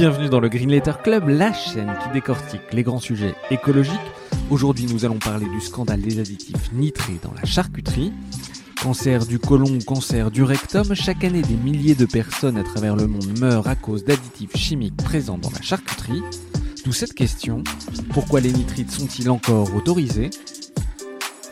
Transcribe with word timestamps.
Bienvenue 0.00 0.30
dans 0.30 0.40
le 0.40 0.48
Green 0.48 0.70
Letter 0.70 0.94
Club, 1.04 1.28
la 1.28 1.52
chaîne 1.52 1.92
qui 2.02 2.08
décortique 2.14 2.72
les 2.72 2.82
grands 2.82 3.00
sujets 3.00 3.34
écologiques. 3.50 4.00
Aujourd'hui, 4.48 4.86
nous 4.86 5.04
allons 5.04 5.18
parler 5.18 5.46
du 5.46 5.60
scandale 5.60 6.00
des 6.00 6.18
additifs 6.18 6.72
nitrés 6.72 7.18
dans 7.22 7.34
la 7.34 7.44
charcuterie. 7.44 8.10
Cancer 8.82 9.26
du 9.26 9.38
côlon 9.38 9.78
cancer 9.86 10.30
du 10.30 10.42
rectum, 10.42 10.94
chaque 10.94 11.22
année 11.22 11.42
des 11.42 11.54
milliers 11.54 11.94
de 11.94 12.06
personnes 12.06 12.56
à 12.56 12.62
travers 12.62 12.96
le 12.96 13.08
monde 13.08 13.38
meurent 13.38 13.68
à 13.68 13.74
cause 13.74 14.02
d'additifs 14.02 14.56
chimiques 14.56 14.96
présents 14.96 15.36
dans 15.36 15.50
la 15.50 15.60
charcuterie. 15.60 16.22
D'où 16.86 16.92
cette 16.92 17.12
question, 17.12 17.62
pourquoi 18.14 18.40
les 18.40 18.52
nitrites 18.52 18.90
sont-ils 18.90 19.28
encore 19.28 19.74
autorisés? 19.74 20.30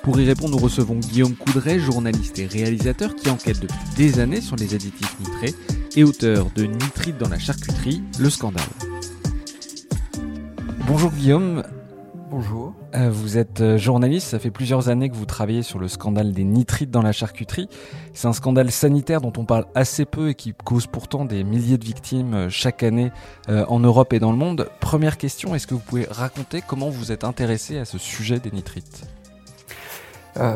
Pour 0.08 0.18
y 0.18 0.24
répondre, 0.24 0.56
nous 0.56 0.64
recevons 0.64 0.94
Guillaume 0.94 1.34
Coudray, 1.34 1.78
journaliste 1.78 2.38
et 2.38 2.46
réalisateur 2.46 3.14
qui 3.14 3.28
enquête 3.28 3.60
depuis 3.60 3.76
des 3.94 4.20
années 4.20 4.40
sur 4.40 4.56
les 4.56 4.74
additifs 4.74 5.14
nitrés 5.20 5.54
et 5.96 6.02
auteur 6.02 6.46
de 6.54 6.64
Nitrite 6.64 7.18
dans 7.18 7.28
la 7.28 7.38
charcuterie, 7.38 8.02
le 8.18 8.30
scandale. 8.30 8.64
Bonjour 10.86 11.10
Guillaume. 11.10 11.62
Bonjour. 12.30 12.72
Euh, 12.94 13.10
vous 13.10 13.36
êtes 13.36 13.60
euh, 13.60 13.76
journaliste, 13.76 14.28
ça 14.28 14.38
fait 14.38 14.50
plusieurs 14.50 14.88
années 14.88 15.10
que 15.10 15.14
vous 15.14 15.26
travaillez 15.26 15.62
sur 15.62 15.78
le 15.78 15.88
scandale 15.88 16.32
des 16.32 16.44
nitrites 16.44 16.90
dans 16.90 17.02
la 17.02 17.12
charcuterie. 17.12 17.68
C'est 18.14 18.28
un 18.28 18.32
scandale 18.32 18.70
sanitaire 18.70 19.20
dont 19.20 19.34
on 19.36 19.44
parle 19.44 19.66
assez 19.74 20.06
peu 20.06 20.30
et 20.30 20.34
qui 20.34 20.54
cause 20.54 20.86
pourtant 20.86 21.26
des 21.26 21.44
milliers 21.44 21.76
de 21.76 21.84
victimes 21.84 22.32
euh, 22.32 22.48
chaque 22.48 22.82
année 22.82 23.12
en 23.46 23.78
Europe 23.78 24.14
et 24.14 24.20
dans 24.20 24.32
le 24.32 24.38
monde. 24.38 24.70
Première 24.80 25.18
question, 25.18 25.54
est-ce 25.54 25.66
que 25.66 25.74
vous 25.74 25.80
pouvez 25.80 26.06
raconter 26.10 26.62
comment 26.66 26.88
vous 26.88 27.12
êtes 27.12 27.24
intéressé 27.24 27.76
à 27.76 27.84
ce 27.84 27.98
sujet 27.98 28.40
des 28.40 28.50
nitrites? 28.50 29.06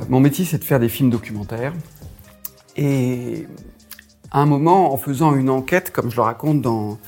Mon 0.08 0.20
métier, 0.20 0.44
c'est 0.44 0.58
de 0.58 0.64
faire 0.64 0.80
des 0.80 0.88
films 0.88 1.10
documentaires. 1.10 1.72
Et 2.76 3.46
à 4.30 4.40
un 4.40 4.46
moment, 4.46 4.92
en 4.92 4.96
faisant 4.96 5.34
une 5.34 5.50
enquête, 5.50 5.92
comme 5.92 6.10
je 6.10 6.16
le 6.16 6.22
raconte 6.22 6.62
dans, 6.62 6.98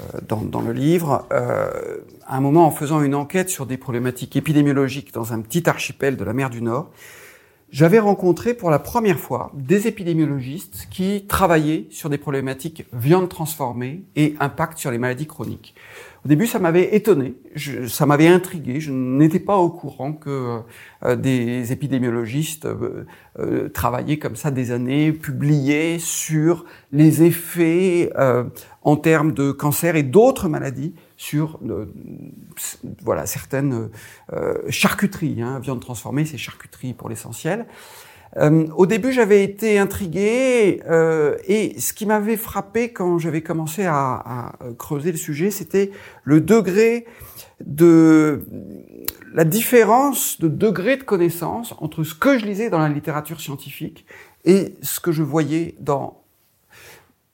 euh, 0.00 0.60
le 0.66 0.72
livre, 0.72 1.26
euh, 1.32 1.98
un 2.28 2.40
moment, 2.40 2.66
en 2.66 2.70
faisant 2.70 3.02
une 3.02 3.14
enquête 3.14 3.48
sur 3.48 3.66
des 3.66 3.78
problématiques 3.78 4.36
épidémiologiques 4.36 5.12
dans 5.12 5.32
un 5.32 5.40
petit 5.40 5.68
archipel 5.68 6.16
de 6.16 6.24
la 6.24 6.34
mer 6.34 6.50
du 6.50 6.60
Nord, 6.60 6.90
j'avais 7.70 7.98
rencontré 7.98 8.54
pour 8.54 8.70
la 8.70 8.78
première 8.78 9.18
fois 9.18 9.50
des 9.54 9.88
épidémiologistes 9.88 10.86
qui 10.90 11.24
travaillaient 11.26 11.86
sur 11.90 12.08
des 12.10 12.18
problématiques 12.18 12.84
viande 12.92 13.28
transformée 13.28 14.04
et 14.14 14.36
impact 14.38 14.78
sur 14.78 14.90
les 14.90 14.98
maladies 14.98 15.26
chroniques. 15.26 15.74
Au 16.24 16.28
début, 16.28 16.46
ça 16.46 16.58
m'avait 16.58 16.94
étonné, 16.94 17.34
je, 17.54 17.86
ça 17.86 18.06
m'avait 18.06 18.28
intrigué. 18.28 18.80
Je 18.80 18.90
n'étais 18.92 19.40
pas 19.40 19.58
au 19.58 19.68
courant 19.68 20.14
que 20.14 20.62
euh, 21.02 21.16
des 21.16 21.70
épidémiologistes 21.70 22.64
euh, 22.64 23.04
euh, 23.38 23.68
travaillaient 23.68 24.18
comme 24.18 24.34
ça 24.34 24.50
des 24.50 24.70
années, 24.70 25.12
publiaient 25.12 25.98
sur 25.98 26.64
les 26.92 27.22
effets 27.24 28.10
en 28.82 28.96
termes 28.96 29.32
de 29.32 29.52
cancer 29.52 29.96
et 29.96 30.02
d'autres 30.02 30.48
maladies 30.48 30.94
sur 31.18 31.60
voilà 33.02 33.26
certaines 33.26 33.90
charcuteries. 34.68 35.42
Hein, 35.42 35.58
viande 35.58 35.80
transformée, 35.80 36.24
c'est 36.24 36.38
charcuterie 36.38 36.94
pour 36.94 37.08
l'essentiel. 37.10 37.66
Euh, 38.36 38.66
au 38.76 38.86
début, 38.86 39.12
j'avais 39.12 39.44
été 39.44 39.78
intrigué 39.78 40.82
euh, 40.88 41.36
et 41.46 41.78
ce 41.78 41.92
qui 41.92 42.06
m'avait 42.06 42.36
frappé 42.36 42.92
quand 42.92 43.18
j'avais 43.18 43.42
commencé 43.42 43.84
à, 43.84 43.94
à, 43.96 44.52
creuser 44.78 45.12
le 45.12 45.18
sujet, 45.18 45.50
c'était 45.50 45.92
le 46.24 46.40
degré 46.40 47.06
de 47.64 48.44
la 49.32 49.44
différence 49.44 50.40
de 50.40 50.48
degré 50.48 50.96
de 50.96 51.04
connaissance 51.04 51.74
entre 51.78 52.02
ce 52.02 52.14
que 52.14 52.38
je 52.38 52.44
lisais 52.44 52.70
dans 52.70 52.80
la 52.80 52.88
littérature 52.88 53.40
scientifique 53.40 54.04
et 54.44 54.74
ce 54.82 54.98
que 54.98 55.12
je 55.12 55.22
voyais 55.22 55.76
dans 55.78 56.20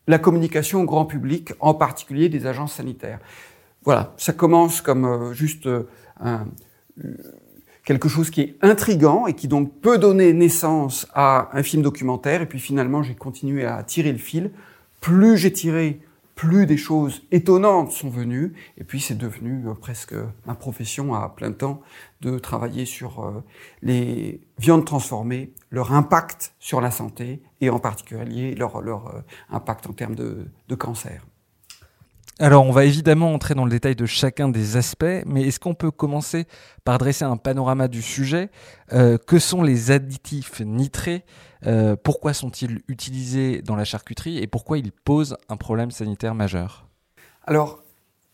la 0.07 0.19
communication 0.19 0.83
au 0.83 0.85
grand 0.85 1.07
public, 1.07 1.53
en 1.61 1.73
particulier 1.73 2.29
des 2.29 2.47
agences 2.47 2.75
sanitaires. 2.75 3.21
Voilà, 3.85 4.13
ça 4.19 4.35
commence 4.35 4.83
comme 4.83 5.07
euh, 5.07 5.33
juste 5.33 5.69
un 6.21 6.47
quelque 7.91 8.09
chose 8.09 8.31
qui 8.31 8.43
est 8.43 8.57
intrigant 8.63 9.27
et 9.27 9.35
qui 9.35 9.49
donc 9.49 9.81
peut 9.81 9.99
donner 9.99 10.33
naissance 10.33 11.09
à 11.13 11.51
un 11.53 11.65
film 11.65 11.83
documentaire. 11.83 12.41
Et 12.41 12.47
puis 12.47 12.61
finalement, 12.61 13.03
j'ai 13.03 13.17
continué 13.17 13.65
à 13.65 13.83
tirer 13.83 14.13
le 14.13 14.19
fil. 14.19 14.53
Plus 15.01 15.37
j'ai 15.37 15.53
tiré, 15.53 16.01
plus 16.37 16.67
des 16.67 16.77
choses 16.77 17.23
étonnantes 17.33 17.91
sont 17.91 18.09
venues. 18.09 18.53
Et 18.79 18.85
puis 18.85 19.01
c'est 19.01 19.19
devenu 19.19 19.67
euh, 19.67 19.75
presque 19.75 20.15
ma 20.47 20.55
profession 20.55 21.15
à 21.15 21.31
plein 21.31 21.51
temps 21.51 21.83
de 22.21 22.39
travailler 22.39 22.85
sur 22.85 23.25
euh, 23.25 23.43
les 23.83 24.41
viandes 24.61 24.85
transformées, 24.85 25.53
leur 25.73 25.93
impact 25.93 26.55
sur 26.61 26.81
la 26.81 26.93
santé 26.93 27.43
et 27.61 27.71
en 27.71 27.81
particulier 27.81 28.55
leur, 28.55 28.83
leur 28.83 29.09
euh, 29.09 29.21
impact 29.51 29.89
en 29.89 29.95
termes 29.95 30.15
de, 30.15 30.47
de 30.69 30.75
cancer. 30.77 31.27
Alors, 32.43 32.65
on 32.65 32.73
va 32.73 32.87
évidemment 32.87 33.35
entrer 33.35 33.55
dans 33.55 33.67
le 33.67 33.71
détail 33.71 33.95
de 33.95 34.07
chacun 34.07 34.49
des 34.49 34.79
aspects, 34.79 35.05
mais 35.27 35.43
est-ce 35.47 35.61
qu'on 35.61 35.75
peut 35.75 35.91
commencer 35.91 36.47
par 36.85 36.97
dresser 36.97 37.27
un 37.27 37.37
panorama 37.37 37.87
du 37.87 38.01
sujet? 38.01 38.49
Euh, 38.95 39.19
Que 39.19 39.39
sont 39.39 39.63
les 39.63 39.91
additifs 39.91 40.61
nitrés? 40.61 41.27
Euh, 41.67 41.97
Pourquoi 42.03 42.33
sont-ils 42.33 42.81
utilisés 42.89 43.61
dans 43.61 43.77
la 43.77 43.85
charcuterie 43.85 44.39
et 44.39 44.47
pourquoi 44.47 44.79
ils 44.79 44.91
posent 44.91 45.37
un 45.51 45.59
problème 45.59 45.91
sanitaire 45.91 46.35
majeur? 46.35 46.89
Alors, 47.47 47.83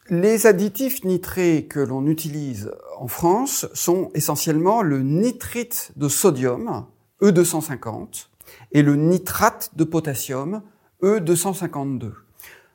les 0.08 0.46
additifs 0.46 1.02
nitrés 1.02 1.66
que 1.68 1.80
l'on 1.80 2.06
utilise 2.06 2.70
en 3.00 3.08
France 3.08 3.66
sont 3.74 4.12
essentiellement 4.14 4.82
le 4.82 5.02
nitrite 5.02 5.90
de 5.96 6.08
sodium, 6.08 6.86
E250, 7.22 8.28
et 8.70 8.82
le 8.82 8.94
nitrate 8.94 9.72
de 9.74 9.82
potassium, 9.82 10.62
E252. 11.02 12.12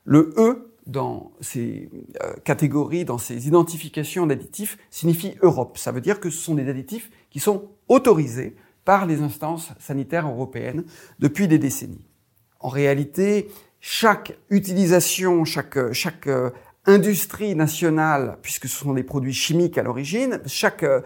Le 0.04 0.34
E 0.38 0.71
dans 0.88 1.32
ces 1.42 1.90
euh, 2.24 2.34
catégories, 2.44 3.06
dans 3.06 3.18
ces 3.18 3.48
identifications 3.48 4.28
d'additifs, 4.28 4.78
signifie 4.90 5.36
Europe. 5.42 5.78
Ça 5.78 5.92
veut 5.92 6.02
dire 6.02 6.20
que 6.20 6.30
ce 6.30 6.42
sont 6.42 6.56
des 6.56 6.70
additifs 6.70 7.10
qui 7.30 7.40
sont 7.40 7.70
autorisés 7.88 8.56
par 8.84 9.06
les 9.06 9.22
instances 9.22 9.72
sanitaires 9.80 10.28
européennes 10.28 10.84
depuis 11.20 11.48
des 11.48 11.60
décennies. 11.60 12.08
En 12.60 12.70
réalité, 12.70 13.50
chaque 13.80 14.38
utilisation, 14.50 15.46
chaque, 15.46 15.94
chaque 15.94 16.28
euh, 16.28 16.50
industrie 16.86 17.56
nationale, 17.56 18.38
puisque 18.42 18.68
ce 18.68 18.78
sont 18.78 18.94
des 18.94 19.04
produits 19.04 19.34
chimiques 19.34 19.78
à 19.78 19.84
l'origine, 19.84 20.40
chaque, 20.48 20.84
euh, 20.84 21.02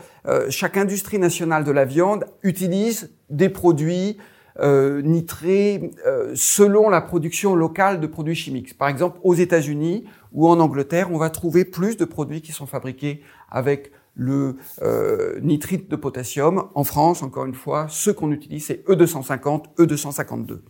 chaque 0.49 0.77
industrie 0.77 1.19
nationale 1.19 1.63
de 1.63 1.71
la 1.71 1.85
viande 1.85 2.25
utilise 2.43 3.11
des 3.29 3.49
produits 3.49 4.17
euh, 4.59 5.01
nitrés 5.01 5.91
euh, 6.05 6.31
selon 6.35 6.89
la 6.89 7.01
production 7.01 7.55
locale 7.55 7.99
de 7.99 8.07
produits 8.07 8.35
chimiques. 8.35 8.77
Par 8.77 8.88
exemple, 8.88 9.19
aux 9.23 9.33
États-Unis 9.33 10.05
ou 10.31 10.47
en 10.47 10.59
Angleterre, 10.59 11.09
on 11.11 11.17
va 11.17 11.29
trouver 11.29 11.66
plus 11.66 11.97
de 11.97 12.05
produits 12.05 12.41
qui 12.41 12.51
sont 12.51 12.66
fabriqués 12.66 13.21
avec 13.49 13.91
le 14.16 14.55
euh, 14.81 15.39
nitrite 15.41 15.89
de 15.89 15.95
potassium. 15.95 16.69
En 16.73 16.83
France, 16.83 17.21
encore 17.21 17.45
une 17.45 17.53
fois, 17.53 17.88
ceux 17.89 18.13
qu'on 18.13 18.31
utilise, 18.31 18.66
c'est 18.66 18.88
E250, 18.88 19.75
E252. 19.77 20.61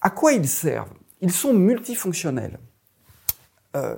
À 0.00 0.10
quoi 0.10 0.32
ils 0.32 0.48
servent? 0.48 0.92
Ils 1.20 1.32
sont 1.32 1.54
multifonctionnels. 1.54 2.58
Euh, 3.76 3.96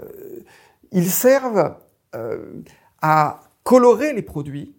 ils 0.92 1.10
servent 1.10 1.74
euh, 2.14 2.62
à 3.02 3.40
colorer 3.64 4.12
les 4.12 4.22
produits, 4.22 4.76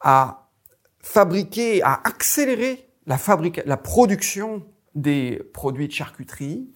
à 0.00 0.48
fabriquer, 1.00 1.82
à 1.82 2.00
accélérer 2.04 2.85
la, 3.06 3.18
la 3.64 3.76
production 3.76 4.62
des 4.94 5.42
produits 5.52 5.88
de 5.88 5.92
charcuterie. 5.92 6.68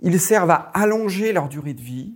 Ils 0.00 0.20
servent 0.20 0.50
à 0.50 0.70
allonger 0.74 1.32
leur 1.32 1.48
durée 1.48 1.74
de 1.74 1.80
vie. 1.80 2.14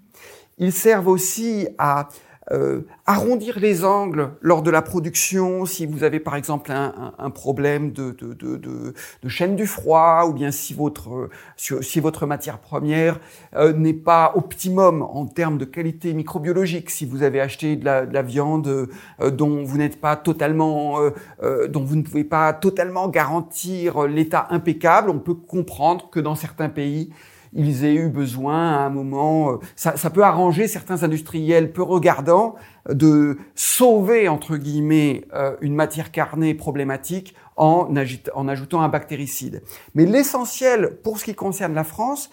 Ils 0.59 0.73
servent 0.73 1.09
aussi 1.09 1.69
à 1.79 2.09
euh, 2.51 2.83
arrondir 3.07 3.59
les 3.59 3.85
angles 3.85 4.31
lors 4.41 4.63
de 4.63 4.71
la 4.71 4.83
production, 4.83 5.65
si 5.65 5.87
vous 5.87 6.05
avez 6.05 6.21
par 6.21 6.37
exemple 6.37 6.73
un, 6.73 7.15
un, 7.19 7.31
problème 7.31 7.93
de, 7.93 8.11
de, 8.11 8.35
de, 8.35 9.29
chaîne 9.29 9.57
du 9.57 9.67
froid, 9.67 10.27
ou 10.29 10.35
bien 10.35 10.51
si 10.51 10.75
votre, 10.75 11.31
si 11.57 12.01
votre 12.01 12.27
matière 12.27 12.59
première 12.59 13.19
euh, 13.57 13.73
n'est 13.73 13.95
pas 13.95 14.33
optimum 14.35 15.03
en 15.03 15.27
termes 15.27 15.57
de 15.57 15.65
qualité 15.65 16.13
microbiologique, 16.13 16.91
si 16.91 17.07
vous 17.07 17.23
avez 17.23 17.41
acheté 17.41 17.77
de 17.77 17.85
la, 17.85 18.05
de 18.05 18.13
la 18.13 18.23
viande 18.23 18.69
euh, 18.69 19.31
dont 19.31 19.65
vous 19.65 19.79
n'êtes 19.79 20.01
pas 20.01 20.17
totalement, 20.17 21.01
euh, 21.43 21.69
dont 21.69 21.83
vous 21.83 21.97
ne 21.97 22.03
pouvez 22.03 22.25
pas 22.25 22.53
totalement 22.53 23.09
garantir 23.09 24.03
l'état 24.03 24.49
impeccable, 24.51 25.09
on 25.09 25.19
peut 25.19 25.35
comprendre 25.35 26.11
que 26.11 26.21
dans 26.21 26.35
certains 26.35 26.69
pays, 26.69 27.11
ils 27.55 27.85
aient 27.85 27.95
eu 27.95 28.09
besoin 28.09 28.73
à 28.73 28.81
un 28.81 28.91
moment, 28.91 29.53
euh, 29.53 29.57
ça, 29.77 29.97
ça, 29.97 30.11
peut 30.11 30.25
arranger 30.25 30.67
certains 30.69 31.03
industriels 31.05 31.73
peu 31.73 31.83
regardants 31.83 32.57
de 32.89 33.39
sauver 33.55 34.29
entre 34.29 34.57
guillemets 34.57 35.25
euh, 35.35 35.57
une 35.61 35.75
matière 35.75 36.11
carnée 36.11 36.55
problématique 36.55 37.35
en, 37.57 37.89
en 38.35 38.49
ajoutant 38.49 38.83
un 38.83 38.89
bactéricide. 38.89 39.63
Mais 39.95 40.07
l'essentiel 40.07 40.99
pour 41.03 41.19
ce 41.19 41.25
qui 41.25 41.35
concerne 41.35 41.75
la 41.75 41.85
France, 41.85 42.31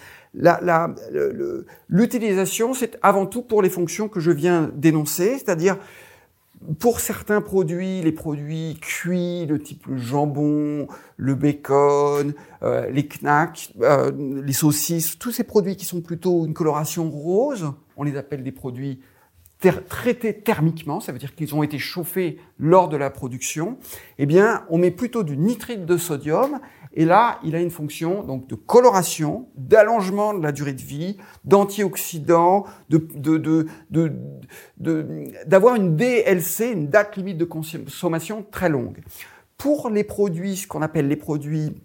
l'utilisation, 1.89 2.73
c'est 2.73 2.97
avant 3.01 3.25
tout 3.25 3.41
pour 3.41 3.61
les 3.61 3.69
fonctions 3.69 4.07
que 4.07 4.19
je 4.19 4.31
viens 4.31 4.71
d'énoncer, 4.73 5.37
c'est-à-dire 5.37 5.77
pour 6.79 6.99
certains 6.99 7.41
produits, 7.41 8.01
les 8.01 8.11
produits 8.11 8.77
cuits, 8.79 9.45
le 9.45 9.59
type 9.59 9.85
le 9.87 9.97
jambon, 9.97 10.87
le 11.17 11.35
bacon, 11.35 12.33
euh, 12.63 12.89
les 12.89 13.07
knacks, 13.07 13.73
euh, 13.81 14.11
les 14.43 14.53
saucisses, 14.53 15.17
tous 15.17 15.31
ces 15.31 15.43
produits 15.43 15.75
qui 15.75 15.85
sont 15.85 16.01
plutôt 16.01 16.45
une 16.45 16.53
coloration 16.53 17.09
rose, 17.09 17.73
on 17.97 18.03
les 18.03 18.15
appelle 18.17 18.43
des 18.43 18.51
produits 18.51 18.99
traités 19.87 20.41
thermiquement, 20.41 20.99
ça 20.99 21.11
veut 21.11 21.19
dire 21.19 21.35
qu'ils 21.35 21.53
ont 21.53 21.61
été 21.61 21.77
chauffés 21.77 22.39
lors 22.57 22.89
de 22.89 22.97
la 22.97 23.11
production, 23.11 23.77
eh 24.17 24.25
bien, 24.25 24.65
on 24.69 24.79
met 24.79 24.91
plutôt 24.91 25.23
du 25.23 25.37
nitrite 25.37 25.85
de 25.85 25.97
sodium 25.97 26.59
et 26.93 27.05
là, 27.05 27.39
il 27.43 27.55
a 27.55 27.61
une 27.61 27.69
fonction 27.69 28.23
donc 28.23 28.47
de 28.47 28.55
coloration, 28.55 29.47
d'allongement 29.55 30.33
de 30.33 30.43
la 30.43 30.51
durée 30.51 30.73
de 30.73 30.81
vie, 30.81 31.17
d'antioxydant, 31.45 32.65
de, 32.89 32.97
de, 33.15 33.65
de, 33.89 34.13
d'avoir 35.45 35.75
une 35.75 35.95
DLC, 35.95 36.71
une 36.71 36.87
date 36.87 37.15
limite 37.15 37.37
de 37.37 37.45
consommation 37.45 38.45
très 38.49 38.69
longue. 38.69 38.99
Pour 39.57 39.89
les 39.89 40.03
produits, 40.03 40.57
ce 40.57 40.67
qu'on 40.67 40.81
appelle 40.81 41.07
les 41.07 41.15
produits 41.15 41.75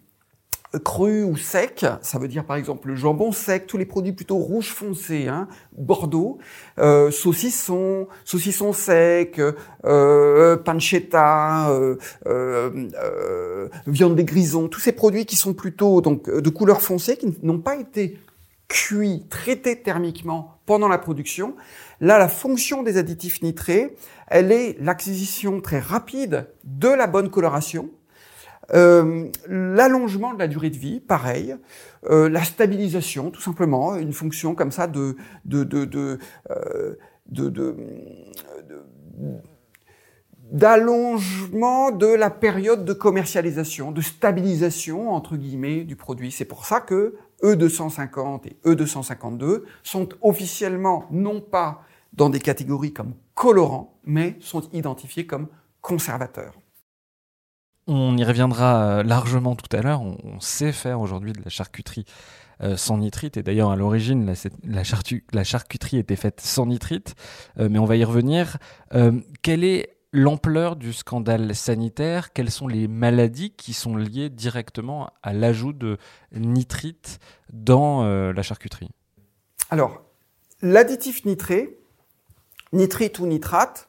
cru 0.79 1.25
ou 1.25 1.37
sec, 1.37 1.85
ça 2.03 2.19
veut 2.19 2.29
dire 2.29 2.45
par 2.45 2.57
exemple 2.57 2.89
le 2.89 2.97
jambon 2.97 3.33
sec, 3.33 3.67
tous 3.67 3.79
les 3.79 3.87
produits 3.87 4.13
plutôt 4.13 4.37
rouge 4.37 4.71
foncé, 4.71 5.29
hein, 5.29 5.49
Bordeaux, 5.77 6.39
euh, 6.79 7.11
saucisson, 7.11 8.09
saucisson 8.25 8.73
sec, 8.73 9.41
euh, 9.85 10.57
pancetta, 10.57 11.71
euh, 11.71 11.97
euh, 12.27 13.69
viande 13.87 14.17
des 14.17 14.25
grisons, 14.25 14.69
tous 14.69 14.81
ces 14.81 14.93
produits 14.93 15.27
qui 15.27 15.37
sont 15.37 15.55
plutôt 15.55 16.01
donc 16.01 16.29
de 16.29 16.51
couleur 16.51 16.81
foncée, 16.81 17.17
qui 17.17 17.35
n'ont 17.43 17.61
pas 17.61 17.77
été 17.77 18.19
cuits, 18.69 19.27
traités 19.31 19.81
thermiquement 19.81 20.59
pendant 20.67 20.89
la 20.89 20.99
production. 20.99 21.55
Là, 22.01 22.19
la 22.19 22.29
fonction 22.29 22.83
des 22.83 22.97
additifs 22.97 23.43
nitrés, 23.43 23.97
elle 24.27 24.53
est 24.53 24.77
l'acquisition 24.81 25.61
très 25.61 25.79
rapide 25.79 26.49
de 26.65 26.89
la 26.89 27.07
bonne 27.07 27.31
coloration, 27.31 27.91
euh, 28.75 29.29
L'allongement 29.49 30.35
de 30.35 30.39
la 30.39 30.49
durée 30.49 30.71
de 30.71 30.77
vie, 30.77 31.01
pareil. 31.01 31.57
Euh, 32.09 32.29
la 32.29 32.45
stabilisation, 32.45 33.31
tout 33.31 33.41
simplement, 33.41 33.97
une 33.97 34.13
fonction 34.13 34.55
comme 34.55 34.71
ça 34.71 34.87
de 34.87 35.17
de 35.45 35.65
de 35.65 35.85
de, 35.85 36.19
euh, 36.51 36.95
de, 37.29 37.49
de, 37.49 37.77
d'allongement 40.51 41.91
de 41.91 42.07
la 42.07 42.31
période 42.31 42.85
de 42.85 42.93
commercialisation, 42.93 43.91
de 43.91 44.01
stabilisation 44.01 45.11
entre 45.11 45.37
guillemets 45.37 45.85
du 45.85 45.97
produit. 45.97 46.31
C'est 46.31 46.45
pour 46.45 46.67
ça 46.67 46.81
que 46.81 47.17
E250 47.43 48.47
et 48.47 48.57
E252 48.65 49.63
sont 49.83 50.09
officiellement 50.23 51.07
non 51.11 51.41
pas 51.41 51.83
dans 52.13 52.31
des 52.31 52.41
catégories 52.41 52.93
comme 52.93 53.15
colorants, 53.35 53.99
mais 54.05 54.37
sont 54.41 54.63
identifiés 54.73 55.27
comme 55.27 55.49
conservateurs. 55.83 56.55
On 57.89 58.17
y 58.17 58.25
reviendra 58.25 58.83
euh, 58.83 59.03
largement 59.05 59.55
tout 59.55 59.75
à 59.77 59.81
l'heure. 59.81 60.03
On, 60.03 60.41
sait 60.41 60.73
faire 60.73 61.01
aujourd'hui 61.01 61.33
de 61.33 61.41
la 61.43 61.51
charcuterie 61.51 62.05
euh, 62.61 62.77
sans 62.77 62.99
nitrite. 62.99 63.37
Et 63.37 63.43
d'ailleurs, 63.45 63.71
à 63.71 63.77
l'origine, 63.77 64.35
la, 64.65 65.45
charcuterie 65.45 65.99
était 65.99 66.17
faite 66.17 66.41
sans 66.41 66.67
nitrite. 66.67 67.15
Euh, 67.59 67.69
mais 67.71 67.79
on 67.79 67.85
va 67.85 67.97
y 67.97 68.05
revenir. 68.05 68.59
quelle 69.43 69.63
est 69.63 69.97
l'ampleur 70.13 70.75
du 70.75 70.93
scandale 70.93 71.55
sanitaire? 71.55 72.33
Quelles 72.33 72.51
sont 72.51 72.67
les 72.67 72.89
maladies 72.89 73.51
qui 73.51 73.73
sont 73.73 73.97
liées 73.97 74.31
directement 74.31 75.11
à 75.23 75.33
l'ajout 75.33 75.73
de 75.73 75.99
nitrite 76.33 77.21
dans 77.53 78.05
la 78.05 78.43
charcuterie? 78.43 78.91
Alors, 79.71 80.03
l'additif 80.63 81.25
nitré, 81.25 81.79
nitrite 82.73 83.19
ou 83.19 83.27
nitrate, 83.27 83.89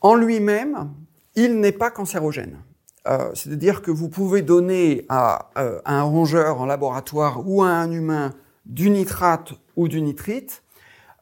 en 0.00 0.14
lui-même, 0.14 0.92
il 1.34 1.60
n'est 1.60 1.72
pas 1.72 1.90
cancérogène. 1.90 2.58
Euh, 3.06 3.30
c'est-à-dire 3.34 3.82
que 3.82 3.90
vous 3.90 4.08
pouvez 4.08 4.42
donner 4.42 5.06
à, 5.08 5.50
euh, 5.58 5.80
un 5.84 6.02
rongeur 6.02 6.60
en 6.60 6.66
laboratoire 6.66 7.48
ou 7.48 7.62
à 7.62 7.68
un 7.68 7.90
humain 7.90 8.34
du 8.64 8.90
nitrate 8.90 9.52
ou 9.76 9.86
du 9.86 10.02
nitrite. 10.02 10.64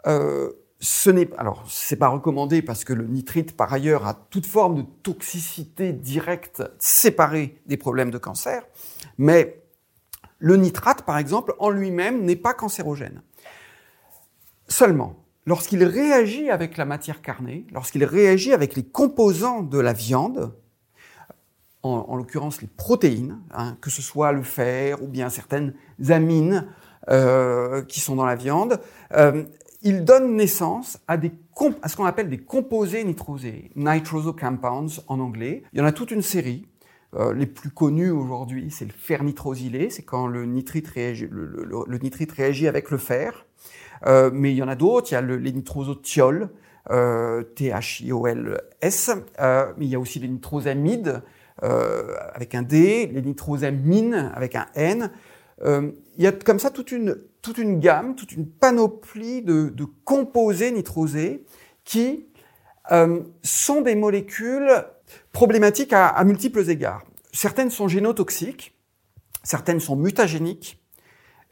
Euh, 0.07 0.51
ce 0.81 1.11
n'est 1.11 1.29
alors 1.39 1.65
c'est 1.69 1.97
pas 1.97 2.09
recommandé 2.09 2.63
parce 2.63 2.85
que 2.85 2.93
le 2.93 3.07
nitrite 3.07 3.57
par 3.57 3.73
ailleurs 3.73 4.07
a 4.07 4.15
toute 4.15 4.47
forme 4.47 4.77
de 4.77 4.87
toxicité 5.03 5.93
directe 5.93 6.63
séparée 6.79 7.61
des 7.67 7.77
problèmes 7.77 8.11
de 8.11 8.19
cancer, 8.19 8.67
mais 9.17 9.63
le 10.39 10.57
nitrate 10.57 11.03
par 11.03 11.19
exemple 11.19 11.55
en 11.59 11.71
lui-même 11.71 12.25
n'est 12.25 12.37
pas 12.37 12.53
cancérogène. 12.55 13.23
Seulement, 14.69 15.25
lorsqu'il 15.47 15.85
réagit 15.85 16.51
avec 16.51 16.77
la 16.77 16.85
matière 16.85 17.23
carnée, 17.23 17.67
lorsqu'il 17.73 18.05
réagit 18.05 18.53
avec 18.53 18.75
les 18.75 18.85
composants 18.85 19.63
de 19.63 19.79
la 19.79 19.93
viande, 19.93 20.55
en, 21.85 22.17
l'occurrence 22.17 22.61
les 22.63 22.69
protéines, 22.69 23.39
hein, 23.53 23.77
que 23.81 23.91
ce 23.91 24.03
soit 24.03 24.33
le 24.33 24.43
fer 24.43 25.03
ou 25.03 25.07
bien 25.07 25.29
certaines 25.29 25.75
amines 26.09 26.67
euh, 27.11 27.83
qui 27.83 28.01
sont 28.01 28.17
dans 28.17 28.25
la 28.25 28.37
viande, 28.37 28.81
euh, 29.15 29.45
il 29.83 30.05
donne 30.05 30.35
naissance 30.35 30.99
à, 31.07 31.19
ce 31.21 31.97
qu'on 31.97 32.07
appelle 32.07 32.31
des 32.31 32.39
composés 32.39 33.05
nitrosés, 33.05 33.71
compounds 34.41 35.03
en 35.09 35.21
anglais. 35.21 35.63
Il 35.75 35.79
y 35.79 35.83
en 35.83 35.85
a 35.85 35.93
toute 35.93 36.11
une 36.11 36.23
série. 36.23 36.67
Euh, 37.17 37.33
les 37.33 37.47
plus 37.47 37.71
connus 37.71 38.11
aujourd'hui, 38.11 38.71
c'est 38.71 38.87
le 38.87 38.93
fer 38.93 39.23
nitrosylé, 39.23 39.91
c'est 39.91 40.03
quand 40.03 40.27
le 40.27 40.47
nitrite, 40.47 40.89
réagit, 40.89 42.67
avec 42.67 42.91
le 42.91 42.99
fer. 42.99 43.47
Euh, 44.07 44.31
mais 44.33 44.53
il 44.53 44.57
y 44.57 44.63
en 44.63 44.69
a 44.69 44.75
d'autres, 44.75 45.13
il 45.13 45.15
y 45.15 45.17
a 45.17 45.21
le, 45.21 45.37
les 45.37 45.53
nitrosotiols, 45.53 46.49
euh, 46.91 47.43
T-H-I-O-L-S, 47.43 49.11
mais 49.77 49.87
il 49.87 49.89
y 49.89 49.95
a 49.95 50.01
aussi 50.01 50.19
les 50.19 50.29
nitrosamides, 50.29 51.23
euh, 51.62 52.15
avec 52.35 52.55
un 52.55 52.62
D, 52.62 53.06
les 53.12 53.23
nitrosamines 53.23 54.33
avec 54.35 54.56
un 54.56 54.67
N. 54.75 55.11
Euh, 55.62 55.93
il 56.17 56.25
y 56.25 56.27
a 56.27 56.33
comme 56.33 56.59
ça 56.59 56.71
toute 56.71 56.91
une, 56.93 57.17
toute 57.43 57.59
une 57.59 57.79
gamme, 57.79 58.17
toute 58.17 58.33
une 58.33 58.49
panoplie 58.49 59.43
de, 59.43 59.69
de 59.69 59.85
composés 60.05 60.73
nitrosés 60.73 61.45
qui 61.85 62.26
euh, 62.93 63.21
sont 63.43 63.81
des 63.81 63.95
molécules 63.95 64.71
problématiques 65.33 65.93
à, 65.93 66.09
à 66.09 66.25
multiples 66.25 66.69
égards. 66.69 67.05
Certaines 67.33 67.71
sont 67.71 67.88
génotoxiques, 67.88 68.76
certaines 69.43 69.81
sont 69.81 69.97
mutagéniques, 69.97 70.84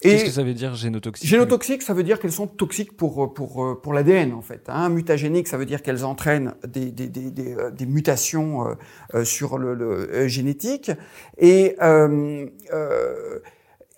Qu'est-ce 0.03 0.25
que 0.25 0.31
ça 0.31 0.43
veut 0.43 0.55
dire 0.55 0.75
génotoxique 0.75 1.29
Génotoxique, 1.29 1.83
ça 1.83 1.95
veut 1.95 2.03
dire 2.03 2.19
qu'elles 2.19 2.33
sont 2.33 2.47
toxiques 2.47 2.97
pour 2.97 3.33
pour 3.33 3.81
pour 3.81 3.93
l'ADN 3.93 4.33
en 4.33 4.43
fait. 4.43 4.65
Hein. 4.69 4.89
Mutagénique, 4.89 5.49
ça 5.49 5.57
veut 5.57 5.67
dire 5.67 5.83
qu'elles 5.83 6.05
entraînent 6.05 6.55
des 6.67 6.91
des, 6.91 7.09
des, 7.09 7.31
des, 7.31 7.55
euh, 7.55 7.71
des 7.71 7.87
mutations 7.87 8.67
euh, 8.67 8.75
euh, 9.15 9.25
sur 9.25 9.59
le, 9.59 9.75
le 9.75 10.29
génétique 10.29 10.91
et 11.39 11.77
euh, 11.83 12.47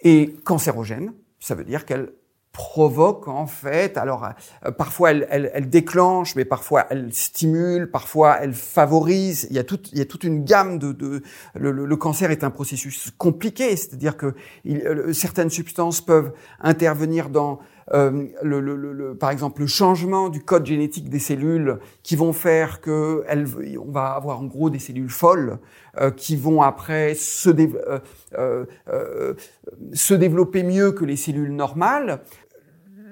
et 0.03 0.35
cancérogènes, 0.45 1.13
ça 1.41 1.55
veut 1.55 1.65
dire 1.65 1.87
qu'elles 1.87 2.11
provoque 2.55 3.29
en 3.29 3.47
fait. 3.47 3.99
Alors 3.99 4.31
euh, 4.65 4.71
parfois 4.71 5.11
elle, 5.11 5.27
elle, 5.29 5.51
elle, 5.53 5.69
déclenche, 5.69 6.37
mais 6.37 6.47
parfois 6.47 6.87
elle 6.89 7.13
stimule, 7.13 7.91
parfois 7.91 8.39
elle 8.41 8.55
favorise. 8.55 9.47
Il 9.51 9.57
y 9.57 9.59
a 9.59 9.65
toute, 9.65 9.93
il 9.93 9.99
y 9.99 10.01
a 10.01 10.07
toute 10.07 10.25
une 10.25 10.45
gamme 10.45 10.79
de. 10.79 10.93
de 10.93 11.23
le, 11.55 11.73
le, 11.73 11.97
cancer 11.97 12.31
est 12.31 12.45
un 12.45 12.51
processus 12.51 13.13
compliqué, 13.19 13.77
c'est-à-dire 13.77 14.17
que 14.17 14.35
il, 14.65 14.79
euh, 14.87 15.13
certaines 15.13 15.51
substances 15.51 16.01
peuvent 16.01 16.33
intervenir 16.61 17.29
dans 17.29 17.59
euh, 17.93 18.29
le, 18.43 18.61
le, 18.61 19.15
par 19.15 19.31
exemple 19.31 19.61
le 19.61 19.67
changement 19.67 20.31
du 20.31 20.41
code 20.41 20.65
génétique 20.65 21.11
des 21.11 21.19
cellules 21.19 21.79
qui 22.03 22.17
vont 22.17 22.33
faire 22.33 22.81
que 22.81 23.25
elles, 23.29 23.47
on 23.79 23.91
va 23.91 24.13
avoir 24.13 24.41
en 24.41 24.45
gros 24.45 24.71
des 24.71 24.79
cellules 24.79 25.11
folles 25.11 25.59
euh, 26.01 26.11
qui 26.11 26.37
vont 26.37 26.63
après 26.63 27.15
se, 27.15 27.51
euh, 28.39 29.35
se 29.93 30.15
développer 30.15 30.63
mieux 30.63 30.93
que 30.93 31.05
les 31.05 31.17
cellules 31.17 31.55
normales 31.55 32.21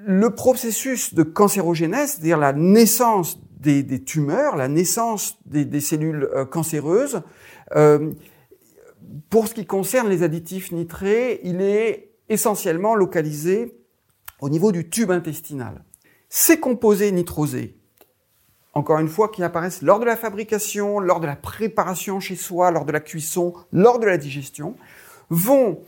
le 0.05 0.29
processus 0.31 1.13
de 1.13 1.23
cancérogénèse, 1.23 2.11
c'est-à-dire 2.11 2.37
la 2.37 2.53
naissance 2.53 3.39
des, 3.59 4.03
tumeurs, 4.03 4.57
la 4.57 4.67
naissance 4.67 5.37
des, 5.45 5.79
cellules 5.79 6.29
cancéreuses. 6.51 7.21
pour 9.29 9.47
ce 9.47 9.53
qui 9.53 9.65
concerne 9.65 10.09
les 10.09 10.23
additifs 10.23 10.71
nitrés, 10.71 11.39
il 11.43 11.61
est 11.61 12.11
essentiellement 12.29 12.95
localisé 12.95 13.77
au 14.41 14.49
niveau 14.49 14.71
du 14.71 14.89
tube 14.89 15.11
intestinal. 15.11 15.83
Ces 16.29 16.59
composés 16.59 17.11
nitrosés, 17.11 17.77
encore 18.73 18.99
une 18.99 19.07
fois, 19.07 19.29
qui 19.29 19.43
apparaissent 19.43 19.81
lors 19.81 19.99
de 19.99 20.05
la 20.05 20.17
fabrication, 20.17 20.99
lors 20.99 21.19
de 21.19 21.27
la 21.27 21.35
préparation 21.35 22.19
chez 22.19 22.35
soi, 22.35 22.71
lors 22.71 22.85
de 22.85 22.91
la 22.91 22.99
cuisson, 22.99 23.53
lors 23.71 23.99
de 23.99 24.05
la 24.05 24.17
digestion, 24.17 24.75
vont 25.29 25.83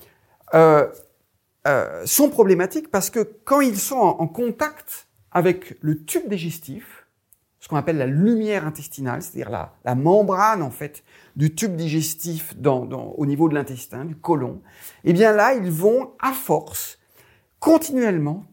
euh, 0.53 0.88
euh, 1.67 2.05
sont 2.05 2.29
problématiques 2.29 2.91
parce 2.91 3.10
que 3.10 3.19
quand 3.43 3.60
ils 3.60 3.79
sont 3.79 3.95
en, 3.95 4.27
contact 4.27 5.07
avec 5.31 5.77
le 5.81 6.03
tube 6.03 6.29
digestif, 6.29 7.07
ce 7.60 7.67
qu'on 7.67 7.75
appelle 7.75 7.98
la 7.98 8.05
lumière 8.05 8.67
intestinale, 8.67 9.24
c'est-à-dire 9.24 9.50
la, 9.84 9.95
membrane 9.95 10.62
en 10.62 10.69
fait 10.69 11.03
du 11.36 11.55
tube 11.55 11.75
digestif 11.75 12.53
au 12.63 13.25
niveau 13.25 13.50
de 13.50 13.55
l'intestin, 13.55 14.05
du 14.05 14.15
côlon, 14.15 14.62
eh 15.03 15.13
bien 15.13 15.31
là, 15.31 15.55
ils 15.55 15.72
vont 15.72 16.12
à 16.19 16.34
force 16.34 17.00
continuellement 17.60 18.45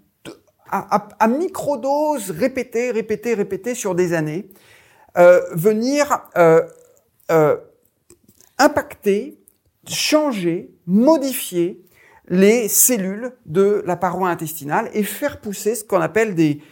à, 0.70 1.08
à, 1.18 1.28
microdose 1.28 2.30
répétée, 2.30 2.92
répétée, 2.92 3.34
répétée 3.34 3.74
sur 3.74 3.94
des 3.94 4.14
années, 4.14 4.48
euh, 5.18 5.42
venir 5.52 6.30
euh, 6.38 6.62
impacter, 8.58 9.38
changer, 9.86 10.74
modifier 10.86 11.84
les 12.32 12.66
cellules 12.66 13.32
de 13.44 13.82
la 13.86 13.94
paroi 13.94 14.30
intestinale 14.30 14.88
et 14.94 15.02
faire 15.02 15.38
pousser 15.38 15.74
ce 15.74 15.84
qu'on 15.84 16.00
appelle 16.00 16.34
des 16.34 16.62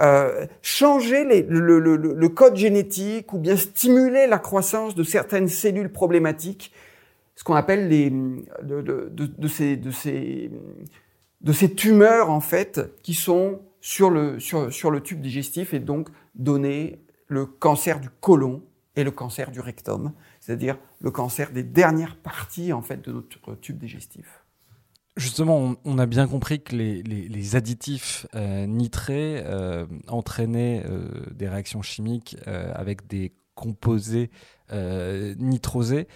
euh, 0.00 0.46
changer 0.62 1.24
le, 1.24 2.26
code 2.28 2.54
génétique 2.54 3.32
ou 3.32 3.38
bien 3.38 3.56
stimuler 3.56 4.28
la 4.28 4.38
croissance 4.38 4.94
de 4.94 5.02
certaines 5.02 5.48
cellules 5.48 5.90
problématiques, 5.90 6.72
ce 7.34 7.42
qu'on 7.42 7.56
appelle 7.56 7.88
les 7.88 8.10
de, 8.62 9.10
de 9.10 9.48
ces 9.48 9.76
de 9.76 9.90
ces 9.90 10.52
de 11.40 11.52
ces 11.52 11.74
tumeurs 11.74 12.30
en 12.30 12.40
fait 12.40 12.80
qui 13.02 13.14
sont 13.14 13.60
sur 13.80 14.10
le, 14.10 14.38
sur, 14.38 14.72
sur 14.72 14.92
le 14.92 15.00
tube 15.00 15.20
digestif 15.20 15.74
et 15.74 15.80
donc 15.80 16.10
donner 16.36 17.02
le 17.26 17.44
cancer 17.44 17.98
du 17.98 18.08
côlon 18.20 18.62
et 18.94 19.02
le 19.02 19.10
cancer 19.10 19.50
du 19.50 19.58
rectum, 19.58 20.12
c'est-à-dire 20.38 20.78
le 21.00 21.10
cancer 21.10 21.50
des 21.50 21.64
dernières 21.64 22.16
parties 22.16 22.72
en 22.72 22.82
fait 22.82 23.00
de 23.04 23.12
notre 23.12 23.56
tube 23.56 23.78
digestif. 23.78 24.44
Justement, 25.18 25.74
on, 25.84 25.98
a 25.98 26.06
bien 26.06 26.28
compris 26.28 26.62
que 26.62 26.76
les, 26.76 27.56
additifs 27.56 28.28
euh, 28.36 28.66
nitrés 28.66 29.42
euh, 29.44 29.84
entraînaient 30.06 30.84
euh, 30.88 31.08
des 31.32 31.48
réactions 31.48 31.82
chimiques 31.82 32.36
avec 32.46 33.08
des 33.08 33.32
composés 33.56 34.30
nitrosés 34.70 36.06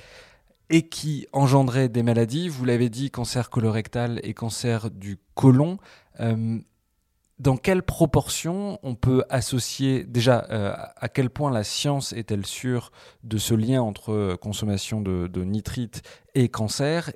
et 0.71 0.88
qui 0.88 1.26
engendraient 1.32 1.88
des 1.88 2.04
maladies. 2.04 2.49
Vous 2.49 2.64
l'avez 2.64 2.90
dit, 2.90 3.11
cancer 3.11 3.50
colorectal 3.50 4.21
et 4.23 4.35
cancer 4.35 4.88
du 4.92 5.18
côlon. 5.35 5.78
Dans 7.40 7.56
quelle 7.56 7.82
proportion 7.82 8.78
on 8.85 8.94
peut 8.94 9.25
associer 9.30 10.04
déjà 10.04 10.38
à 10.38 11.09
quel 11.09 11.28
point 11.28 11.50
la 11.50 11.64
science 11.64 12.12
est-elle 12.12 12.47
sûre 12.47 12.92
de 13.25 13.38
ce 13.38 13.54
lien 13.54 13.82
entre 13.82 14.37
consommation 14.40 15.00
de, 15.00 15.44
nitrite 15.44 16.02
et 16.37 16.49
cancer 16.49 17.11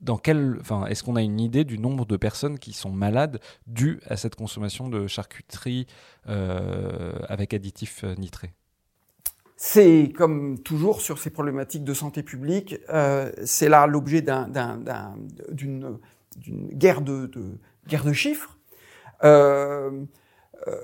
dans 0.00 0.18
quel, 0.18 0.56
enfin, 0.60 0.86
est-ce 0.86 1.02
qu'on 1.02 1.16
a 1.16 1.22
une 1.22 1.40
idée 1.40 1.64
du 1.64 1.78
nombre 1.78 2.04
de 2.06 2.16
personnes 2.16 2.58
qui 2.58 2.72
sont 2.72 2.90
malades 2.90 3.40
dues 3.66 4.00
à 4.08 4.16
cette 4.16 4.34
consommation 4.34 4.88
de 4.88 5.06
charcuterie 5.06 5.86
euh, 6.28 7.12
avec 7.28 7.54
additifs 7.54 8.04
nitrés? 8.18 8.52
C'est 9.56 10.12
comme 10.14 10.58
toujours 10.58 11.00
sur 11.00 11.18
ces 11.18 11.30
problématiques 11.30 11.84
de 11.84 11.94
santé 11.94 12.22
publique, 12.22 12.76
euh, 12.90 13.32
c'est 13.44 13.70
là 13.70 13.86
l'objet 13.86 14.22
d'une 15.50 15.98
guerre 16.72 17.00
de, 17.00 17.30
chiffres. 18.12 18.58
Euh, 19.24 20.04
euh, 20.68 20.76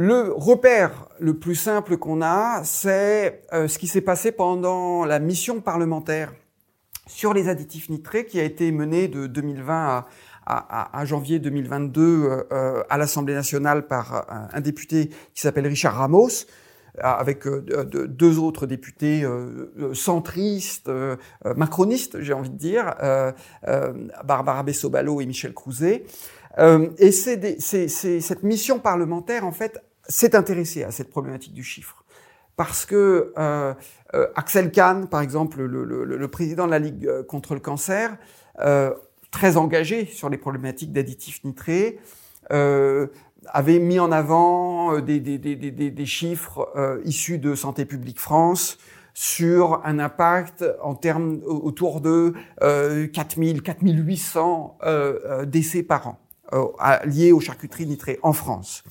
le 0.00 0.32
repère 0.32 1.08
le 1.18 1.38
plus 1.38 1.54
simple 1.54 1.98
qu'on 1.98 2.22
a, 2.22 2.64
c'est 2.64 3.42
euh, 3.52 3.68
ce 3.68 3.78
qui 3.78 3.86
s'est 3.86 4.00
passé 4.00 4.32
pendant 4.32 5.04
la 5.04 5.18
mission 5.18 5.60
parlementaire 5.60 6.32
sur 7.06 7.34
les 7.34 7.48
additifs 7.48 7.88
nitrés 7.88 8.24
qui 8.24 8.38
a 8.40 8.44
été 8.44 8.70
menée 8.72 9.08
de 9.08 9.26
2020 9.26 10.04
à, 10.46 10.98
à, 10.98 11.04
janvier 11.04 11.38
2022 11.38 12.02
euh, 12.02 12.42
euh, 12.52 12.82
à 12.88 12.98
l'Assemblée 12.98 13.34
nationale 13.34 13.86
par 13.86 14.26
un 14.52 14.60
député 14.60 15.10
qui 15.34 15.42
s'appelle 15.42 15.66
Richard 15.66 15.94
Ramos, 15.94 16.46
avec 16.98 17.46
euh, 17.46 17.62
deux 18.06 18.38
autres 18.38 18.66
députés 18.66 19.22
euh, 19.22 19.72
euh, 19.78 19.94
centristes, 19.94 20.90
macronistes, 21.56 22.20
j'ai 22.20 22.32
envie 22.32 22.50
de 22.50 22.56
dire, 22.56 22.94
Barbara 24.24 24.62
Bessobalo 24.62 25.20
et 25.20 25.26
Michel 25.26 25.54
Crouzet. 25.54 26.04
et 26.58 27.12
cette 27.12 28.42
mission 28.42 28.78
parlementaire, 28.78 29.46
en 29.46 29.52
fait, 29.52 29.82
s'est 30.08 30.34
intéressée 30.34 30.82
à 30.82 30.90
cette 30.90 31.10
problématique 31.10 31.52
du 31.52 31.62
chiffre. 31.62 32.04
Parce 32.60 32.84
que 32.84 33.32
Axel 34.34 34.70
Kahn, 34.70 35.08
par 35.08 35.22
exemple, 35.22 35.62
le, 35.62 36.28
président 36.28 36.66
de 36.66 36.70
la 36.70 36.78
Ligue 36.78 37.08
contre 37.26 37.54
le 37.54 37.60
cancer, 37.60 38.18
très 39.30 39.56
engagé 39.56 40.04
sur 40.04 40.28
les 40.28 40.36
problématiques 40.36 40.92
d'additifs 40.92 41.42
nitrés, 41.44 41.98
avait 43.46 43.78
mis 43.78 43.98
en 43.98 44.12
avant 44.12 44.94
euh, 44.94 45.00
des, 45.00 45.20
des, 45.20 46.06
chiffres 46.06 46.68
euh, 46.76 47.00
issus 47.04 47.38
de 47.38 47.54
Santé 47.54 47.84
publique 47.84 48.20
France 48.20 48.78
sur 49.14 49.80
un 49.84 49.98
impact 49.98 50.64
en 50.82 50.94
termes 50.94 51.40
autour 51.44 52.00
de 52.00 52.34
euh, 52.62 53.06
4000, 53.08 53.62
4800 53.62 54.78
euh, 54.82 55.44
décès 55.44 55.82
par 55.82 56.06
an 56.06 56.18
liés 57.04 57.30
aux 57.30 57.38
charcuteries 57.38 57.86
nitrées 57.86 58.18
en 58.22 58.32
France. 58.32 58.82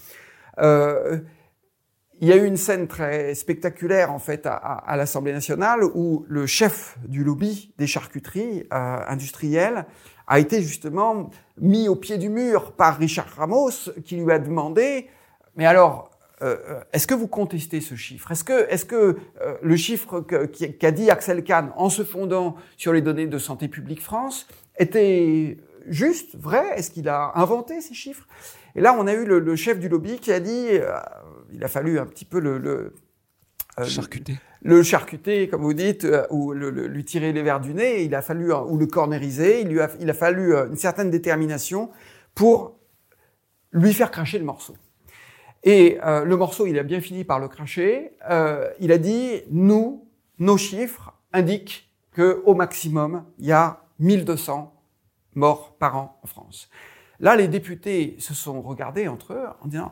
Il 2.20 2.28
y 2.28 2.34
a 2.34 2.36
eu 2.36 2.46
une 2.46 2.58
scène 2.58 2.88
très 2.88 3.34
spectaculaire 3.36 4.12
en 4.12 4.20
fait 4.20 4.46
à, 4.46 4.56
à 4.56 4.98
l'Assemblée 4.98 5.34
nationale 5.34 5.84
où 5.84 6.26
le 6.28 6.46
chef 6.46 6.98
du 7.08 7.24
lobby 7.24 7.74
des 7.78 7.88
charcuteries 7.88 8.66
industrielles 8.72 9.86
a 10.28 10.40
été 10.40 10.62
justement 10.62 11.32
mis 11.60 11.90
au 11.90 11.96
pied 11.96 12.18
du 12.18 12.30
mur 12.30 12.74
par 12.74 12.98
Richard 12.98 13.28
Ramos, 13.36 13.92
qui 14.06 14.16
lui 14.18 14.32
a 14.32 14.40
demandé, 14.40 15.08
mais 15.56 15.66
alors, 15.66 16.12
euh, 16.42 16.56
euh, 16.70 16.80
est-ce 16.94 17.08
que 17.08 17.14
vous 17.14 17.28
contestez 17.28 17.82
ce 17.82 17.96
chiffre? 17.96 18.32
Est-ce 18.32 18.44
que, 18.44 18.70
est-ce 18.70 18.86
que 18.86 19.18
euh, 19.42 19.58
le 19.62 19.76
chiffre 19.76 20.22
qu'a 20.22 20.92
dit 20.92 21.10
Axel 21.10 21.44
Kahn 21.44 21.72
en 21.76 21.90
se 21.90 22.04
fondant 22.04 22.56
sur 22.78 22.94
les 22.94 23.02
données 23.02 23.28
de 23.28 23.38
Santé 23.38 23.68
publique 23.68 24.02
France 24.02 24.48
était 24.78 25.58
juste, 25.88 26.36
vrai? 26.36 26.64
Est-ce 26.78 26.92
qu'il 26.92 27.10
a 27.10 27.34
inventé 27.36 27.82
ces 27.82 27.94
chiffres? 27.94 28.26
Et 28.76 28.82
là, 28.82 28.96
on 28.98 29.08
a 29.08 29.14
eu 29.14 29.26
le, 29.26 29.56
chef 29.56 29.80
du 29.80 29.90
lobby 29.90 30.20
qui 30.20 30.32
a 30.32 30.40
dit, 30.40 30.70
il 31.54 31.64
a 31.64 31.68
fallu 31.68 32.00
un 32.00 32.06
petit 32.06 32.26
peu 32.26 32.40
le, 32.40 32.58
le 32.58 32.94
charcuter 33.86 34.38
le 34.62 34.84
charcuter, 34.84 35.48
comme 35.48 35.62
vous 35.62 35.74
dites, 35.74 36.04
euh, 36.04 36.26
ou 36.32 36.52
le, 36.52 36.70
lui 36.70 37.06
tirer 37.06 37.32
les 37.32 37.44
verres 37.44 37.62
du 37.62 37.74
nez, 37.74 38.04
il 38.04 38.14
a 38.14 38.22
fallu, 38.22 38.52
ou 38.52 38.78
le 38.78 38.88
cornériser, 38.88 39.62
il, 39.62 39.70
lui 39.70 39.80
a, 39.80 39.90
il 40.00 40.10
a 40.10 40.14
fallu 40.14 40.54
euh, 40.54 40.68
une 40.68 40.76
certaine 40.76 41.10
détermination 41.10 41.90
pour 42.36 42.78
lui 43.72 43.94
faire 43.94 44.12
cracher 44.12 44.38
le 44.38 44.46
morceau. 44.46 44.76
Et 45.64 45.98
euh, 46.04 46.24
le 46.24 46.38
morceau, 46.38 46.66
il 46.68 46.78
a 46.80 46.84
bien 46.84 47.02
fini 47.02 47.24
par 47.24 47.40
le 47.40 47.48
cracher. 47.48 48.14
Euh, 48.30 48.70
il 48.80 48.92
a 48.92 48.98
dit, 48.98 49.42
nous, 49.50 50.08
nos 50.40 50.58
chiffres 50.58 51.14
indiquent 51.34 51.90
que 52.12 52.42
au 52.46 52.56
maximum, 52.56 53.26
il 53.38 53.48
y 53.48 53.52
a 53.52 53.86
1200 54.00 54.74
morts 55.36 55.76
par 55.78 55.98
an 55.98 56.20
en 56.24 56.28
France. 56.28 56.70
Là, 57.20 57.36
les 57.36 57.48
députés 57.48 58.16
se 58.20 58.34
sont 58.34 58.62
regardés 58.62 59.08
entre 59.08 59.34
eux 59.34 59.46
en 59.62 59.68
disant, 59.68 59.92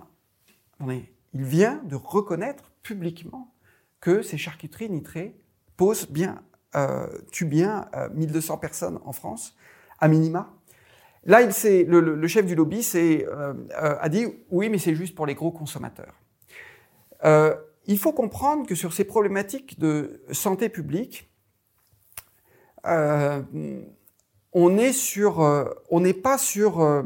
il 1.33 1.43
vient 1.43 1.81
de 1.85 1.95
reconnaître 1.95 2.71
publiquement 2.83 3.53
que 3.99 4.21
ces 4.21 4.37
charcuteries 4.37 4.89
nitrées 4.89 5.35
posent 5.75 6.09
bien, 6.09 6.41
euh, 6.75 7.07
tuent 7.31 7.45
bien 7.45 7.89
1200 8.13 8.53
euh, 8.53 8.57
personnes 8.57 8.99
en 9.05 9.13
France, 9.13 9.55
à 9.99 10.07
minima. 10.07 10.53
Là, 11.23 11.41
il 11.41 11.87
le, 11.87 11.99
le, 11.99 12.27
chef 12.27 12.45
du 12.45 12.55
lobby 12.55 12.87
euh, 12.95 13.53
a 13.69 14.09
dit 14.09 14.25
oui, 14.49 14.69
mais 14.69 14.77
c'est 14.77 14.95
juste 14.95 15.13
pour 15.15 15.25
les 15.25 15.35
gros 15.35 15.51
consommateurs. 15.51 16.13
il 17.85 17.99
faut 17.99 18.13
comprendre 18.13 18.65
que 18.65 18.75
sur 18.75 18.93
ces 18.93 19.03
problématiques 19.03 19.79
de 19.79 20.21
santé 20.31 20.69
publique, 20.69 21.29
sur, 24.93 25.73
on 25.89 25.99
n'est 25.99 26.13
pas 26.13 26.37
sur 26.37 27.03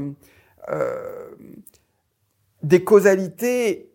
des 2.62 2.84
causalités 2.84 3.91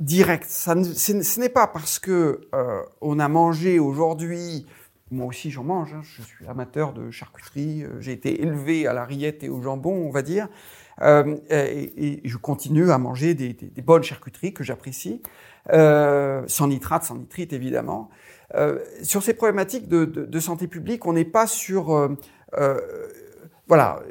direct. 0.00 0.46
Ça 0.48 0.74
ce 0.82 1.40
n'est 1.40 1.48
pas 1.48 1.66
parce 1.66 1.98
que 1.98 2.40
euh, 2.54 2.82
on 3.00 3.18
a 3.18 3.28
mangé 3.28 3.78
aujourd'hui 3.78 4.66
moi 5.10 5.26
aussi 5.26 5.50
j'en 5.50 5.64
mange, 5.64 5.94
hein. 5.94 6.02
je 6.02 6.22
suis 6.22 6.46
amateur 6.46 6.92
de 6.92 7.10
charcuterie, 7.10 7.84
euh, 7.84 8.00
j'ai 8.00 8.12
été 8.12 8.42
élevé 8.42 8.86
à 8.86 8.92
la 8.92 9.04
rillette 9.04 9.42
et 9.42 9.48
au 9.48 9.62
jambon, 9.62 9.92
on 9.92 10.10
va 10.10 10.22
dire, 10.22 10.48
euh, 11.00 11.36
et, 11.50 12.20
je 12.24 12.36
continue 12.36 12.90
à 12.90 12.98
manger 12.98 13.34
des, 13.34 13.54
bonnes 13.82 14.02
charcuteries 14.02 14.52
que 14.52 14.64
j'apprécie, 14.64 15.22
euh, 15.72 16.42
sans 16.46 16.68
nitrate, 16.68 17.04
sans 17.04 17.16
nitrite 17.16 17.52
évidemment. 17.52 18.10
sur 19.02 19.22
ces 19.22 19.34
problématiques 19.34 19.88
de, 19.88 20.40
santé 20.40 20.66
publique, 20.66 21.06
on 21.06 21.12
n'est 21.12 21.24
pas 21.24 21.46
sur, 21.46 22.08
voilà, 23.68 24.02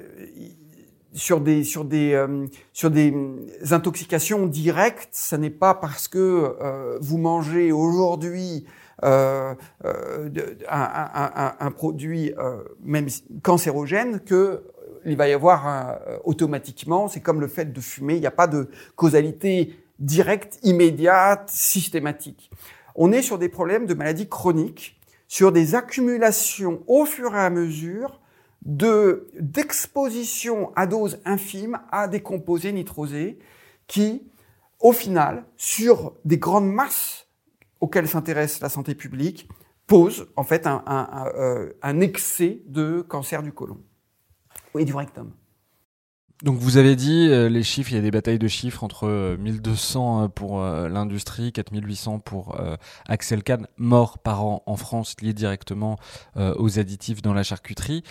sur 1.14 1.42
des 1.42 1.64
sur 1.64 1.86
des 1.86 2.20
sur 2.74 2.92
des 2.92 3.14
intoxications 3.72 4.46
directes. 4.46 5.10
Ce 5.14 5.36
n'est 5.36 5.50
pas 5.50 5.74
parce 5.74 6.08
que 6.08 6.56
vous 7.02 7.18
mangez 7.18 7.72
aujourd'hui 7.72 8.66
euh, 9.04 9.54
euh 9.86 10.30
un, 10.70 11.54
un, 11.60 11.72
produit 11.72 12.34
euh, 12.40 12.64
même 12.84 13.08
cancérogène 13.44 14.20
que 14.22 14.64
il 15.06 15.16
va 15.16 15.30
y 15.30 15.34
avoir 15.34 15.68
un, 15.68 16.00
automatiquement, 16.24 17.08
c'est 17.08 17.22
comme 17.22 17.40
le 17.40 17.48
fait 17.48 17.72
de 17.72 17.80
fumer, 17.80 18.16
il 18.16 18.20
n'y 18.20 18.28
a 18.28 18.32
pas 18.32 18.48
de 18.48 18.70
causalité 18.96 19.76
directe, 20.00 20.60
immédiate, 20.64 21.50
systématique. 21.50 22.50
On 22.96 23.12
est 23.12 23.22
sur 23.22 23.38
des 23.38 23.50
problèmes 23.50 23.86
de 23.86 23.94
maladies 23.94 24.28
chroniques, 24.28 25.00
sur 25.28 25.52
des 25.52 25.76
accumulations 25.76 26.82
au 26.88 27.06
fur 27.06 27.36
et 27.36 27.40
à 27.40 27.50
mesure 27.50 28.20
de 28.64 29.30
d'exposition 29.40 30.72
à 30.76 30.88
dose 30.88 31.20
infime 31.26 31.80
à 31.92 32.08
des 32.08 32.22
composés 32.22 32.72
nitrosés 32.72 33.40
qui, 33.88 34.24
au 34.80 34.92
final, 34.92 35.46
sur 35.56 36.14
des 36.26 36.38
grandes 36.38 36.70
masses 36.70 37.28
auquel 37.80 38.08
s'intéresse 38.08 38.60
la 38.60 38.70
santé 38.70 38.96
publique 38.96 39.48
pose 39.88 40.28
en 40.36 40.44
fait 40.44 40.68
un, 40.68 40.84
euh, 41.36 41.72
un, 41.82 42.00
excès 42.02 42.62
de 42.68 43.02
cancer 43.02 43.42
du 43.42 43.54
côlon 43.54 43.78
et 44.78 44.84
du 44.84 44.94
rectum. 44.94 45.32
Donc 46.44 46.60
vous 46.60 46.78
avez 46.78 46.96
dit 46.96 47.30
euh, 47.30 47.50
les 47.50 47.64
chiffres, 47.64 47.92
il 47.92 47.96
y 47.96 47.98
a 47.98 48.02
des 48.02 48.12
batailles 48.12 48.38
de 48.38 48.48
chiffres 48.48 48.84
entre 48.84 49.38
1200 49.40 50.24
euh, 50.24 50.28
pour 50.28 50.62
l'industrie, 50.62 51.52
4800 51.54 52.20
pour 52.20 52.60
Axel 53.08 53.44
Kahn, 53.44 53.68
morts 53.78 54.20
par 54.20 54.44
an 54.44 54.62
en 54.66 54.76
France 54.76 55.16
liés 55.22 55.34
directement 55.34 55.98
aux 56.36 56.80
additifs 56.80 57.22
dans 57.22 57.34
la 57.34 57.44
charcuterie. 57.44 58.04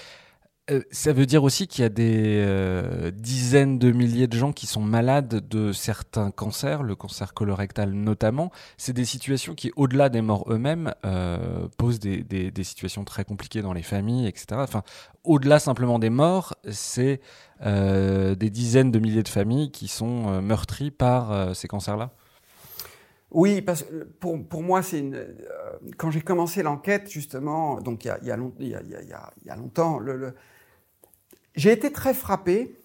Euh, 0.69 0.83
ça 0.91 1.13
veut 1.13 1.27
dire 1.27 1.45
aussi 1.45 1.69
qu'il 1.69 1.83
y 1.83 1.85
a 1.85 1.89
des 1.89 2.43
euh, 2.45 3.13
dizaines 3.13 3.79
de 3.79 3.93
milliers 3.93 4.27
de 4.27 4.37
gens 4.37 4.53
qui 4.53 4.67
sont 4.67 4.81
malades 4.81 5.49
de 5.49 5.73
certains 5.73 6.33
cancers, 6.33 6.83
le 6.83 6.97
cancer 6.97 7.35
colorectal 7.35 7.93
notamment. 7.93 8.51
C'est 8.77 8.93
des 8.93 9.05
situations 9.05 9.55
qui, 9.55 9.71
au-delà 9.77 10.09
des 10.09 10.23
morts 10.23 10.45
eux-mêmes, 10.51 10.93
euh, 11.05 11.69
posent 11.77 12.01
des, 12.01 12.53
situations 12.65 13.05
très 13.05 13.25
compliquées 13.25 13.63
dans 13.63 13.73
les 13.73 13.85
familles, 13.85 14.27
etc. 14.27 14.47
Enfin, 14.55 14.83
au-delà 15.23 15.61
simplement 15.61 16.01
des 16.01 16.11
morts, 16.11 16.55
c'est 16.69 17.21
des 17.65 18.51
dizaines 18.51 18.91
de 18.91 18.99
milliers 18.99 19.23
de 19.23 19.29
familles 19.29 19.71
qui 19.71 19.87
sont 19.89 20.43
meurtries 20.43 20.91
par 20.91 21.55
ces 21.55 21.69
cancers-là. 21.69 22.11
Oui, 23.31 23.63
parce 23.63 23.85
que 23.85 24.05
pour, 24.05 24.63
moi, 24.63 24.83
c'est 24.83 24.99
une. 24.99 25.25
quand 25.97 26.11
j'ai 26.11 26.21
commencé 26.21 26.63
l'enquête, 26.63 27.09
justement, 27.09 27.81
donc 27.81 28.05
il 28.05 28.09
y 28.25 28.31
a, 28.31 28.37
longtemps, 29.57 30.01
j'ai 31.57 31.73
été 31.73 31.91
très 31.91 32.15
frappé 32.15 32.77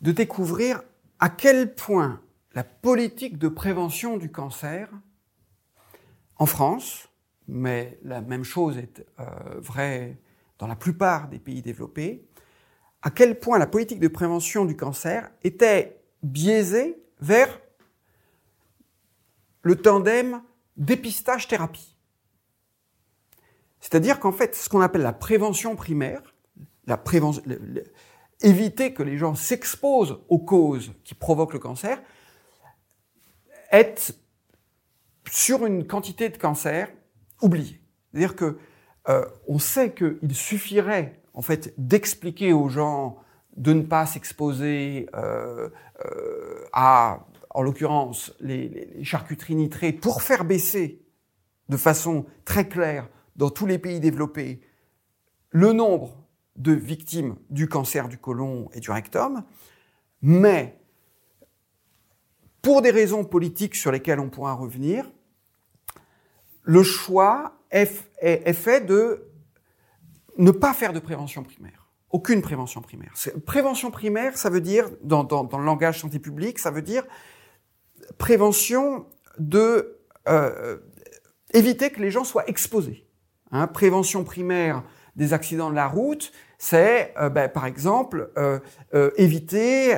de 0.00 0.10
découvrir 0.10 0.82
à 1.20 1.28
quel 1.28 1.74
point 1.74 2.20
la 2.54 2.64
politique 2.64 3.38
de 3.38 3.48
prévention 3.48 4.16
du 4.16 4.30
cancer 4.30 4.90
en 6.36 6.46
France, 6.46 7.08
mais 7.46 7.98
la 8.02 8.20
même 8.20 8.42
chose 8.42 8.78
est 8.78 9.06
euh, 9.20 9.24
vraie 9.58 10.18
dans 10.58 10.66
la 10.66 10.76
plupart 10.76 11.28
des 11.28 11.38
pays 11.38 11.62
développés, 11.62 12.26
à 13.02 13.10
quel 13.10 13.38
point 13.38 13.58
la 13.58 13.66
politique 13.66 14.00
de 14.00 14.08
prévention 14.08 14.64
du 14.64 14.76
cancer 14.76 15.30
était 15.44 16.00
biaisée 16.22 17.00
vers 17.20 17.60
le 19.62 19.76
tandem 19.76 20.42
dépistage-thérapie. 20.76 21.91
C'est-à-dire 23.82 24.20
qu'en 24.20 24.32
fait, 24.32 24.54
ce 24.54 24.68
qu'on 24.68 24.80
appelle 24.80 25.02
la 25.02 25.12
prévention 25.12 25.74
primaire, 25.74 26.22
éviter 28.40 28.94
que 28.94 29.02
les 29.02 29.18
gens 29.18 29.34
s'exposent 29.34 30.20
aux 30.28 30.38
causes 30.38 30.92
qui 31.04 31.14
provoquent 31.14 31.52
le 31.52 31.58
cancer, 31.58 32.00
est 33.72 34.16
sur 35.30 35.66
une 35.66 35.86
quantité 35.86 36.28
de 36.28 36.36
cancer 36.36 36.88
oubliée. 37.42 37.80
C'est-à-dire 38.10 38.36
que 38.36 38.56
euh, 39.08 39.24
on 39.48 39.58
sait 39.58 39.92
qu'il 39.92 40.34
suffirait 40.34 41.20
en 41.34 41.42
fait 41.42 41.74
d'expliquer 41.76 42.52
aux 42.52 42.68
gens 42.68 43.18
de 43.56 43.72
ne 43.72 43.82
pas 43.82 44.06
s'exposer 44.06 45.08
euh, 45.14 45.70
euh, 46.04 46.64
à, 46.72 47.26
en 47.50 47.62
l'occurrence, 47.62 48.32
les 48.38 49.02
charcuteries 49.02 49.56
nitrées 49.56 49.92
pour 49.92 50.22
faire 50.22 50.44
baisser 50.44 51.02
de 51.68 51.76
façon 51.76 52.26
très 52.44 52.68
claire 52.68 53.08
dans 53.36 53.50
tous 53.50 53.66
les 53.66 53.78
pays 53.78 54.00
développés 54.00 54.60
le 55.50 55.72
nombre 55.72 56.16
de 56.56 56.72
victimes 56.72 57.36
du 57.50 57.68
cancer 57.68 58.08
du 58.08 58.18
côlon 58.18 58.68
et 58.72 58.80
du 58.80 58.90
rectum, 58.90 59.44
mais 60.20 60.78
pour 62.60 62.82
des 62.82 62.90
raisons 62.90 63.24
politiques 63.24 63.74
sur 63.74 63.90
lesquelles 63.90 64.20
on 64.20 64.30
pourra 64.30 64.54
revenir, 64.54 65.10
le 66.62 66.82
choix 66.82 67.58
est, 67.70 67.86
fait 68.52 68.86
de 68.86 69.28
ne 70.38 70.50
pas 70.52 70.72
faire 70.72 70.92
de 70.92 71.00
prévention 71.00 71.42
primaire. 71.42 71.88
Aucune 72.10 72.42
prévention 72.42 72.82
primaire. 72.82 73.14
Prévention 73.46 73.90
primaire, 73.90 74.36
ça 74.36 74.50
veut 74.50 74.60
dire, 74.60 74.88
dans, 75.02 75.22
le 75.22 75.64
langage 75.64 76.00
santé 76.00 76.18
publique, 76.18 76.58
ça 76.58 76.70
veut 76.70 76.82
dire 76.82 77.04
prévention 78.18 79.06
de 79.38 79.98
euh, 80.28 80.78
éviter 81.54 81.90
que 81.90 82.00
les 82.00 82.10
gens 82.10 82.24
soient 82.24 82.46
exposés. 82.48 83.06
Hein, 83.52 83.66
prévention 83.66 84.24
primaire 84.24 84.82
des 85.14 85.34
accidents 85.34 85.70
de 85.70 85.74
la 85.74 85.86
route, 85.86 86.32
c'est 86.56 87.12
euh, 87.20 87.28
ben, 87.28 87.48
par 87.50 87.66
exemple 87.66 88.30
euh, 88.38 88.58
euh, 88.94 89.10
éviter 89.16 89.94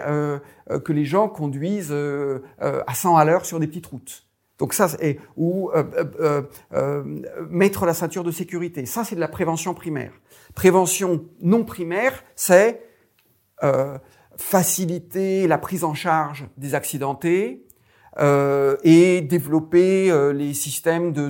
que 0.85 0.93
les 0.93 1.05
gens 1.05 1.29
conduisent 1.29 1.95
à 2.61 2.95
100 2.95 3.17
à 3.17 3.25
l'heure 3.25 3.47
sur 3.47 3.61
des 3.61 3.67
petites 3.67 3.87
routes. 3.87 4.27
Donc 4.59 4.73
ça, 4.73 4.89
et, 5.01 5.19
ou 5.37 5.71
mettre 7.51 7.87
la 7.87 7.95
ceinture 7.95 8.25
de 8.25 8.31
sécurité. 8.31 8.87
Ça, 8.87 9.05
c'est 9.05 9.15
de 9.15 9.21
la 9.21 9.29
prévention 9.29 9.75
primaire. 9.75 10.13
Prévention 10.55 11.25
non 11.41 11.65
primaire, 11.65 12.25
c'est 12.35 12.83
faciliter 14.37 15.47
la 15.47 15.59
prise 15.59 15.85
en 15.85 15.95
charge 15.95 16.47
des 16.57 16.75
accidentés, 16.75 17.67
et 18.85 19.21
développer 19.23 20.33
les 20.33 20.55
systèmes 20.55 21.13
de, 21.13 21.29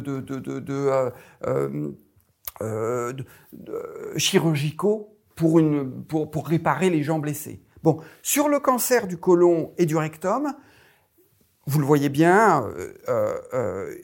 euh, 2.63 3.13
chirurgicaux 4.17 5.17
pour, 5.35 5.59
une, 5.59 6.05
pour, 6.05 6.31
pour 6.31 6.47
réparer 6.47 6.91
les 6.91 7.03
gens 7.03 7.19
blessés. 7.19 7.63
Bon, 7.83 8.01
sur 8.23 8.49
le 8.49 8.61
cancer 8.61 9.07
du 9.07 9.19
côlon 9.19 9.73
et 9.77 9.87
du 9.87 9.97
rectum, 9.97 10.55
vous 11.67 11.79
le 11.79 11.85
voyez 11.85 12.09
bien, 12.09 12.65
euh, 13.09 13.39
euh, 13.55 13.95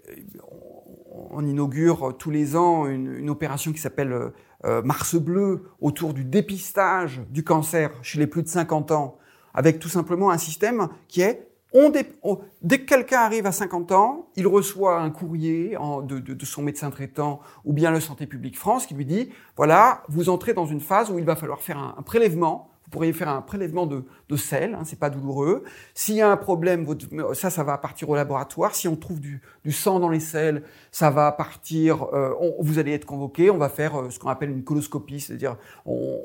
on 1.31 1.45
inaugure 1.47 2.17
tous 2.19 2.31
les 2.31 2.57
ans 2.57 2.87
une, 2.87 3.15
une 3.15 3.31
opération 3.31 3.73
qui 3.73 3.79
s'appelle 3.79 4.33
euh, 4.65 4.83
Mars 4.83 5.15
Bleu 5.17 5.65
autour 5.81 6.15
du 6.15 6.25
dépistage 6.25 7.23
du 7.31 7.45
cancer 7.45 7.91
chez 8.03 8.19
les 8.19 8.27
plus 8.27 8.43
de 8.43 8.49
50 8.49 8.93
ans, 8.93 9.19
avec 9.55 9.79
tout 9.79 9.89
simplement 9.89 10.31
un 10.31 10.39
système 10.39 10.89
qui 11.09 11.23
est 11.23 11.50
dès 11.73 12.79
que 12.79 12.85
quelqu'un 12.85 13.21
arrive 13.21 13.47
à 13.47 13.53
50 13.53 13.93
ans, 13.93 14.29
il 14.37 14.47
reçoit 14.47 15.01
un 15.01 15.11
courrier 15.11 15.77
de, 16.05 16.45
son 16.45 16.63
médecin 16.63 16.91
traitant 16.91 17.41
ou 17.65 17.73
bien 17.73 17.91
le 17.91 18.01
Santé 18.01 18.27
publique 18.27 18.59
France 18.59 18.87
qui 18.87 18.95
lui 18.95 19.05
dit, 19.05 19.31
voilà, 19.57 20.03
vous 20.09 20.29
entrez 20.29 20.53
dans 20.53 20.67
une 20.67 20.81
phase 20.81 21.11
où 21.11 21.19
il 21.19 21.25
va 21.25 21.37
falloir 21.37 21.61
faire 21.61 21.79
un 21.79 22.03
prélèvement. 22.03 22.71
Vous 22.85 22.91
pourriez 22.91 23.13
faire 23.13 23.29
un 23.29 23.43
prélèvement 23.43 23.87
de, 23.87 24.05
de 24.31 24.37
sel, 24.37 24.75
hein, 24.75 24.83
c'est 24.85 24.99
pas 24.99 25.11
douloureux. 25.11 25.65
S'il 25.95 26.15
y 26.15 26.21
a 26.21 26.31
un 26.31 26.37
problème, 26.37 26.87
ça, 27.35 27.51
ça 27.51 27.65
va 27.65 27.77
partir 27.79 28.09
au 28.09 28.15
laboratoire. 28.15 28.75
Si 28.75 28.87
on 28.87 28.97
trouve 28.97 29.21
du, 29.21 29.43
du 29.65 29.73
sang 29.73 29.99
dans 29.99 30.09
les 30.09 30.21
selles, 30.21 30.63
ça 30.93 31.11
va 31.11 31.33
partir. 31.33 32.05
Euh, 32.15 32.33
vous 32.61 32.79
allez 32.79 32.93
être 32.93 33.05
convoqué. 33.05 33.51
On 33.51 33.59
va 33.59 33.69
faire 33.69 33.99
euh, 33.99 34.11
ce 34.11 34.19
qu'on 34.19 34.29
appelle 34.29 34.51
une 34.51 34.63
coloscopie, 34.63 35.21
c'est-à-dire 35.21 35.57
on, 35.85 36.21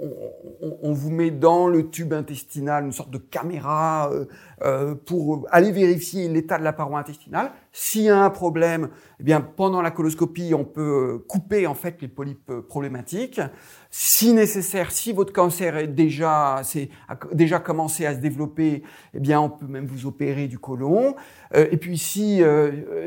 on, 0.62 0.78
on, 0.84 0.94
vous 0.94 1.10
met 1.10 1.32
dans 1.32 1.68
le 1.68 1.90
tube 1.90 2.14
intestinal 2.14 2.86
une 2.86 2.92
sorte 2.92 3.12
de 3.12 3.18
caméra 3.18 4.10
euh, 4.12 4.26
euh 4.64 4.96
pour 4.96 5.46
aller 5.52 5.72
vérifier 5.72 6.28
l'état 6.28 6.58
de 6.58 6.64
la 6.64 6.74
paroi 6.74 7.00
intestinale. 7.00 7.52
S'il 7.72 8.04
y 8.04 8.10
a 8.10 8.24
un 8.24 8.30
problème, 8.30 8.90
eh 9.20 9.24
bien 9.24 9.42
pendant 9.42 9.82
la 9.82 9.92
coloscopie, 9.92 10.54
on 10.54 10.64
peut 10.64 11.24
couper 11.28 11.68
en 11.68 11.74
fait 11.74 12.02
les 12.02 12.08
polypes 12.08 12.52
problématiques. 12.70 13.42
Si 13.90 14.34
nécessaire, 14.34 14.92
si 14.92 15.14
votre 15.14 15.32
cancer 15.32 15.78
est 15.78 15.88
déjà 15.88 16.56
a, 16.56 17.16
déjà 17.34 17.60
commencé 17.60 17.95
à 18.04 18.16
se 18.16 18.20
développer, 18.20 18.82
eh 19.14 19.20
bien, 19.20 19.40
on 19.40 19.52
peut 19.52 19.68
même 19.68 19.86
vous 19.86 20.08
opérer 20.08 20.48
du 20.48 20.58
côlon. 20.58 21.16
Euh, 21.54 21.68
et 21.70 21.78
puis 21.78 22.00
si, 22.00 22.42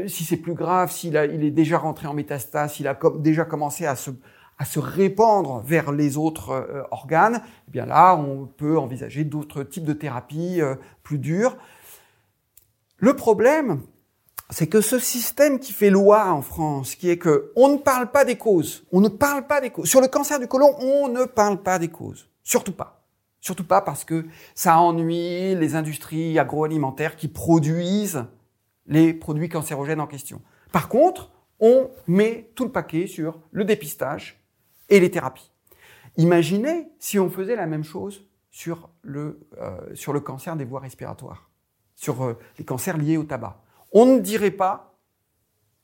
si 0.07 0.23
c'est 0.25 0.37
plus 0.37 0.55
grave, 0.55 0.93
s'il 0.93 1.15
il 1.35 1.43
est 1.43 1.51
déjà 1.51 1.79
rentré 1.79 2.07
en 2.07 2.15
métastase, 2.15 2.75
s'il 2.75 2.87
a 2.87 2.97
déjà 3.19 3.45
commencé 3.45 3.87
à 3.87 3.97
se, 3.97 4.11
à 4.59 4.65
se 4.65 4.79
répandre 4.79 5.61
vers 5.67 5.91
les 5.91 6.17
autres 6.17 6.87
organes, 6.93 7.43
eh 7.67 7.71
bien 7.73 7.87
là, 7.87 8.15
on 8.17 8.47
peut 8.47 8.79
envisager 8.79 9.25
d'autres 9.25 9.65
types 9.65 9.85
de 9.85 9.95
thérapies 9.95 10.61
plus 11.03 11.19
dures. 11.19 11.57
Le 12.99 13.15
problème, 13.15 13.83
c'est 14.51 14.67
que 14.67 14.81
ce 14.81 14.99
système 14.99 15.59
qui 15.59 15.73
fait 15.73 15.91
loi 15.91 16.33
en 16.33 16.43
France, 16.43 16.95
qui 16.95 17.11
est 17.11 17.19
que 17.19 17.53
on 17.55 17.69
ne 17.69 17.77
parle 17.77 18.11
pas 18.11 18.25
des 18.25 18.37
causes, 18.37 18.85
on 18.93 19.01
ne 19.01 19.09
parle 19.09 19.47
pas 19.47 19.61
des 19.61 19.71
causes. 19.71 19.89
Sur 19.89 20.01
le 20.01 20.09
cancer 20.09 20.41
du 20.41 20.49
côlon, 20.49 20.75
on 20.81 21.09
ne 21.09 21.25
parle 21.25 21.63
pas 21.63 21.79
des 21.79 21.89
causes. 21.89 22.29
Surtout 22.43 22.73
pas. 22.73 22.98
Surtout 23.49 23.65
pas 23.65 23.81
parce 23.81 24.05
que 24.05 24.27
ça 24.55 24.79
ennuie 24.79 25.55
les 25.55 25.75
industries 25.75 26.39
agroalimentaires 26.39 27.17
qui 27.17 27.29
produisent 27.29 28.27
les 28.85 29.15
produits 29.15 29.49
cancérogènes 29.49 30.03
en 30.03 30.07
question. 30.07 30.43
Par 30.71 30.91
contre, 30.91 31.31
on 31.59 31.89
met 32.07 32.51
tout 32.55 32.65
le 32.67 32.71
paquet 32.71 33.07
sur 33.07 33.41
le 33.51 33.65
dépistage 33.65 34.39
et 34.91 35.01
les 35.01 35.11
thérapies. 35.11 35.51
Imaginez 36.19 36.89
si 36.99 37.19
on 37.19 37.31
faisait 37.31 37.57
la 37.57 37.65
même 37.65 37.85
chose 37.85 38.29
sur 38.51 38.91
le, 39.01 39.41
euh, 39.59 39.79
sur 39.95 40.13
le 40.13 40.21
cancer 40.21 40.55
des 40.55 40.67
voies 40.67 40.81
respiratoires, 40.81 41.49
sur 41.95 42.23
euh, 42.23 42.39
les 42.59 42.67
cancers 42.67 42.99
liés 42.99 43.17
au 43.17 43.25
tabac 43.25 43.63
on 43.93 44.05
ne 44.05 44.19
dirait 44.19 44.51
pas, 44.51 44.99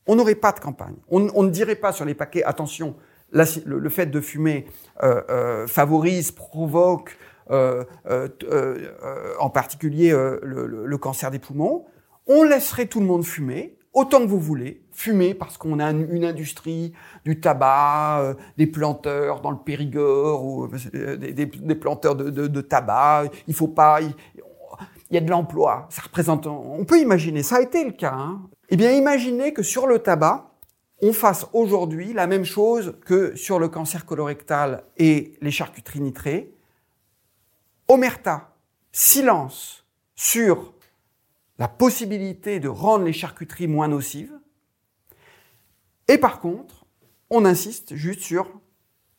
on 0.05 0.15
n'aurait 0.15 0.35
pas 0.35 0.51
de 0.51 0.59
campagne. 0.59 0.97
On, 1.09 1.41
ne 1.41 1.49
dirait 1.49 1.77
pas 1.77 1.93
sur 1.93 2.05
les 2.05 2.13
paquets, 2.13 2.43
attention, 2.43 2.95
le, 3.31 3.89
fait 3.89 4.05
de 4.05 4.21
fumer 4.21 4.67
euh, 5.01 5.65
favorise, 5.65 6.31
provoque, 6.31 7.17
en 7.49 9.49
particulier 9.49 10.11
le, 10.11 10.97
cancer 10.97 11.31
des 11.31 11.39
poumons. 11.39 11.85
On 12.27 12.43
laisserait 12.43 12.87
tout 12.87 12.99
le 12.99 13.05
monde 13.05 13.23
fumer, 13.23 13.77
autant 13.93 14.19
que 14.19 14.25
vous 14.25 14.39
voulez, 14.39 14.81
fumer 14.91 15.35
parce 15.35 15.57
qu'on 15.57 15.79
a 15.79 15.91
une, 15.91 16.25
industrie 16.25 16.93
du 17.23 17.39
tabac, 17.39 18.35
des 18.57 18.67
planteurs 18.67 19.41
dans 19.41 19.51
le 19.51 19.57
Périgord 19.57 20.43
ou 20.43 20.67
des, 20.67 21.75
planteurs 21.75 22.15
de, 22.15 22.61
tabac. 22.61 23.25
Il 23.47 23.53
faut 23.53 23.67
pas, 23.67 24.01
il 24.01 24.13
y 25.11 25.17
a 25.17 25.21
de 25.21 25.29
l'emploi. 25.29 25.87
Ça 25.89 26.01
représente, 26.01 26.47
on 26.47 26.83
peut 26.85 26.99
imaginer, 26.99 27.43
ça 27.43 27.57
a 27.57 27.61
été 27.61 27.83
le 27.83 27.91
cas. 27.91 28.13
Hein. 28.13 28.41
Eh 28.69 28.77
bien, 28.77 28.91
imaginez 28.91 29.53
que 29.53 29.61
sur 29.61 29.85
le 29.85 29.99
tabac, 29.99 30.51
on 31.01 31.13
fasse 31.13 31.47
aujourd'hui 31.53 32.13
la 32.13 32.25
même 32.25 32.45
chose 32.45 32.95
que 33.05 33.35
sur 33.35 33.59
le 33.59 33.67
cancer 33.67 34.05
colorectal 34.05 34.83
et 34.97 35.33
les 35.41 35.51
charcuteries 35.51 36.01
nitrées. 36.01 36.54
Omerta, 37.87 38.55
silence 38.91 39.85
sur 40.15 40.73
la 41.59 41.67
possibilité 41.67 42.59
de 42.59 42.67
rendre 42.67 43.05
les 43.05 43.13
charcuteries 43.13 43.67
moins 43.67 43.87
nocives. 43.87 44.33
Et 46.07 46.17
par 46.17 46.39
contre, 46.39 46.85
on 47.29 47.45
insiste 47.45 47.95
juste 47.95 48.21
sur, 48.21 48.49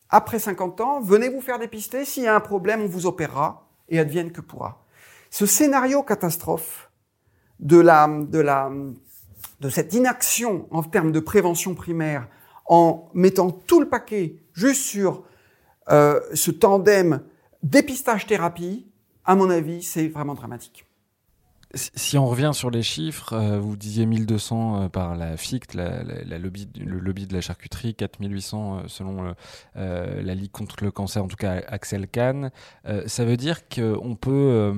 après 0.09 0.39
50 0.39 0.81
ans, 0.81 1.01
venez 1.01 1.29
vous 1.29 1.41
faire 1.41 1.59
dépister, 1.59 2.05
s'il 2.05 2.23
y 2.23 2.27
a 2.27 2.35
un 2.35 2.39
problème, 2.39 2.81
on 2.81 2.87
vous 2.87 3.05
opérera, 3.05 3.69
et 3.89 3.99
advienne 3.99 4.31
que 4.31 4.41
pourra. 4.41 4.85
Ce 5.29 5.45
scénario 5.45 6.03
catastrophe 6.03 6.91
de, 7.59 7.77
la, 7.77 8.07
de, 8.07 8.39
la, 8.39 8.71
de 9.59 9.69
cette 9.69 9.93
inaction 9.93 10.67
en 10.71 10.83
termes 10.83 11.11
de 11.11 11.19
prévention 11.19 11.73
primaire, 11.73 12.27
en 12.65 13.09
mettant 13.13 13.51
tout 13.51 13.79
le 13.79 13.87
paquet 13.87 14.37
juste 14.53 14.83
sur 14.83 15.23
euh, 15.89 16.19
ce 16.33 16.51
tandem 16.51 17.21
dépistage-thérapie, 17.63 18.87
à 19.25 19.35
mon 19.35 19.49
avis, 19.49 19.83
c'est 19.83 20.07
vraiment 20.07 20.35
dramatique. 20.35 20.85
Si 21.73 22.17
on 22.17 22.27
revient 22.27 22.51
sur 22.53 22.71
les 22.71 22.81
chiffres, 22.81 23.33
euh, 23.33 23.59
vous 23.59 23.75
disiez 23.75 24.05
1200 24.05 24.83
euh, 24.83 24.89
par 24.89 25.17
la 25.17 25.35
FICT, 25.35 25.73
le 25.73 26.99
lobby 26.99 27.27
de 27.27 27.33
la 27.33 27.41
charcuterie, 27.41 27.93
4800 27.93 28.83
selon 28.87 29.35
la 29.75 30.35
Ligue 30.35 30.51
contre 30.51 30.81
le 30.81 30.91
cancer, 30.91 31.23
en 31.23 31.27
tout 31.27 31.35
cas 31.35 31.61
Axel 31.67 32.07
Kahn. 32.07 32.51
ça 33.05 33.25
veut 33.25 33.35
dire 33.35 33.67
qu'on 33.67 34.15
peut 34.15 34.73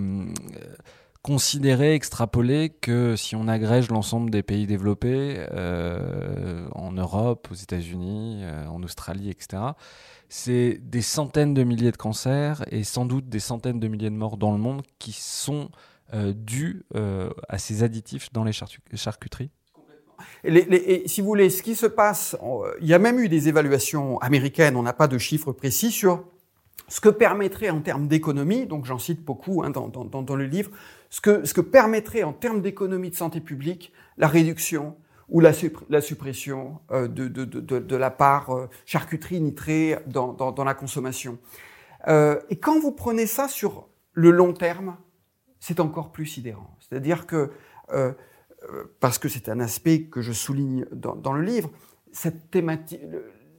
considérer, 1.22 1.94
extrapoler 1.94 2.70
que 2.70 3.16
si 3.16 3.36
on 3.36 3.48
agrège 3.48 3.90
l'ensemble 3.92 4.32
des 4.32 4.42
pays 4.42 4.66
développés, 4.66 5.46
en 6.74 6.92
Europe, 6.92 7.50
aux 7.52 7.56
États-Unis, 7.56 8.44
en 8.68 8.82
Australie, 8.82 9.30
etc., 9.30 9.62
c'est 10.30 10.80
des 10.82 11.02
centaines 11.02 11.54
de 11.54 11.64
milliers 11.64 11.92
de 11.92 11.98
cancers 11.98 12.64
et 12.72 12.84
sans 12.84 13.06
doute 13.06 13.28
des 13.30 13.40
centaines 13.40 13.80
de 13.80 13.88
milliers 13.88 14.12
de 14.12 14.16
morts 14.16 14.38
dans 14.38 14.52
le 14.52 14.60
monde 14.60 14.84
qui 15.00 15.12
sont 15.12 15.70
euh, 16.14 16.34
dû 16.36 16.86
euh, 16.96 17.32
à 17.50 17.58
ces 17.58 17.84
additifs 17.84 18.32
dans 18.32 18.44
les 18.44 18.54
charcuteries. 18.54 19.50
Et, 20.44 21.04
si 21.08 21.22
vous 21.22 21.28
voulez, 21.28 21.50
ce 21.50 21.64
qui 21.64 21.76
se 21.76 21.86
passe, 21.86 22.38
il 22.82 22.88
y 22.88 22.94
a 22.94 23.00
même 23.00 23.20
eu 23.20 23.30
des 23.30 23.48
évaluations 23.48 24.18
américaines, 24.20 24.76
on 24.76 24.84
n'a 24.84 24.94
pas 24.94 25.08
de 25.08 25.18
chiffres 25.18 25.52
précis 25.52 25.92
sur 25.92 26.26
ce 26.88 27.00
que 27.00 27.10
permettrait 27.10 27.70
en 27.70 27.82
termes 27.82 28.08
d'économie, 28.08 28.66
donc 28.66 28.86
j'en 28.86 28.98
cite 28.98 29.24
beaucoup 29.24 29.64
hein, 29.64 29.70
dans, 29.70 29.88
dans, 29.88 30.36
le 30.36 30.46
livre, 30.46 30.72
ce 31.10 31.22
que, 31.22 31.46
ce 31.46 31.54
que 31.54 31.62
permettrait 31.62 32.24
en 32.24 32.34
termes 32.34 32.62
d'économie 32.62 33.12
de 33.12 33.16
santé 33.16 33.40
publique 33.40 33.94
la 34.18 34.28
réduction 34.28 34.96
ou 35.30 35.40
la, 35.40 35.54
suppression 35.54 36.80
euh, 36.92 37.08
de, 37.08 37.96
la 37.96 38.10
part 38.12 38.68
charcuterie 38.86 39.42
nitrée 39.42 39.98
dans, 40.08 40.64
la 40.64 40.74
consommation. 40.74 41.38
et 42.08 42.56
quand 42.60 42.80
vous 42.80 42.92
prenez 42.92 43.28
ça 43.28 43.48
sur 43.48 43.88
le 44.14 44.32
long 44.32 44.54
terme, 44.54 44.98
c'est 45.60 45.80
encore 45.80 46.12
plus 46.12 46.26
sidérant. 46.26 46.78
C'est-à-dire 46.80 47.28
que, 47.28 47.52
euh, 47.92 48.14
euh, 48.70 48.84
parce 49.00 49.18
que 49.18 49.30
c'est 49.30 49.50
un 49.50 49.60
aspect 49.60 50.04
que 50.04 50.22
je 50.22 50.32
souligne 50.32 50.86
dans, 50.92 51.34
le 51.34 51.42
livre, 51.42 51.70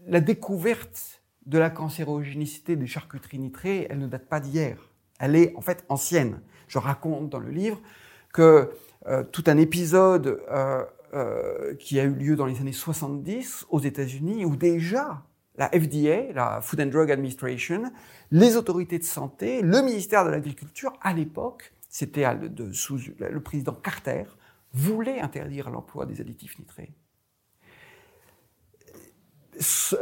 la 0.07 0.21
découverte 0.21 1.23
de 1.47 1.59
la 1.59 1.71
cancérogénicité 1.71 2.77
des 2.77 2.87
charcuteries 2.87 3.39
nitrées, 3.39 3.87
elle 3.91 3.99
ne 3.99 4.07
date 4.07 4.29
pas 4.29 4.41
d'hier. 4.41 4.79
Elle 5.19 5.37
est 5.37 5.55
en 5.57 5.61
fait 5.61 5.85
ancienne. 5.89 6.41
Je 6.69 6.79
raconte 6.79 7.29
dans 7.29 7.39
le 7.39 7.51
livre 7.51 7.81
que 8.33 8.71
euh, 9.07 9.23
tout 9.25 9.45
un 9.47 9.57
épisode 9.57 10.43
qui 11.79 11.99
a 11.99 12.05
eu 12.05 12.15
lieu 12.15 12.37
dans 12.37 12.47
les 12.47 12.61
années 12.61 12.73
70 12.73 13.67
aux 13.69 13.81
États-Unis, 13.81 14.45
où 14.45 14.57
déjà 14.57 15.25
la 15.57 15.69
FDA, 15.69 16.33
la 16.33 16.61
Food 16.61 16.81
and 16.81 16.87
Drug 16.87 17.11
Administration, 17.11 17.93
les 18.31 18.57
autorités 18.57 18.99
de 18.99 19.05
santé, 19.05 19.61
le 19.63 19.83
ministère 19.83 20.25
de 20.25 20.31
l'Agriculture, 20.31 20.93
à 21.03 21.13
l'époque, 21.13 21.73
c'était 21.89 22.25
sous 22.73 22.99
le 23.19 23.41
président 23.41 23.75
Carter, 23.75 24.25
voulait 24.73 25.21
interdire 25.21 25.71
l'emploi 25.71 26.07
des 26.07 26.21
additifs 26.21 26.59
nitrés. 26.59 26.93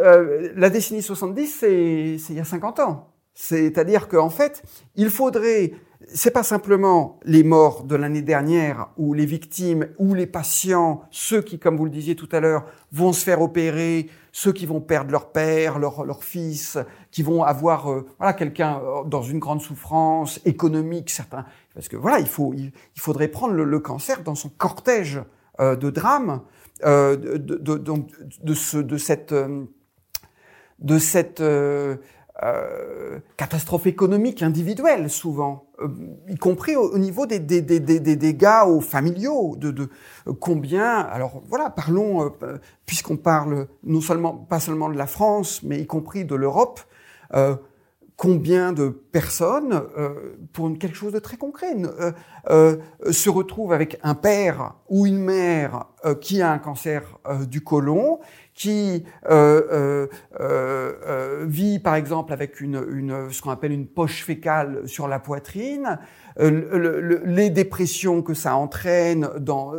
Euh, 0.01 0.53
la 0.55 0.71
décennie 0.71 1.03
70, 1.03 1.47
c'est 1.47 2.17
il 2.29 2.35
y 2.35 2.41
a 2.41 2.45
50 2.45 2.81
ans. 2.81 3.13
C'est-à-dire 3.35 4.09
qu'en 4.09 4.31
fait, 4.31 4.63
il 4.95 5.11
faudrait, 5.11 5.73
c'est 6.07 6.31
pas 6.31 6.45
simplement 6.45 7.19
les 7.25 7.43
morts 7.43 7.83
de 7.83 7.97
l'année 7.97 8.23
dernière 8.23 8.89
ou 8.97 9.15
les 9.15 9.27
victimes 9.27 9.89
ou 9.99 10.15
les 10.15 10.27
patients, 10.27 11.03
ceux 11.11 11.43
qui, 11.43 11.59
comme 11.59 11.77
vous 11.77 11.85
le 11.85 11.91
disiez 11.91 12.15
tout 12.15 12.29
à 12.31 12.39
l'heure, 12.39 12.65
vont 12.93 13.13
se 13.13 13.25
faire 13.25 13.43
opérer, 13.43 14.09
ceux 14.31 14.53
qui 14.53 14.65
vont 14.65 14.81
perdre 14.81 15.11
leur 15.11 15.33
père, 15.33 15.81
leur, 15.81 16.05
leur 16.05 16.23
fils, 16.23 16.79
qui 17.11 17.25
vont 17.25 17.43
avoir 17.43 17.91
euh, 17.91 18.07
voilà 18.19 18.33
quelqu'un 18.33 18.81
euh, 18.81 19.05
dans 19.05 19.23
une 19.23 19.41
grande 19.41 19.61
souffrance 19.61 20.41
économique, 20.45 21.11
certains, 21.11 21.45
parce 21.75 21.89
que 21.89 21.97
voilà, 21.97 22.21
il 22.21 22.29
faut, 22.29 22.55
il, 22.55 22.73
faudrait 22.97 23.29
prendre 23.29 23.55
le, 23.55 23.81
cancer 23.81 24.23
dans 24.23 24.37
son 24.37 24.51
cortège 24.51 25.21
euh, 25.61 25.75
de 25.75 25.91
drames, 25.91 26.43
de, 26.85 27.17
de, 27.17 27.77
de, 27.77 28.55
ce, 28.55 28.79
de 28.79 28.97
cette, 28.99 29.35
de 30.79 30.99
cette 30.99 31.43
euh, 32.45 33.19
catastrophe 33.37 33.89
économique 33.89 34.43
individuelle 34.43 35.11
souvent, 35.11 35.67
euh, 35.81 35.89
y 36.29 36.37
compris 36.37 36.77
au, 36.77 36.97
niveau 36.97 37.27
des, 37.27 37.41
des, 37.41 37.63
des, 37.63 37.81
des, 37.81 38.17
dégâts 38.17 38.63
aux 38.65 38.81
familiaux, 38.81 39.57
de, 39.57 39.73
de 39.73 39.89
euh, 40.29 40.33
combien. 40.39 41.01
Alors 41.01 41.43
voilà, 41.49 41.69
parlons 41.69 42.33
puisqu'on 42.87 43.17
parle 43.17 43.67
non 43.83 44.01
seulement 44.01 44.35
pas 44.35 44.61
seulement 44.61 44.89
de 44.89 44.97
la 44.97 45.09
France, 45.09 45.65
mais 45.65 45.81
y 45.81 45.87
compris 45.87 46.25
de 46.25 46.37
l'Europe. 46.37 46.81
Combien 48.19 48.73
de 48.73 48.89
personnes, 48.89 49.81
pour 50.53 50.77
quelque 50.77 50.97
chose 50.97 51.13
de 51.13 51.21
très 51.21 51.37
concret, 51.37 51.75
se 52.49 53.31
retrouvent 53.31 53.73
avec 53.73 53.99
un 54.03 54.17
père 54.17 54.75
ou 54.89 55.07
une 55.07 55.21
mère 55.21 55.87
qui 56.21 56.43
a 56.43 56.51
un 56.51 56.59
cancer 56.59 57.05
du 57.49 57.63
côlon 57.63 58.19
qui 58.59 59.05
euh, 59.31 59.63
euh, 59.71 60.07
euh, 60.41 60.93
euh, 61.07 61.45
vit 61.47 61.79
par 61.79 61.95
exemple 61.95 62.33
avec 62.33 62.61
une, 62.61 62.85
une 62.91 63.31
ce 63.31 63.41
qu'on 63.41 63.51
appelle 63.51 63.71
une 63.71 63.87
poche 63.87 64.25
fécale 64.25 64.83
sur 64.87 65.07
la 65.07 65.21
poitrine, 65.21 66.01
euh, 66.41 66.51
le, 66.77 67.23
les 67.25 67.51
dépressions 67.51 68.21
que 68.21 68.35
ça 68.35 68.57
entraîne 68.57 69.31
dans, 69.39 69.75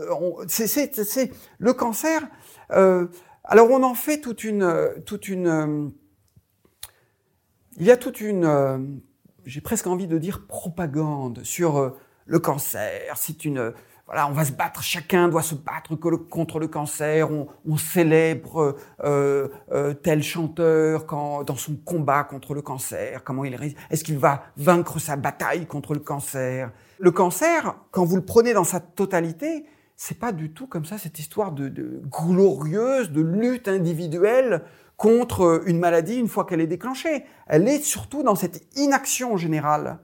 c'est 0.48 1.32
le 1.60 1.74
cancer. 1.74 2.22
alors 2.70 3.70
on 3.70 3.84
en 3.84 3.96
fait 3.96 4.22
toute 4.22 4.46
une 4.46 4.74
toute 5.06 5.28
une 5.28 5.92
il 7.80 7.86
y 7.86 7.92
a 7.92 7.98
toute 7.98 8.22
une 8.22 9.02
j'ai 9.46 9.62
presque 9.62 9.88
envie 9.88 10.08
de 10.08 10.18
dire 10.18 10.46
propagande 10.48 11.44
sur 11.44 11.96
le 12.26 12.40
cancer. 12.40 13.14
C'est 13.16 13.46
une 13.46 13.74
voilà, 14.10 14.28
on 14.28 14.32
va 14.32 14.44
se 14.44 14.52
battre, 14.52 14.82
chacun 14.82 15.28
doit 15.28 15.44
se 15.44 15.54
battre 15.54 15.94
contre 15.94 16.58
le 16.58 16.68
cancer, 16.68 17.30
on, 17.32 17.78
célèbre 17.78 18.76
euh, 19.04 19.50
euh, 19.72 19.94
tel 19.94 20.24
chanteur 20.24 21.06
quand, 21.06 21.44
dans 21.44 21.56
son 21.56 21.76
combat 21.76 22.24
contre 22.24 22.56
le 22.56 22.64
cancer, 22.64 23.24
comment 23.24 23.46
il 23.46 23.56
est-ce 23.92 24.04
qu'il 24.04 24.18
va 24.18 24.46
vaincre 24.58 24.98
sa 24.98 25.16
bataille 25.16 25.68
contre 25.68 25.94
le 25.94 26.00
cancer? 26.00 26.72
Le 26.98 27.12
cancer, 27.12 27.76
quand 27.92 28.04
vous 28.04 28.16
le 28.16 28.26
prenez 28.26 28.54
dans 28.54 28.64
sa 28.64 28.80
totalité, 28.80 29.66
c'est 30.02 30.18
pas 30.18 30.32
du 30.32 30.52
tout 30.52 30.66
comme 30.66 30.86
ça 30.86 30.98
cette 30.98 31.20
histoire 31.20 31.52
de, 31.52 32.02
glorieuse, 32.10 33.12
de 33.12 33.20
lutte 33.20 33.68
individuelle 33.68 34.62
contre 34.96 35.64
une 35.66 35.78
maladie 35.78 36.16
une 36.16 36.30
fois 36.30 36.46
qu'elle 36.46 36.62
est 36.62 36.68
déclenchée. 36.68 37.26
Elle 37.48 37.68
est 37.68 37.82
surtout 37.82 38.24
dans 38.24 38.36
cette 38.36 38.64
inaction 38.78 39.36
générale 39.36 40.00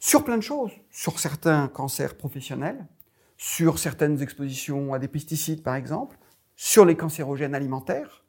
sur 0.00 0.24
plein 0.24 0.36
de 0.36 0.42
choses, 0.42 0.72
sur 0.90 1.20
certains 1.20 1.68
cancers 1.68 2.16
professionnels, 2.16 2.84
sur 3.36 3.78
certaines 3.78 4.20
expositions 4.20 4.94
à 4.94 4.98
des 4.98 5.06
pesticides, 5.06 5.62
par 5.62 5.76
exemple, 5.76 6.16
sur 6.56 6.84
les 6.84 6.96
cancérogènes 6.96 7.54
alimentaires, 7.54 8.24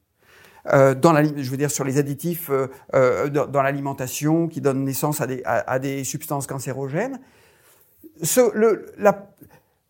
euh, 0.67 0.93
dans 0.93 1.13
la, 1.13 1.23
je 1.23 1.49
veux 1.49 1.57
dire 1.57 1.71
sur 1.71 1.83
les 1.83 1.97
additifs 1.97 2.51
euh, 2.51 2.67
euh 2.93 3.29
dans, 3.29 3.63
l'alimentation 3.63 4.47
qui 4.47 4.61
donnent 4.61 4.83
naissance 4.83 5.19
à 5.19 5.79
des, 5.79 6.03
substances 6.03 6.45
cancérogènes. 6.45 7.19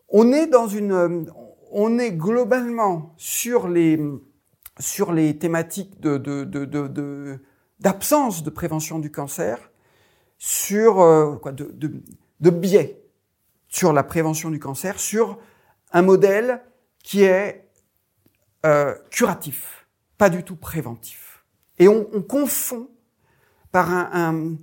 On 0.08 0.32
est 0.32 0.46
dans 0.46 0.68
une, 0.68 1.30
on 1.70 1.98
est 1.98 2.12
globalement 2.12 3.14
sur 3.16 3.68
les, 3.68 4.00
sur 4.78 5.12
les 5.12 5.38
thématiques 5.38 6.00
de, 6.00 6.16
de, 6.16 6.44
de, 6.44 7.38
d'absence 7.80 8.42
de, 8.42 8.50
prévention 8.50 8.98
du 8.98 9.10
cancer, 9.10 9.70
sur 10.38 11.00
euh, 11.00 11.36
quoi, 11.36 11.52
de, 11.52 11.64
de, 11.72 12.02
de 12.40 12.50
biais 12.50 13.02
sur 13.68 13.92
la 13.92 14.02
prévention 14.02 14.50
du 14.50 14.58
cancer, 14.58 14.98
sur 14.98 15.38
un 15.92 16.02
modèle 16.02 16.62
qui 17.02 17.22
est 17.22 17.68
euh, 18.64 18.94
curatif, 19.10 19.86
pas 20.18 20.30
du 20.30 20.42
tout 20.42 20.56
préventif. 20.56 21.44
Et 21.78 21.88
on, 21.88 22.08
on 22.12 22.22
confond 22.22 22.88
par 23.70 23.90
un, 23.90 24.56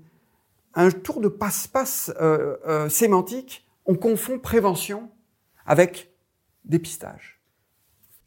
un, 0.73 0.91
tour 0.91 1.21
de 1.21 1.27
passe-passe 1.27 2.11
euh, 2.19 2.57
euh, 2.67 2.89
sémantique, 2.89 3.67
on 3.85 3.95
confond 3.95 4.39
prévention 4.39 5.11
avec 5.65 6.11
dépistage. 6.65 7.39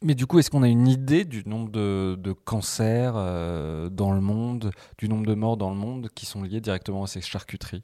Mais 0.03 0.13
du 0.13 0.27
coup, 0.27 0.37
est-ce 0.37 0.51
qu'on 0.51 0.61
a 0.61 0.67
une 0.67 0.87
idée 0.87 1.25
du 1.25 1.43
nombre 1.47 1.71
de, 1.71 2.15
de 2.19 2.31
cancers 2.31 3.13
euh, 3.15 3.89
dans 3.89 4.11
le 4.11 4.21
monde, 4.21 4.71
du 4.97 5.09
nombre 5.09 5.25
de 5.25 5.33
morts 5.33 5.57
dans 5.57 5.71
le 5.71 5.75
monde 5.75 6.09
qui 6.13 6.27
sont 6.27 6.43
liés 6.43 6.61
directement 6.61 7.03
à 7.03 7.07
ces 7.07 7.21
charcuteries? 7.21 7.83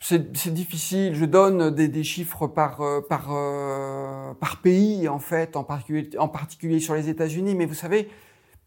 C'est 0.00 0.52
difficile. 0.52 1.14
Je 1.14 1.24
donne 1.24 1.70
des, 1.70 1.88
des 1.88 2.04
chiffres 2.04 2.46
par 2.46 2.80
euh, 2.80 3.00
par 3.00 3.32
euh, 3.32 4.32
par 4.34 4.60
pays 4.62 5.08
en 5.08 5.18
fait, 5.18 5.56
en 5.56 5.64
particulier 5.64 6.16
en 6.18 6.28
particulier 6.28 6.78
sur 6.78 6.94
les 6.94 7.08
États-Unis. 7.08 7.56
Mais 7.56 7.66
vous 7.66 7.74
savez, 7.74 8.08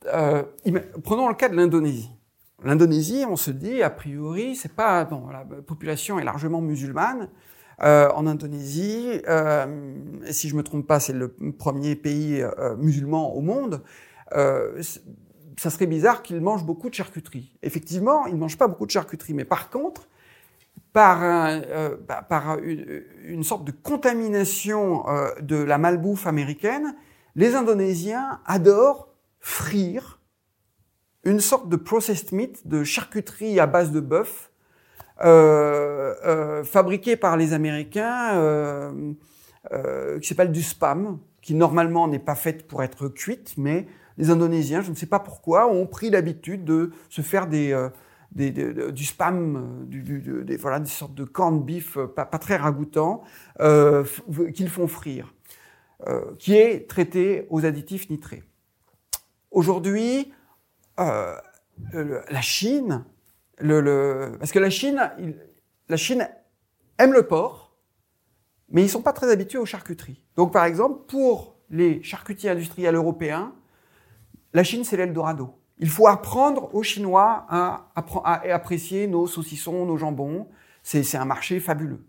prenons 0.04 1.30
le 1.30 1.36
cas 1.36 1.48
de 1.48 1.56
l'Indonésie. 1.56 2.12
L'Indonésie, 2.64 3.26
on 3.28 3.38
se 3.38 3.52
dit 3.52 3.82
a 3.82 3.90
priori, 3.90 4.56
c'est 4.56 4.76
pas 4.76 5.04
bon. 5.06 5.28
La 5.30 5.46
population 5.46 6.20
est 6.20 6.24
largement 6.24 6.62
musulmane. 6.62 7.30
Euh, 7.84 8.10
en 8.12 8.28
Indonésie, 8.28 9.22
euh, 9.28 9.66
si 10.30 10.50
je 10.50 10.56
me 10.56 10.64
trompe 10.64 10.86
pas, 10.86 11.00
c'est 11.00 11.14
le 11.14 11.30
premier 11.58 11.96
pays 11.96 12.44
musulman 12.78 13.34
au 13.34 13.42
monde. 13.42 13.82
ça 14.32 15.70
serait 15.70 15.88
bizarre 15.88 16.24
qu'ils 16.24 16.42
mangent 16.42 16.66
beaucoup 16.66 16.90
de 16.90 16.96
charcuterie. 16.96 17.58
Effectivement, 17.62 18.26
ils 18.28 18.36
ne 18.36 18.40
mangent 18.40 18.58
pas 18.58 18.68
beaucoup 18.68 18.86
de 18.86 18.92
charcuterie, 18.92 19.34
mais 19.34 19.46
par 19.46 19.70
contre, 19.70 20.08
par, 20.94 21.24
euh, 21.24 21.96
bah, 22.08 22.22
par 22.28 22.60
une, 22.60 23.04
une, 23.24 23.44
sorte 23.44 23.64
de 23.64 23.72
contamination 23.72 25.08
euh, 25.08 25.30
de 25.42 25.56
la 25.56 25.78
malbouffe 25.78 26.28
américaine, 26.28 26.96
les 27.36 27.56
Indonésiens 27.56 28.42
adorent 28.46 29.08
frire 29.40 30.20
une 31.24 31.40
sorte 31.40 31.70
de 31.70 31.76
processed 31.76 32.32
meat, 32.34 32.68
de 32.68 32.84
charcuterie 32.84 33.60
à 33.60 33.68
base 33.68 33.92
de 33.92 34.00
bœuf, 34.00 34.51
euh, 35.24 36.16
euh 36.26 36.64
fabriquée 36.64 37.16
par 37.16 37.38
les 37.38 37.54
Américains, 37.54 38.34
euh, 38.36 39.14
qui 40.20 40.28
s'appelle 40.28 40.52
du 40.52 40.64
spam, 40.64 41.20
qui 41.42 41.54
normalement 41.54 42.08
n'est 42.08 42.20
pas 42.20 42.36
faite 42.36 42.68
pour 42.68 42.84
être 42.84 43.08
cuite, 43.08 43.56
mais 43.58 43.88
les 44.18 44.30
Indonésiens, 44.30 44.82
je 44.82 44.92
ne 44.92 44.96
sais 44.96 45.06
pas 45.06 45.20
pourquoi, 45.20 45.68
ont 45.68 45.88
pris 45.88 46.10
l'habitude 46.10 46.66
de 46.66 46.92
se 47.10 47.22
faire 47.22 47.48
du 47.48 47.74
spam, 49.06 49.86
des, 49.88 50.58
sortes 50.86 51.16
de 51.16 51.24
corned 51.24 51.64
beef 51.64 51.98
pas, 52.16 52.26
très 52.26 52.58
ragoûtants, 52.58 53.24
qu'ils 54.54 54.70
font 54.70 54.88
frire, 54.88 55.34
qui 56.38 56.56
est 56.56 56.88
traité 56.88 57.48
aux 57.50 57.66
additifs 57.66 58.10
nitrés. 58.10 58.44
Aujourd'hui, 59.50 60.32
la 60.98 62.42
Chine, 62.42 63.06
le, 63.62 63.82
le, 63.82 64.38
parce 64.40 64.52
que 64.52 64.60
la 64.60 64.70
Chine, 64.70 65.00
aime 66.98 67.14
le 67.14 67.24
porc, 67.24 67.76
mais 68.70 68.84
ils 68.84 68.90
sont 68.90 69.02
pas 69.02 69.14
très 69.14 69.32
habitués 69.32 69.58
aux 69.58 69.66
charcuteries. 69.66 70.22
Donc, 70.36 70.54
par 70.54 70.66
exemple, 70.66 71.06
pour 71.08 71.58
les 71.70 72.02
charcutiers 72.04 72.50
industriels 72.50 72.96
européens, 72.96 73.54
la 74.54 74.64
Chine, 74.64 74.84
c'est 74.84 74.98
l'Eldorado. 74.98 75.56
Il 75.80 75.90
faut 75.90 76.08
apprendre 76.08 76.74
aux 76.76 76.84
Chinois 76.84 77.46
à, 77.50 77.92
apprécier 77.96 79.08
nos 79.08 79.28
saucissons, 79.28 79.86
nos 79.86 79.98
jambons. 79.98 80.48
C'est 80.84 81.18
un 81.18 81.26
marché 81.26 81.60
fabuleux. 81.60 82.06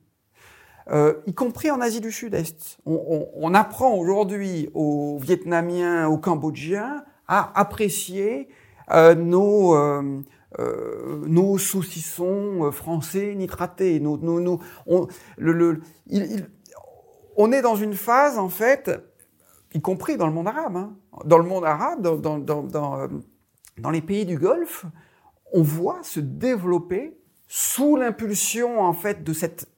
Euh, 0.90 1.14
y 1.26 1.34
compris 1.34 1.70
en 1.70 1.80
Asie 1.80 2.00
du 2.00 2.10
Sud-Est. 2.10 2.78
On, 2.84 3.54
apprend 3.54 3.94
aujourd'hui 3.94 4.68
aux 4.74 5.18
Vietnamiens, 5.18 6.08
aux 6.08 6.18
Cambodgiens 6.18 7.04
à 7.28 7.58
apprécier 7.58 8.48
euh, 8.90 9.14
nos, 9.14 9.76
euh, 9.76 10.20
nos 10.58 11.58
saucissons 11.58 12.70
français 12.72 13.34
nitratés. 13.34 14.00
Nos, 14.00 14.18
nos, 14.18 14.60
on, 14.86 15.06
le, 15.38 15.80
on 17.36 17.52
est 17.52 17.62
dans 17.62 17.76
une 17.76 17.94
phase, 17.94 18.38
en 18.38 18.48
fait, 18.48 18.90
y 19.74 19.80
compris 19.80 20.16
dans 20.16 20.26
le 20.26 20.32
monde 20.32 20.48
arabe. 20.48 20.76
Hein. 20.76 20.96
Dans 21.24 21.38
le 21.38 21.44
monde 21.44 21.64
arabe, 21.64 22.02
dans, 22.02 22.16
dans, 22.16 22.62
dans 22.62 23.08
dans 23.78 23.90
les 23.90 24.02
pays 24.02 24.26
du 24.26 24.38
Golfe, 24.38 24.84
on 25.52 25.62
voit 25.62 26.02
se 26.02 26.20
développer 26.20 27.16
sous 27.48 27.96
l'impulsion 27.96 28.80
en 28.80 28.92
fait 28.92 29.22
de 29.24 29.32
cette 29.32 29.68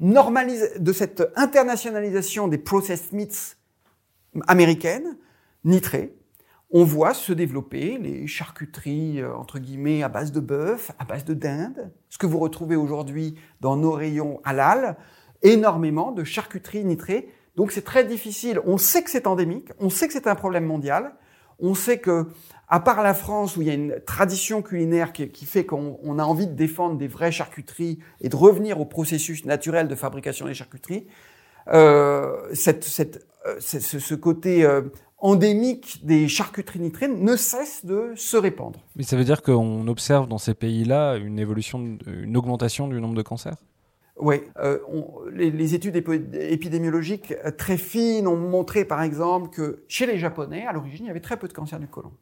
de 0.00 0.92
cette 0.92 1.24
internationalisation 1.34 2.46
des 2.46 2.58
processed 2.58 3.12
meats 3.12 3.56
américaines, 4.46 5.16
nitrées, 5.64 6.16
on 6.70 6.84
voit 6.84 7.14
se 7.14 7.32
développer 7.32 7.98
les 7.98 8.26
charcuteries 8.26 9.20
euh, 9.20 9.34
entre 9.34 9.58
guillemets 9.58 10.02
à 10.02 10.08
base 10.08 10.32
de 10.32 10.40
bœuf, 10.40 10.90
à 10.98 11.04
base 11.04 11.24
de 11.24 11.34
dinde, 11.34 11.90
ce 12.08 12.18
que 12.18 12.26
vous 12.26 12.38
retrouvez 12.38 12.76
aujourd'hui 12.76 13.36
dans 13.60 13.76
nos 13.76 13.92
rayons 13.92 14.40
halal, 14.44 14.96
énormément 15.42 16.12
de 16.12 16.24
charcuteries 16.24 16.84
nitrées. 16.84 17.28
Donc 17.56 17.72
c'est 17.72 17.84
très 17.84 18.04
difficile. 18.04 18.60
On 18.66 18.78
sait 18.78 19.02
que 19.02 19.10
c'est 19.10 19.26
endémique, 19.26 19.70
on 19.78 19.90
sait 19.90 20.06
que 20.06 20.12
c'est 20.12 20.26
un 20.26 20.34
problème 20.34 20.64
mondial, 20.64 21.14
on 21.58 21.74
sait 21.74 21.98
que 21.98 22.26
à 22.68 22.80
part 22.80 23.02
la 23.02 23.14
France 23.14 23.56
où 23.56 23.62
il 23.62 23.68
y 23.68 23.70
a 23.70 23.74
une 23.74 23.98
tradition 24.06 24.60
culinaire 24.60 25.12
qui, 25.12 25.46
fait 25.46 25.64
qu'on 25.64 26.18
a 26.18 26.22
envie 26.22 26.46
de 26.46 26.52
défendre 26.52 26.98
des 26.98 27.08
vraies 27.08 27.32
charcuteries 27.32 27.98
et 28.20 28.28
de 28.28 28.36
revenir 28.36 28.78
au 28.78 28.84
processus 28.84 29.46
naturel 29.46 29.88
de 29.88 29.94
fabrication 29.94 30.46
des 30.46 30.54
charcuteries, 30.54 31.06
euh, 31.72 32.36
cette, 32.52 32.84
cette, 32.84 33.26
euh, 33.46 33.58
ce, 33.60 34.14
côté 34.14 34.64
euh, 34.64 34.82
endémique 35.18 36.04
des 36.04 36.28
charcuteries 36.28 36.78
nitrées 36.78 37.08
ne 37.08 37.36
cesse 37.36 37.84
de 37.84 38.12
se 38.16 38.36
répandre. 38.36 38.78
Mais 38.96 39.02
ça 39.02 39.16
veut 39.16 39.24
dire 39.24 39.42
qu'on 39.42 39.86
observe 39.88 40.28
dans 40.28 40.38
ces 40.38 40.54
pays-là 40.54 41.16
une 41.16 41.38
évolution, 41.38 41.98
une 42.06 42.36
augmentation 42.36 42.88
du 42.88 43.00
nombre 43.00 43.14
de 43.14 43.22
cancers? 43.22 43.56
Oui, 44.20 44.42
euh, 44.58 44.78
les, 45.32 45.50
les, 45.50 45.74
études 45.74 45.94
épidémiologiques 45.94 47.34
très 47.56 47.76
fines 47.76 48.26
ont 48.26 48.36
montré, 48.36 48.84
par 48.84 49.02
exemple, 49.02 49.48
que 49.50 49.84
chez 49.86 50.06
les 50.06 50.18
Japonais, 50.18 50.66
à 50.66 50.72
l'origine, 50.72 51.04
il 51.04 51.08
y 51.08 51.10
avait 51.10 51.20
très 51.20 51.36
peu 51.36 51.46
de 51.46 51.52
cancer 51.52 51.78
du 51.78 51.86
côlon. 51.86 52.12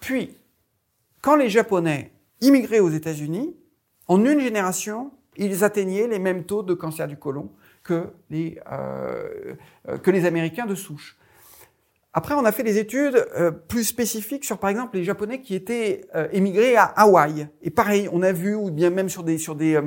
Puis, 0.00 0.36
quand 1.20 1.34
les 1.34 1.48
Japonais 1.48 2.12
immigraient 2.40 2.80
aux 2.80 2.90
États-Unis, 2.90 3.56
en 4.06 4.24
une 4.24 4.40
génération, 4.40 5.12
ils 5.36 5.64
atteignaient 5.64 6.06
les 6.06 6.18
mêmes 6.18 6.44
taux 6.44 6.62
de 6.62 6.74
cancer 6.74 7.08
du 7.08 7.16
côlon 7.16 7.50
que 7.82 8.12
les, 8.30 8.60
euh, 8.70 9.54
que 10.02 10.10
les 10.10 10.24
Américains 10.24 10.66
de 10.66 10.74
souche. 10.74 11.16
Après, 12.14 12.34
on 12.34 12.44
a 12.44 12.52
fait 12.52 12.62
des 12.62 12.78
études 12.78 13.26
euh, 13.36 13.50
plus 13.50 13.84
spécifiques 13.84 14.44
sur, 14.44 14.58
par 14.58 14.70
exemple, 14.70 14.96
les 14.96 15.04
Japonais 15.04 15.40
qui 15.40 15.54
étaient 15.54 16.04
euh, 16.14 16.28
émigrés 16.32 16.76
à 16.76 16.84
Hawaï. 16.84 17.48
Et 17.62 17.70
pareil, 17.70 18.08
on 18.12 18.22
a 18.22 18.32
vu, 18.32 18.54
ou 18.54 18.70
bien 18.70 18.90
même 18.90 19.08
sur 19.08 19.22
des 19.22 19.38
sur 19.38 19.54
des 19.54 19.80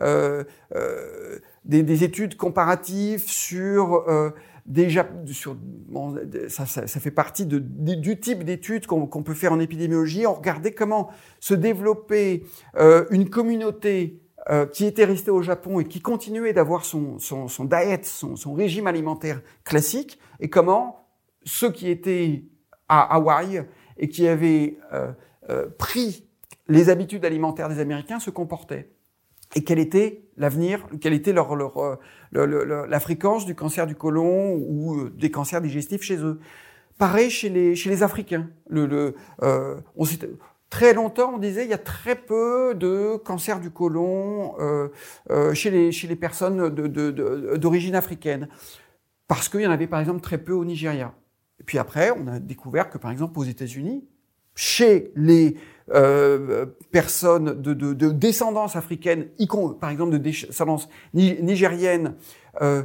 euh, 0.00 0.44
euh, 0.74 1.38
des, 1.64 1.82
des, 1.82 2.04
études 2.04 2.36
comparatives 2.36 3.28
sur 3.28 4.04
déjà 4.70 5.06
sur, 5.26 5.56
bon, 5.56 6.16
ça, 6.48 6.64
ça, 6.64 6.86
ça, 6.86 7.00
fait 7.00 7.10
partie 7.10 7.44
de, 7.46 7.58
du 7.58 8.18
type 8.18 8.44
d'études 8.44 8.86
qu'on 8.86 9.22
peut 9.22 9.34
faire 9.34 9.52
en 9.52 9.60
épidémiologie. 9.60 10.26
On 10.26 10.34
regardait 10.34 10.72
comment 10.72 11.10
se 11.40 11.54
développer 11.54 12.44
euh, 12.76 13.04
une 13.10 13.28
communauté 13.28 14.20
euh, 14.48 14.66
qui 14.66 14.86
était 14.86 15.04
restée 15.04 15.30
au 15.30 15.42
Japon 15.42 15.80
et 15.80 15.84
qui 15.84 16.00
continuait 16.00 16.52
d'avoir 16.52 16.84
son, 16.84 17.18
son, 17.18 17.48
son 17.48 17.64
diet, 17.64 18.00
son, 18.04 18.36
son, 18.36 18.54
régime 18.54 18.86
alimentaire 18.86 19.42
classique, 19.64 20.18
et 20.38 20.48
comment 20.48 20.99
ceux 21.44 21.70
qui 21.70 21.90
étaient 21.90 22.44
à 22.88 23.14
Hawaï 23.14 23.64
et 23.98 24.08
qui 24.08 24.26
avaient 24.28 24.78
euh, 24.92 25.12
euh 25.48 25.68
pris 25.78 26.26
les 26.68 26.88
habitudes 26.88 27.24
alimentaires 27.24 27.68
des 27.68 27.80
Américains 27.80 28.20
se 28.20 28.30
comportaient 28.30 28.90
et 29.56 29.64
quel 29.64 29.78
était 29.78 30.22
l'avenir, 30.36 30.86
quelle 31.00 31.12
était 31.12 31.32
leur, 31.32 31.56
leur, 31.56 31.78
euh, 31.78 31.96
la 32.32 33.00
fréquence 33.00 33.46
du 33.46 33.54
cancer 33.54 33.86
du 33.86 33.96
côlon 33.96 34.54
ou 34.54 34.96
euh, 34.96 35.12
des 35.16 35.30
cancers 35.30 35.60
digestifs 35.60 36.02
chez 36.02 36.18
eux? 36.18 36.38
Pareil 36.98 37.30
chez 37.30 37.48
les, 37.48 37.74
chez 37.74 37.90
les 37.90 38.02
Africains. 38.02 38.48
Le, 38.68 38.86
le, 38.86 39.16
euh, 39.42 39.80
on 39.96 40.04
très 40.68 40.94
longtemps, 40.94 41.32
on 41.34 41.38
disait 41.38 41.64
il 41.64 41.70
y 41.70 41.74
a 41.74 41.78
très 41.78 42.14
peu 42.14 42.74
de 42.76 43.16
cancer 43.24 43.58
du 43.58 43.70
côlon 43.70 44.54
euh, 44.60 44.88
euh, 45.30 45.52
chez, 45.52 45.70
les, 45.70 45.90
chez 45.90 46.06
les 46.06 46.16
personnes 46.16 46.68
d'origine 46.68 47.90
de, 47.90 47.92
de, 47.92 47.96
africaine. 47.96 48.48
Parce 49.26 49.48
qu'il 49.48 49.62
y 49.62 49.66
en 49.66 49.72
avait 49.72 49.88
par 49.88 49.98
exemple 49.98 50.20
très 50.20 50.38
peu 50.38 50.52
au 50.52 50.64
Nigeria. 50.64 51.12
Et 51.60 51.64
puis 51.64 51.78
après, 51.78 52.10
on 52.10 52.26
a 52.26 52.38
découvert 52.38 52.90
que 52.90 52.98
par 52.98 53.10
exemple 53.10 53.38
aux 53.38 53.44
États-Unis, 53.44 54.04
chez 54.54 55.12
les 55.14 55.56
euh, 55.92 56.66
personnes 56.90 57.60
de, 57.60 57.72
de, 57.72 57.94
de, 57.94 58.10
descendance 58.10 58.76
africaine, 58.76 59.28
par 59.80 59.90
exemple 59.90 60.12
de 60.12 60.18
descendance 60.18 60.88
nigérienne, 61.14 62.14
euh, 62.60 62.82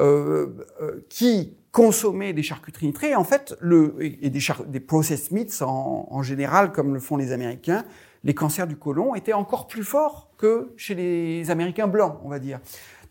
euh, 0.00 0.46
euh, 0.80 1.04
qui 1.08 1.56
consommaient 1.72 2.32
des 2.32 2.42
charcuteries 2.42 2.86
nitrées, 2.86 3.14
en 3.14 3.24
fait, 3.24 3.56
le, 3.60 3.94
et 4.00 4.30
des, 4.30 4.40
des 4.66 4.80
processed 4.80 5.32
meats 5.32 5.62
en, 5.62 6.22
général, 6.22 6.72
comme 6.72 6.94
le 6.94 7.00
font 7.00 7.16
les 7.16 7.32
Américains, 7.32 7.84
les 8.24 8.34
cancers 8.34 8.66
du 8.66 8.76
côlon 8.76 9.14
étaient 9.14 9.32
encore 9.32 9.66
plus 9.66 9.84
forts 9.84 10.30
que 10.36 10.72
chez 10.76 10.94
les 10.94 11.50
Américains 11.50 11.88
blancs, 11.88 12.18
on 12.24 12.28
va 12.28 12.38
dire. 12.38 12.60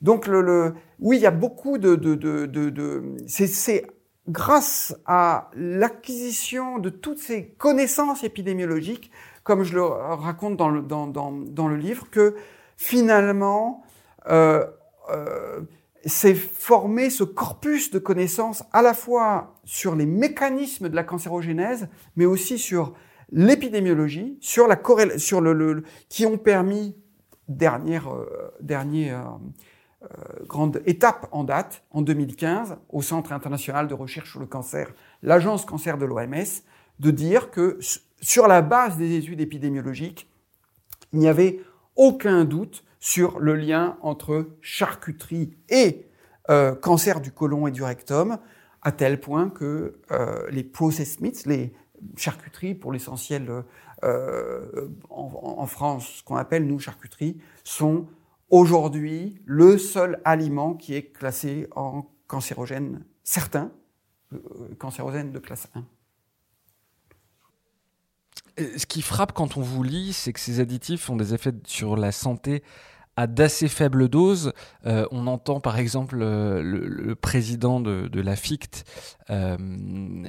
Donc, 0.01 0.27
le, 0.27 0.41
le 0.41 0.73
oui, 0.99 1.17
il 1.17 1.21
y 1.21 1.25
a 1.25 1.31
beaucoup 1.31 1.77
de, 1.77 1.95
de, 1.95 2.15
de 2.15 3.15
c'est 3.27 3.87
grâce 4.27 4.95
à 5.05 5.49
l'acquisition 5.55 6.79
de 6.79 6.89
toutes 6.89 7.19
ces 7.19 7.49
connaissances 7.57 8.23
épidémiologiques, 8.23 9.11
comme 9.43 9.63
je 9.63 9.75
le 9.75 9.83
raconte 9.83 10.57
dans 10.57 10.69
le, 10.69 10.81
dans, 10.81 11.67
livre, 11.69 12.09
que 12.11 12.35
finalement, 12.75 13.83
euh, 14.29 14.65
euh, 15.09 15.61
c'est 16.05 16.35
formé 16.35 17.09
ce 17.09 17.23
corpus 17.23 17.91
de 17.91 17.99
connaissances 17.99 18.63
à 18.73 18.81
la 18.81 18.93
fois 18.93 19.55
sur 19.63 19.95
les 19.95 20.05
mécanismes 20.05 20.89
de 20.89 20.95
la 20.95 21.03
cancérogénèse, 21.03 21.87
mais 22.15 22.25
aussi 22.25 22.57
sur 22.57 22.93
l'épidémiologie, 23.31 24.37
sur 24.41 24.67
le, 24.67 25.83
qui 26.09 26.25
ont 26.25 26.37
permis 26.37 26.95
dernière 27.47 28.13
euh, 28.13 28.53
dernier 28.61 29.11
euh, 29.11 29.21
grande 30.47 30.81
étape 30.85 31.27
en 31.31 31.43
date, 31.43 31.83
en 31.91 32.01
2015, 32.01 32.77
au 32.89 33.01
Centre 33.01 33.33
international 33.33 33.87
de 33.87 33.93
recherche 33.93 34.31
sur 34.31 34.39
le 34.39 34.45
cancer, 34.45 34.93
l'agence 35.23 35.65
cancer 35.65 35.97
de 35.97 36.05
l'OMS, 36.05 36.61
de 36.99 37.11
dire 37.11 37.51
que 37.51 37.79
sur 38.21 38.47
la 38.47 38.61
base 38.61 38.97
des 38.97 39.15
études 39.15 39.41
épidémiologiques, 39.41 40.29
il 41.13 41.19
n'y 41.19 41.27
avait 41.27 41.59
aucun 41.95 42.45
doute 42.45 42.83
sur 42.99 43.39
le 43.39 43.55
lien 43.55 43.97
entre 44.01 44.47
charcuterie 44.61 45.55
et 45.69 46.05
euh, 46.49 46.75
cancer 46.75 47.21
du 47.21 47.31
côlon 47.31 47.67
et 47.67 47.71
du 47.71 47.83
rectum, 47.83 48.37
à 48.81 48.91
tel 48.91 49.19
point 49.19 49.49
que 49.49 49.99
euh, 50.11 50.47
les 50.49 50.63
processed 50.63 51.21
meats, 51.21 51.45
les 51.45 51.73
charcuteries 52.15 52.75
pour 52.75 52.91
l'essentiel 52.91 53.63
euh, 54.03 54.87
en, 55.09 55.55
en, 55.57 55.65
France, 55.65 56.07
ce 56.17 56.23
qu'on 56.23 56.35
appelle 56.35 56.65
nous 56.65 56.79
charcuterie, 56.79 57.37
sont 57.63 58.07
aujourd'hui 58.49 59.41
le 59.45 59.77
seul 59.77 60.21
aliment 60.25 60.73
qui 60.73 60.95
est 60.95 61.11
classé 61.11 61.67
en 61.75 62.05
cancérogène 62.27 63.05
certain, 63.23 63.71
euh, 64.33 64.39
cancérogène 64.79 65.31
de 65.31 65.39
classe 65.39 65.67
1. 65.75 65.85
Ce 68.77 68.85
qui 68.87 69.01
frappe 69.01 69.33
quand 69.33 69.57
on 69.57 69.61
vous 69.61 69.83
lit, 69.83 70.13
c'est 70.13 70.33
que 70.33 70.39
ces 70.39 70.59
additifs 70.59 71.09
ont 71.09 71.15
des 71.15 71.33
effets 71.33 71.53
sur 71.65 71.95
la 71.95 72.11
santé 72.11 72.63
à 73.17 73.25
d'assez 73.27 73.67
faibles 73.67 74.07
doses. 74.07 74.53
Euh, 74.85 75.05
on 75.11 75.27
entend 75.27 75.59
par 75.59 75.77
exemple 75.79 76.19
euh, 76.21 76.61
le, 76.61 77.15
président 77.15 77.81
de, 77.81 78.21
la 78.21 78.35
FICT 78.35 78.85
euh, 79.31 79.57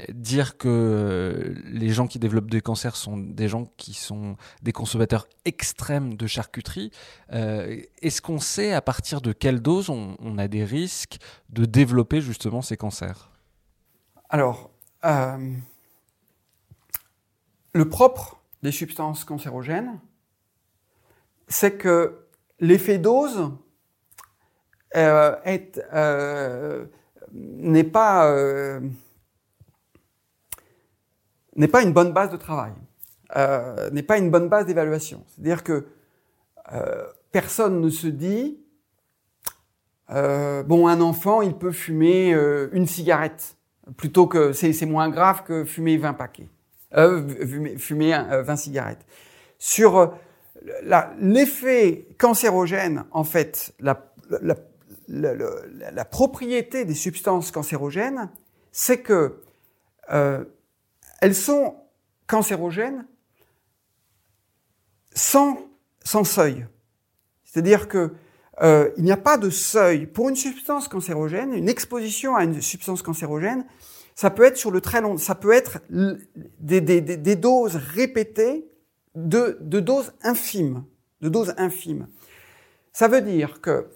dire 0.09 0.57
que 0.57 1.55
les 1.66 1.90
gens 1.90 2.07
qui 2.07 2.18
développent 2.18 2.51
des 2.51 2.62
cancers 2.62 2.96
sont 2.96 3.18
des 3.18 3.46
gens 3.46 3.70
qui 3.77 3.92
sont 3.92 4.37
des 4.62 4.72
consommateurs 4.72 5.29
extrêmes 5.44 6.14
de 6.16 6.27
charcuterie. 6.27 6.90
Est-ce 7.31 8.22
qu'on 8.22 8.40
sait 8.40 8.72
à 8.72 8.81
partir 8.81 9.20
de 9.20 9.33
quelle 9.33 9.61
dose 9.61 9.90
on, 9.90 10.38
a 10.38 10.48
des 10.48 10.64
risques 10.64 11.18
de 11.51 11.66
développer 11.66 12.22
justement 12.22 12.62
ces 12.62 12.79
cancers? 12.79 13.31
Alors, 14.31 14.70
le 17.72 17.88
propre 17.88 18.40
des 18.62 18.72
substances 18.72 19.24
cancérogènes, 19.24 20.01
c'est 21.48 21.77
que 21.77 22.27
l'effet 22.60 22.98
dose 22.98 23.50
euh, 24.96 25.36
euh, 25.92 26.84
n'est 27.32 27.84
pas 27.84 28.30
euh, 28.30 28.80
n'est 31.56 31.68
pas 31.68 31.82
une 31.82 31.92
bonne 31.92 32.12
base 32.12 32.30
de 32.30 32.36
travail, 32.36 32.72
n'est 33.92 34.02
pas 34.02 34.18
une 34.18 34.30
bonne 34.30 34.48
base 34.48 34.66
d'évaluation. 34.66 35.24
C'est-à-dire 35.28 35.64
que 35.64 35.86
personne 37.32 37.80
ne 37.80 37.90
se 37.90 38.06
dit 38.06 38.60
bon 40.08 40.86
un 40.86 41.00
enfant 41.00 41.42
il 41.42 41.54
peut 41.54 41.72
fumer 41.72 42.32
une 42.72 42.86
cigarette 42.86 43.56
plutôt 43.96 44.26
que 44.26 44.52
c'est 44.52 44.86
moins 44.86 45.08
grave 45.08 45.42
que 45.42 45.64
fumer 45.64 45.96
20 45.96 46.14
paquets, 46.14 46.48
fumer, 46.92 47.76
fumer 47.76 48.12
20 48.12 48.56
cigarettes. 48.56 49.04
Sur 49.58 50.14
l'effet 51.20 52.06
cancérogène, 52.18 53.04
en 53.10 53.24
fait, 53.24 53.74
la, 53.80 53.94
propriété 56.04 56.84
des 56.84 56.94
substances 56.94 57.50
cancérogènes, 57.50 58.30
c'est 58.72 59.00
que 59.00 59.40
euh, 60.10 60.44
elles 61.20 61.34
sont 61.34 61.76
cancérogènes 62.26 63.06
sans, 65.14 65.58
seuil. 66.04 66.66
C'est-à-dire 67.44 67.88
que 67.88 68.12
euh, 68.62 68.90
il 68.96 69.04
n'y 69.04 69.12
a 69.12 69.16
pas 69.16 69.38
de 69.38 69.50
seuil 69.50 70.06
pour 70.06 70.28
une 70.28 70.36
substance 70.36 70.88
cancérogène, 70.88 71.52
une 71.52 71.68
exposition 71.68 72.34
à 72.34 72.44
une 72.44 72.60
substance 72.60 73.02
cancérogène. 73.02 73.64
Ça 74.14 74.30
peut 74.30 74.44
être 74.44 74.56
sur 74.56 74.70
le 74.70 74.80
très 74.80 75.00
long, 75.00 75.16
ça 75.16 75.34
peut 75.34 75.52
être 75.52 75.78
des 75.90 77.36
doses 77.36 77.76
répétées 77.76 78.67
de, 79.18 79.59
de 79.61 79.81
doses 79.81 80.12
infimes, 80.22 80.85
de 81.20 81.28
doses 81.28 81.54
infimes. 81.59 82.07
Ça 82.92 83.09
veut 83.09 83.20
dire 83.20 83.61
que 83.61 83.88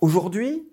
aujourd'hui, 0.00 0.68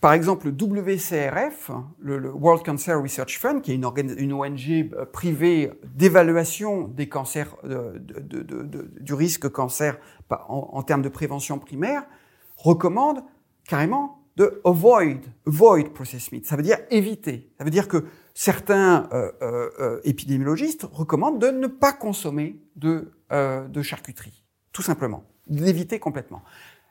par 0.00 0.14
exemple, 0.14 0.48
le 0.48 0.52
WCRF, 0.52 1.70
le, 2.00 2.32
World 2.32 2.64
Cancer 2.64 3.00
Research 3.00 3.38
Fund, 3.38 3.62
qui 3.62 3.70
est 3.70 3.76
une, 3.76 4.32
ONG 4.32 4.90
euh, 4.94 5.04
privée 5.04 5.70
d'évaluation 5.94 6.88
des 6.88 7.08
cancers, 7.08 7.56
de, 7.62 8.02
du 9.00 9.14
risque 9.14 9.48
cancer 9.48 9.98
en, 10.30 10.70
en, 10.72 10.82
termes 10.82 11.02
de 11.02 11.08
prévention 11.08 11.60
primaire, 11.60 12.02
recommande 12.56 13.22
carrément 13.68 14.24
de 14.36 14.60
avoid, 14.64 15.20
avoid 15.46 15.92
process 15.92 16.32
meat. 16.32 16.46
Ça 16.46 16.56
veut 16.56 16.64
dire 16.64 16.78
éviter. 16.90 17.52
Ça 17.58 17.64
veut 17.64 17.70
dire 17.70 17.86
que 17.86 18.04
certains 18.34 19.08
euh, 19.12 19.32
euh, 19.42 19.70
euh, 19.80 20.00
épidémiologistes 20.04 20.86
recommandent 20.90 21.40
de 21.40 21.50
ne 21.50 21.66
pas 21.66 21.92
consommer 21.92 22.60
de, 22.76 23.12
de 23.30 23.82
charcuterie, 23.82 24.44
tout 24.72 24.82
simplement, 24.82 25.24
d'éviter 25.46 25.98
complètement. 25.98 26.42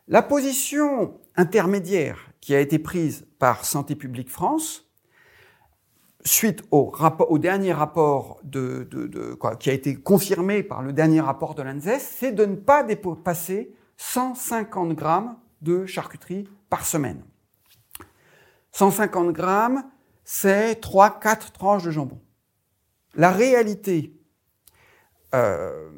La 0.08 0.22
position 0.22 1.20
intermédiaire 1.36 2.32
qui 2.40 2.56
a 2.56 2.60
été 2.60 2.80
prise 2.80 3.28
par 3.40 3.66
Santé 3.66 3.96
publique 3.96 4.30
France, 4.30 4.90
suite 6.24 6.64
au, 6.72 6.86
rapport, 6.86 7.32
au 7.32 7.38
dernier 7.38 7.74
rapport 7.74 8.40
de, 8.44 8.88
de, 8.90 9.08
de 9.08 9.34
quoi, 9.34 9.56
qui 9.56 9.70
a 9.70 9.74
été 9.74 9.96
confirmé 9.96 10.64
par 10.64 10.82
le 10.82 10.94
dernier 10.94 11.22
rapport 11.22 11.56
de 11.56 11.62
l'ANSES, 11.62 12.00
c'est 12.00 12.32
de 12.32 12.46
ne 12.46 12.56
pas 12.56 12.84
dépasser 12.84 13.76
150 13.98 14.94
grammes 14.94 15.38
de 15.62 15.86
charcuterie 15.86 16.48
par 16.70 16.86
semaine. 16.86 17.24
150 18.72 19.32
grammes, 19.32 19.84
c'est 20.34 20.82
3-4 20.82 21.52
tranches 21.52 21.84
de 21.84 21.92
jambon. 21.92 22.22
La 23.16 23.32
réalité 23.32 24.18
euh, 25.36 25.90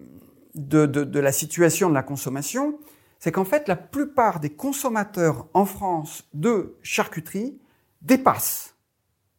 de, 0.56 0.88
de, 0.88 1.04
de, 1.04 1.20
la 1.20 1.32
situation 1.32 1.88
de 1.88 1.94
la 1.94 2.02
consommation, 2.02 2.80
c'est 3.20 3.32
qu'en 3.32 3.46
fait, 3.46 3.68
la 3.68 3.76
plupart 3.76 4.40
des 4.40 4.50
consommateurs 4.50 5.48
en 5.54 5.66
France 5.66 6.28
de 6.34 6.80
charcuterie 6.82 7.62
dépasse 8.02 8.76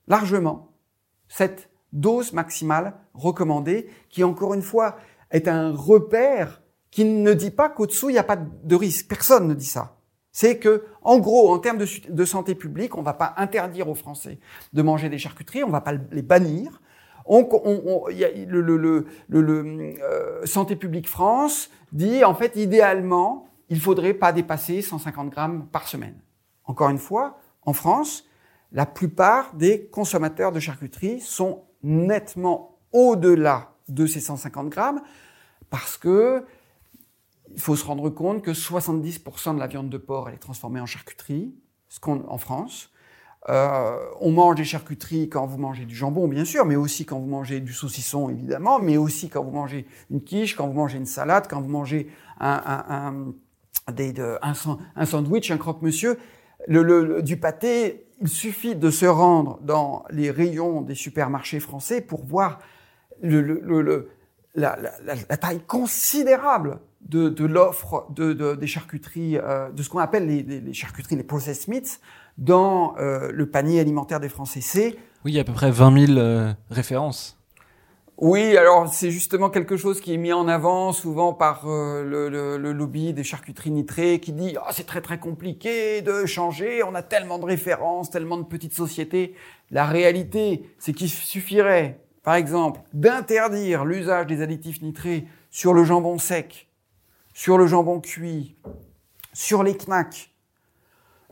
largement 0.06 0.72
cette 1.26 1.70
dose 1.92 2.32
maximale 2.32 2.94
recommandée, 3.14 3.90
qui 4.10 4.22
encore 4.22 4.54
une 4.54 4.62
fois 4.62 4.96
est 5.32 5.48
un 5.48 5.74
repère 5.74 6.62
qui 6.92 7.04
ne 7.04 7.32
dit 7.32 7.50
pas 7.50 7.68
qu'au-dessous 7.68 8.10
il 8.10 8.12
n'y 8.12 8.18
a 8.20 8.22
pas 8.22 8.36
de 8.36 8.76
risque. 8.76 9.08
Personne 9.08 9.48
ne 9.48 9.54
dit 9.54 9.66
ça. 9.66 9.93
C'est 10.34 10.58
que, 10.58 10.84
en 11.02 11.20
gros, 11.20 11.52
en 11.52 11.60
termes 11.60 11.78
de, 11.78 12.24
santé 12.24 12.56
publique, 12.56 12.96
on 12.96 13.00
ne 13.02 13.04
va 13.04 13.12
pas 13.12 13.34
interdire 13.36 13.88
aux 13.88 13.94
Français 13.94 14.40
de 14.72 14.82
manger 14.82 15.08
des 15.08 15.16
charcuteries, 15.16 15.62
on 15.62 15.68
ne 15.68 15.72
va 15.72 15.80
pas 15.80 15.92
les 16.10 16.22
bannir. 16.22 16.82
On, 17.24 17.48
y 18.10 18.24
a 18.24 18.30
le, 18.44 19.06
euh, 19.30 20.44
Santé 20.44 20.74
publique 20.74 21.08
France 21.08 21.70
dit, 21.92 22.24
en 22.24 22.34
fait, 22.34 22.56
idéalement, 22.56 23.46
il 23.68 23.80
faudrait 23.80 24.12
pas 24.12 24.32
dépasser 24.32 24.82
150 24.82 25.30
grammes 25.30 25.68
par 25.70 25.86
semaine. 25.86 26.16
Encore 26.64 26.90
une 26.90 26.98
fois, 26.98 27.38
en 27.62 27.72
France, 27.72 28.24
la 28.72 28.86
plupart 28.86 29.54
des 29.54 29.86
consommateurs 29.86 30.50
de 30.50 30.58
charcuterie 30.58 31.20
sont 31.20 31.62
nettement 31.84 32.76
au-delà 32.90 33.70
de 33.86 34.04
ces 34.04 34.18
150 34.18 34.68
grammes 34.68 35.00
parce 35.70 35.96
que 35.96 36.44
il 37.54 37.60
faut 37.60 37.76
se 37.76 37.84
rendre 37.84 38.10
compte 38.10 38.42
que 38.42 38.50
70% 38.50 39.54
de 39.54 39.60
la 39.60 39.66
viande 39.66 39.88
de 39.88 39.98
porc 39.98 40.28
elle 40.28 40.34
est 40.34 40.38
transformée 40.38 40.80
en 40.80 40.86
charcuterie, 40.86 41.54
ce 41.88 42.00
qu'on 42.00 42.28
en 42.28 42.38
France. 42.38 42.90
Euh, 43.50 43.98
on 44.20 44.30
mange 44.30 44.56
des 44.56 44.64
charcuteries 44.64 45.28
quand 45.28 45.46
vous 45.46 45.58
mangez 45.58 45.84
du 45.84 45.94
jambon, 45.94 46.26
bien 46.28 46.46
sûr, 46.46 46.64
mais 46.64 46.76
aussi 46.76 47.04
quand 47.04 47.18
vous 47.18 47.26
mangez 47.26 47.60
du 47.60 47.74
saucisson, 47.74 48.30
évidemment, 48.30 48.78
mais 48.78 48.96
aussi 48.96 49.28
quand 49.28 49.44
vous 49.44 49.50
mangez 49.50 49.86
une 50.10 50.22
quiche, 50.22 50.56
quand 50.56 50.66
vous 50.66 50.72
mangez 50.72 50.96
une 50.96 51.06
salade, 51.06 51.46
quand 51.48 51.60
vous 51.60 51.68
mangez 51.68 52.10
un, 52.40 52.84
un, 52.88 53.34
un, 53.86 54.54
un, 54.96 55.04
sandwich, 55.04 55.50
un 55.50 55.58
croque-monsieur. 55.58 56.18
Le, 56.66 56.82
le, 56.82 57.22
du 57.22 57.36
pâté, 57.36 58.06
il 58.22 58.28
suffit 58.28 58.74
de 58.74 58.90
se 58.90 59.04
rendre 59.04 59.60
dans 59.60 60.04
les 60.08 60.30
rayons 60.30 60.80
des 60.80 60.94
supermarchés 60.94 61.60
français 61.60 62.00
pour 62.00 62.24
voir 62.24 62.60
le 63.22 63.60
la, 64.54 64.76
la, 64.76 65.14
la, 65.28 65.36
taille 65.36 65.60
considérable 65.66 66.78
de, 67.08 67.28
de 67.28 67.44
l'offre 67.44 68.06
de, 68.10 68.32
de, 68.32 68.54
des 68.54 68.66
charcuteries, 68.66 69.36
euh, 69.36 69.70
de 69.70 69.82
ce 69.82 69.88
qu'on 69.88 69.98
appelle 69.98 70.26
les, 70.26 70.42
les, 70.42 70.72
charcuteries, 70.72 71.16
les 71.16 71.24
processed 71.24 71.68
meats, 71.68 71.98
dans 72.38 72.96
euh, 72.98 73.30
le 73.32 73.48
panier 73.48 73.80
alimentaire 73.80 74.20
des 74.20 74.28
Français. 74.28 74.60
C'est 74.60 74.96
oui, 75.24 75.32
il 75.32 75.34
y 75.36 75.38
a 75.38 75.40
à 75.40 75.44
peu 75.44 75.54
près 75.54 75.70
20 75.70 76.06
000 76.06 76.18
euh, 76.18 76.52
références. 76.70 77.38
Oui, 78.18 78.56
alors 78.56 78.92
c'est 78.92 79.10
justement 79.10 79.50
quelque 79.50 79.76
chose 79.76 80.00
qui 80.00 80.14
est 80.14 80.18
mis 80.18 80.32
en 80.32 80.46
avant 80.46 80.92
souvent 80.92 81.32
par 81.32 81.66
euh, 81.66 82.04
le, 82.04 82.28
le, 82.28 82.58
le, 82.58 82.72
lobby 82.72 83.12
des 83.12 83.24
charcuteries 83.24 83.72
nitrées 83.72 84.20
qui 84.20 84.32
dit 84.32 84.54
oh, 84.56 84.70
c'est 84.70 84.86
très 84.86 85.00
très 85.00 85.18
compliqué 85.18 86.00
de 86.02 86.24
changer, 86.26 86.82
on 86.84 86.94
a 86.94 87.02
tellement 87.02 87.38
de 87.38 87.46
références, 87.46 88.10
tellement 88.10 88.36
de 88.36 88.44
petites 88.44 88.74
sociétés. 88.74 89.34
La 89.70 89.86
réalité, 89.86 90.62
c'est 90.78 90.92
qu'il 90.92 91.08
suffirait, 91.08 92.00
par 92.22 92.34
exemple, 92.34 92.80
d'interdire 92.92 93.84
l'usage 93.84 94.26
des 94.26 94.42
additifs 94.42 94.80
nitrés 94.82 95.26
sur 95.50 95.72
le 95.72 95.82
jambon 95.84 96.18
sec, 96.18 96.68
sur 97.34 97.58
le 97.58 97.66
jambon 97.66 98.00
cuit, 98.00 98.56
sur 99.34 99.62
les 99.62 99.76
knacks, 99.76 100.34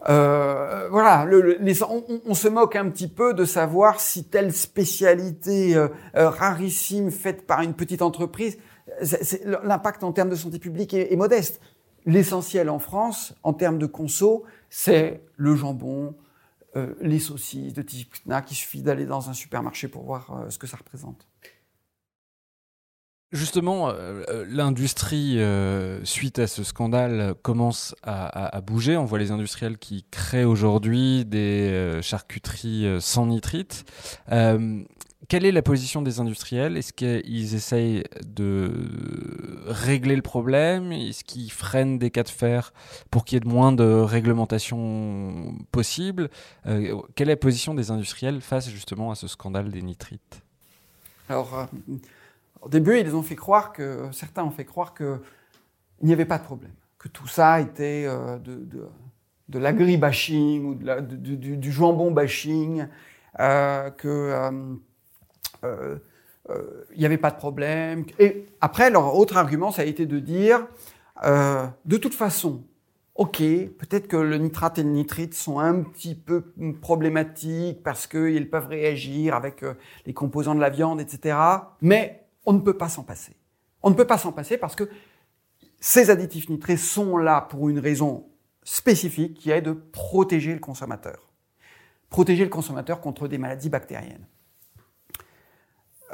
euh, 0.09 0.88
voilà, 0.90 1.28
on, 2.26 2.34
se 2.34 2.48
moque 2.48 2.74
un 2.74 2.90
petit 2.90 3.07
peu 3.07 3.34
de 3.34 3.44
savoir 3.44 4.00
si 4.00 4.24
telle 4.24 4.53
spécialité 4.53 5.76
euh, 5.76 5.88
euh 6.16 6.28
rarissime 6.28 7.11
faite 7.11 7.46
par 7.46 7.61
une 7.61 7.74
petite 7.74 8.03
entreprise, 8.03 8.59
l'impact 9.44 10.03
en 10.03 10.12
termes 10.12 10.30
de 10.30 10.34
santé 10.34 10.59
publique 10.59 10.92
est, 10.92 11.12
est 11.12 11.16
modeste. 11.16 11.61
L'essentiel 12.05 12.68
en 12.68 12.80
France, 12.80 13.34
en 13.44 13.53
termes 13.53 13.78
de 13.78 13.86
conso, 13.86 14.42
c'est 14.70 15.22
le 15.36 15.55
jambon, 15.55 16.16
les 17.00 17.20
saucisses 17.20 17.74
de 17.74 17.82
type 17.82 18.12
knack. 18.26 18.50
Il 18.50 18.57
suffit 18.57 18.82
d'aller 18.82 19.05
dans 19.05 19.30
un 19.30 19.34
supermarché 19.34 19.86
pour 19.86 20.03
voir 20.03 20.46
ce 20.48 20.59
que 20.59 20.66
ça 20.66 20.78
représente. 20.78 21.28
Justement, 23.33 23.89
euh, 23.89 24.24
euh, 24.28 24.45
l'industrie, 24.47 25.41
euh, 25.41 26.05
suite 26.05 26.39
à 26.39 26.47
ce 26.47 26.62
scandale, 26.64 27.35
commence 27.41 27.95
à, 28.03 28.61
bouger. 28.61 28.99
On 28.99 29.07
voit 29.07 29.18
les 29.18 29.30
industriels 29.30 29.78
qui 29.78 30.05
créent 30.11 30.45
aujourd'hui 30.45 31.24
des 31.24 31.99
charcuteries 32.03 32.87
sans 33.01 33.26
nitrite. 33.26 33.85
quelle 34.28 35.47
est 35.47 35.53
la 35.53 35.62
position 35.62 36.03
des 36.03 36.20
industriels? 36.20 36.76
Est-ce 36.76 36.93
qu'ils 36.93 37.55
essayent 37.55 38.05
de 38.26 38.70
régler 39.66 40.14
le 40.14 40.22
problème? 40.22 40.93
Est-ce 40.93 41.24
qu'ils 41.24 41.51
freinent 41.51 41.99
des 41.99 42.11
cas 42.11 42.24
de 42.24 42.28
fer 42.28 42.72
pour 43.11 43.24
qu'il 43.24 43.39
y 43.39 43.47
ait 43.47 43.51
moins 43.51 43.72
de 43.72 43.85
réglementation 43.85 45.57
possible? 45.72 46.28
Quelle 46.64 47.28
est 47.28 47.33
la 47.33 47.37
position 47.37 47.74
des 47.74 47.91
industriels 47.91 48.43
face 48.43 48.68
justement 48.68 49.11
à 49.11 49.14
ce 49.14 49.26
scandale 49.26 49.70
des 49.70 49.83
nitrites? 49.83 50.43
Alors, 51.28 51.68
au 52.62 52.68
début, 52.68 52.98
ils 52.98 53.14
ont 53.14 53.22
fait 53.22 53.36
croire 53.36 53.72
que, 53.72 54.08
certains 54.12 54.44
ont 54.44 54.50
fait 54.50 54.64
croire 54.64 54.94
qu'il 54.94 55.18
n'y 56.02 56.12
avait 56.12 56.24
pas 56.24 56.38
de 56.38 56.44
problème, 56.44 56.72
que 56.98 57.08
tout 57.08 57.26
ça 57.26 57.60
était 57.60 58.04
euh, 58.06 58.38
de, 58.38 58.54
de, 58.54 58.88
de 59.48 59.58
l'agri-bashing 59.58 60.64
ou 60.64 60.74
du, 60.74 61.72
jambon-bashing, 61.72 62.86
euh, 63.40 63.90
que 63.90 64.60
euh, 65.64 65.96
n'y 66.96 67.04
avait 67.04 67.18
pas 67.18 67.30
de 67.30 67.36
problème. 67.36 68.04
Et 68.18 68.46
après, 68.60 68.90
leur 68.90 69.16
autre 69.16 69.36
argument, 69.36 69.72
ça 69.72 69.82
a 69.82 69.84
été 69.84 70.06
de 70.06 70.20
dire, 70.20 70.66
de 71.24 71.96
toute 71.96 72.14
façon, 72.14 72.62
ok, 73.14 73.38
peut-être 73.38 74.06
que 74.06 74.16
le 74.16 74.38
nitrate 74.38 74.78
et 74.78 74.82
le 74.82 74.90
nitrite 74.90 75.34
sont 75.34 75.58
un 75.58 75.82
petit 75.82 76.14
peu 76.14 76.52
problématiques 76.80 77.82
parce 77.82 78.06
qu'ils 78.06 78.50
peuvent 78.50 78.68
réagir 78.68 79.34
avec 79.34 79.64
les 80.04 80.14
composants 80.14 80.54
de 80.54 80.60
la 80.60 80.70
viande, 80.70 81.00
etc. 81.00 81.36
Mais 81.80 82.21
on 82.45 82.53
ne 82.53 82.61
peut 82.61 82.76
pas 82.76 82.88
s'en 82.88 83.03
passer. 83.03 83.36
On 83.82 83.90
ne 83.90 83.95
peut 83.95 84.07
pas 84.07 84.18
s'en 84.18 84.32
passer 84.32 84.59
parce 84.59 84.74
que 84.74 84.88
ces 85.80 86.11
additifs 86.11 86.49
nitrés 86.49 86.76
sont 86.76 87.16
là 87.16 87.40
pour 87.40 87.68
une 87.68 87.78
raison 87.78 88.26
spécifique 88.62 89.34
qui 89.34 89.51
est 89.51 89.62
de 89.62 89.72
protéger 89.72 90.55
le 90.55 90.61
consommateur. 90.61 91.30
Protéger 92.09 92.45
le 92.45 92.51
consommateur 92.51 93.01
contre 93.01 93.26
des 93.26 93.38
maladies 93.38 93.68
bactériennes. 93.68 94.26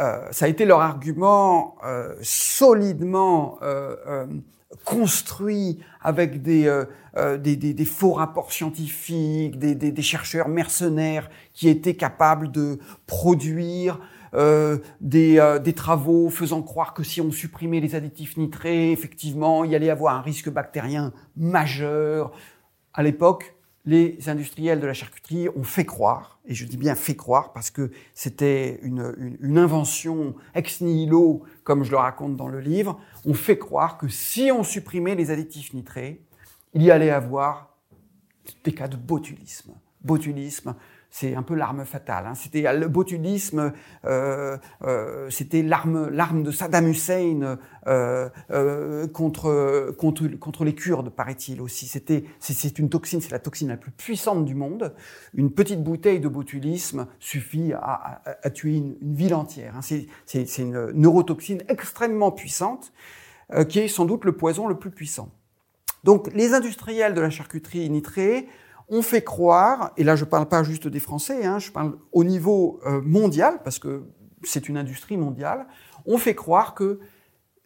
Euh, 0.00 0.28
ça 0.30 0.44
a 0.44 0.48
été 0.48 0.64
leur 0.64 0.80
argument 0.80 1.76
euh, 1.84 2.14
solidement 2.22 3.58
euh, 3.62 4.26
construit 4.84 5.80
avec 6.00 6.40
des, 6.40 6.64
faux 7.84 8.12
rapports 8.12 8.52
scientifiques, 8.52 9.58
des, 9.58 10.02
chercheurs 10.02 10.48
mercenaires 10.48 11.28
qui 11.52 11.68
étaient 11.68 11.96
capables 11.96 12.52
de 12.52 12.78
produire 13.06 13.98
euh, 14.34 14.78
des, 15.00 15.38
euh, 15.38 15.58
des, 15.58 15.72
travaux 15.72 16.30
faisant 16.30 16.62
croire 16.62 16.94
que 16.94 17.02
si 17.02 17.20
on 17.20 17.30
supprimait 17.30 17.80
les 17.80 17.94
additifs 17.94 18.36
nitrés, 18.36 18.92
effectivement, 18.92 19.64
il 19.64 19.70
y 19.70 19.74
allait 19.74 19.90
avoir 19.90 20.14
un 20.14 20.20
risque 20.20 20.50
bactérien 20.50 21.12
majeur. 21.36 22.32
À 22.94 23.02
l'époque, 23.02 23.54
les 23.84 24.28
industriels 24.28 24.80
de 24.80 24.86
la 24.86 24.92
charcuterie 24.92 25.48
ont 25.56 25.62
fait 25.62 25.86
croire, 25.86 26.40
et 26.46 26.54
je 26.54 26.66
dis 26.66 26.76
bien 26.76 26.94
fait 26.94 27.16
croire 27.16 27.52
parce 27.52 27.70
que 27.70 27.90
c'était 28.14 28.80
une, 28.82 29.14
une, 29.16 29.38
une, 29.40 29.58
invention 29.58 30.34
ex 30.54 30.82
nihilo, 30.82 31.42
comme 31.64 31.84
je 31.84 31.90
le 31.90 31.96
raconte 31.96 32.36
dans 32.36 32.48
le 32.48 32.60
livre, 32.60 33.00
ont 33.24 33.34
fait 33.34 33.56
croire 33.56 33.96
que 33.96 34.08
si 34.08 34.50
on 34.52 34.62
supprimait 34.62 35.14
les 35.14 35.30
additifs 35.30 35.72
nitrés, 35.72 36.22
il 36.74 36.82
y 36.82 36.90
allait 36.90 37.10
avoir 37.10 37.74
des 38.64 38.72
cas 38.72 38.88
de 38.88 38.96
botulisme. 38.96 39.72
Botulisme, 40.02 40.74
c'est 41.10 41.34
un 41.34 41.42
peu 41.42 41.54
l'arme 41.54 41.84
fatale. 41.84 42.26
Hein. 42.26 42.34
C'était 42.34 42.72
le 42.72 42.88
botulisme, 42.88 43.72
euh, 44.04 44.56
euh, 44.82 45.30
c'était 45.30 45.62
l'arme, 45.62 46.08
l'arme 46.10 46.42
de 46.42 46.50
Saddam 46.50 46.88
Hussein 46.88 47.58
euh, 47.86 48.28
euh 48.50 49.06
contre, 49.08 49.94
contre, 49.96 50.28
contre 50.38 50.64
les 50.64 50.74
Kurdes, 50.74 51.10
paraît-il 51.10 51.60
aussi. 51.60 51.86
C'était, 51.86 52.24
c'est, 52.40 52.78
une 52.78 52.90
toxine, 52.90 53.20
c'est 53.20 53.30
la 53.30 53.38
toxine 53.38 53.68
la 53.68 53.76
plus 53.76 53.90
puissante 53.90 54.44
du 54.44 54.54
monde. 54.54 54.94
Une 55.34 55.50
petite 55.50 55.82
bouteille 55.82 56.20
de 56.20 56.28
botulisme 56.28 57.06
suffit 57.18 57.72
à, 57.72 57.78
à, 58.24 58.36
à 58.42 58.50
tuer 58.50 58.76
une, 58.76 58.96
ville 59.00 59.34
entière. 59.34 59.74
Hein. 59.76 59.80
C'est 60.26 60.58
une 60.58 60.90
neurotoxine 60.92 61.62
extrêmement 61.68 62.30
puissante, 62.30 62.92
euh, 63.54 63.64
qui 63.64 63.78
est 63.78 63.88
sans 63.88 64.04
doute 64.04 64.24
le 64.24 64.32
poison 64.32 64.66
le 64.66 64.78
plus 64.78 64.90
puissant. 64.90 65.30
Donc, 66.04 66.30
les 66.34 66.52
industriels 66.52 67.14
de 67.14 67.20
la 67.20 67.30
charcuterie 67.30 67.88
nitrée 67.88 68.46
on 68.88 69.02
fait 69.02 69.22
croire, 69.22 69.92
et 69.96 70.04
là 70.04 70.16
je 70.16 70.24
ne 70.24 70.30
parle 70.30 70.48
pas 70.48 70.62
juste 70.62 70.88
des 70.88 71.00
Français, 71.00 71.44
hein, 71.44 71.58
je 71.58 71.70
parle 71.70 71.98
au 72.12 72.24
niveau 72.24 72.80
euh, 72.86 73.00
mondial, 73.02 73.60
parce 73.62 73.78
que 73.78 74.04
c'est 74.44 74.68
une 74.68 74.76
industrie 74.76 75.16
mondiale, 75.16 75.66
on 76.06 76.18
fait 76.18 76.34
croire 76.34 76.74
que 76.74 77.00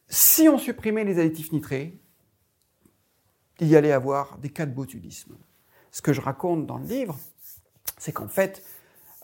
si 0.08 0.48
on 0.48 0.58
supprimait 0.58 1.04
les 1.04 1.18
additifs 1.18 1.52
nitrés, 1.52 1.98
il 3.60 3.68
y 3.68 3.76
allait 3.76 3.92
avoir 3.92 4.38
des 4.38 4.50
cas 4.50 4.66
de 4.66 4.74
botulisme. 4.74 5.36
Ce 5.90 6.02
que 6.02 6.12
je 6.12 6.20
raconte 6.20 6.66
dans 6.66 6.78
le 6.78 6.86
livre, 6.86 7.18
c'est 7.98 8.12
qu'en 8.12 8.28
fait, 8.28 8.64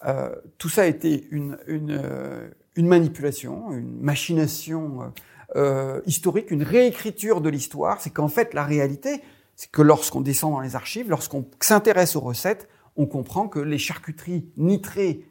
euh, 0.07 0.35
tout 0.59 0.69
ça 0.69 0.83
a 0.83 0.87
été 0.87 1.27
une, 1.31 1.59
euh, 1.69 2.49
manipulation, 2.77 3.73
une 3.73 4.01
machination 4.01 5.13
historique, 6.07 6.51
une 6.53 6.63
réécriture 6.63 7.41
de 7.41 7.49
l'histoire. 7.49 8.01
C'est 8.01 8.11
qu'en 8.11 8.29
fait, 8.29 8.55
la 8.55 8.65
réalité, 8.65 9.23
c'est 9.59 9.73
que 9.73 9.83
lorsqu'on 9.83 10.21
descend 10.21 10.53
dans 10.53 10.61
les 10.61 10.77
archives, 10.77 11.11
lorsqu'on 11.11 11.45
s'intéresse 11.61 12.15
aux 12.15 12.21
recettes, 12.21 12.69
on 12.95 13.07
comprend 13.07 13.49
que 13.49 13.59
les 13.59 13.77
charcuteries 13.77 14.49
nitrées 14.57 15.27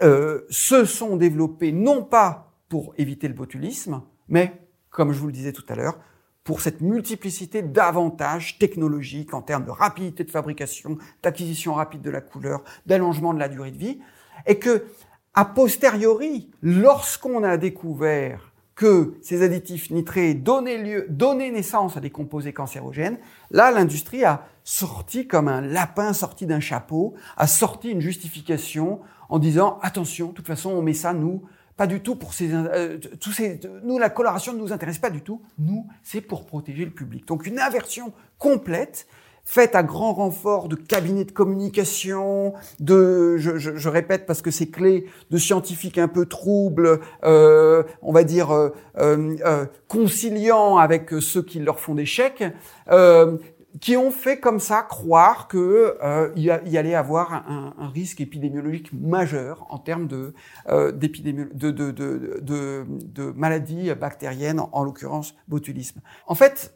euh, 0.00 0.46
se 0.48 0.86
sont 0.86 1.16
développées 1.16 1.70
non 1.70 2.02
pas 2.02 2.54
pour 2.70 2.94
éviter 2.96 3.28
le 3.28 3.34
botulisme, 3.34 4.02
mais, 4.28 4.58
comme 4.88 5.12
je 5.12 5.18
vous 5.18 5.26
le 5.26 5.34
disais 5.34 5.52
tout 5.52 5.66
à 5.68 5.74
l'heure, 5.74 5.98
pour 6.44 6.62
cette 6.62 6.80
multiplicité 6.80 7.60
d'avantages 7.60 8.58
technologiques 8.58 9.34
en 9.34 9.42
termes 9.42 9.66
de 9.66 9.70
rapidité 9.70 10.24
de 10.24 10.30
fabrication, 10.30 10.96
d'acquisition 11.22 11.74
rapide 11.74 12.00
de 12.00 12.10
la 12.10 12.22
couleur, 12.22 12.64
d'allongement 12.86 13.34
de 13.34 13.38
la 13.38 13.50
durée 13.50 13.70
de 13.70 13.76
vie, 13.76 14.00
et 14.46 14.58
que, 14.58 14.86
a 15.34 15.44
posteriori, 15.44 16.50
lorsqu'on 16.62 17.44
a 17.44 17.58
découvert 17.58 18.47
que 18.78 19.18
ces 19.22 19.42
additifs 19.42 19.90
nitrés 19.90 20.34
donnaient, 20.34 20.78
lieu, 20.78 21.06
donnaient 21.10 21.50
naissance 21.50 21.96
à 21.96 22.00
des 22.00 22.10
composés 22.10 22.52
cancérogènes, 22.52 23.18
là, 23.50 23.72
l'industrie 23.72 24.24
a 24.24 24.46
sorti 24.62 25.26
comme 25.26 25.48
un 25.48 25.60
lapin 25.60 26.12
sorti 26.12 26.46
d'un 26.46 26.60
chapeau, 26.60 27.14
a 27.36 27.48
sorti 27.48 27.90
une 27.90 28.00
justification 28.00 29.00
en 29.30 29.40
disant 29.40 29.80
attention, 29.82 30.28
de 30.28 30.32
toute 30.32 30.46
façon, 30.46 30.70
on 30.70 30.80
met 30.80 30.94
ça, 30.94 31.12
nous, 31.12 31.42
pas 31.76 31.88
du 31.88 32.00
tout 32.00 32.14
pour 32.14 32.32
ces, 32.32 32.54
euh, 32.54 32.98
tous 33.20 33.32
ces, 33.32 33.58
nous, 33.82 33.98
la 33.98 34.10
coloration 34.10 34.52
ne 34.52 34.58
nous 34.58 34.72
intéresse 34.72 34.98
pas 34.98 35.10
du 35.10 35.22
tout. 35.22 35.42
Nous, 35.58 35.88
c'est 36.04 36.20
pour 36.20 36.46
protéger 36.46 36.84
le 36.84 36.92
public. 36.92 37.26
Donc, 37.26 37.46
une 37.46 37.58
inversion 37.58 38.12
complète 38.38 39.08
faite 39.48 39.74
à 39.74 39.82
grand 39.82 40.12
renfort 40.12 40.68
de 40.68 40.76
cabinets 40.76 41.24
de 41.24 41.32
communication, 41.32 42.52
de, 42.80 43.38
je, 43.38 43.56
je, 43.56 43.76
je 43.76 43.88
répète 43.88 44.26
parce 44.26 44.42
que 44.42 44.50
c'est 44.50 44.68
clé, 44.68 45.06
de 45.30 45.38
scientifiques 45.38 45.96
un 45.96 46.06
peu 46.06 46.26
troubles, 46.26 47.00
euh, 47.24 47.82
on 48.02 48.12
va 48.12 48.24
dire 48.24 48.50
euh, 48.50 48.68
euh, 48.98 49.36
euh 49.46 49.64
conciliants 49.88 50.76
avec 50.76 51.08
ceux 51.20 51.42
qui 51.42 51.60
leur 51.60 51.80
font 51.80 51.94
des 51.94 52.04
chèques, 52.04 52.44
euh, 52.90 53.38
qui 53.80 53.96
ont 53.96 54.10
fait 54.10 54.38
comme 54.38 54.60
ça 54.60 54.82
croire 54.82 55.48
que 55.48 55.96
euh, 56.02 56.30
il 56.36 56.42
y 56.42 56.76
allait 56.76 56.94
avoir 56.94 57.32
un, 57.32 57.72
un, 57.78 57.88
risque 57.88 58.20
épidémiologique 58.20 58.92
majeur 58.92 59.66
en 59.70 59.78
termes 59.78 60.08
de, 60.08 60.34
de, 60.68 60.90
de, 60.90 61.70
de, 61.70 62.86
de, 62.86 63.32
maladies 63.34 63.94
bactériennes, 63.94 64.60
en, 64.60 64.68
en 64.72 64.84
l'occurrence 64.84 65.34
botulisme. 65.48 66.02
En 66.26 66.34
fait, 66.34 66.74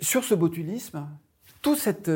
sur 0.00 0.24
ce 0.24 0.34
botulisme, 0.34 1.06
tout 1.62 1.76
cet 1.76 2.10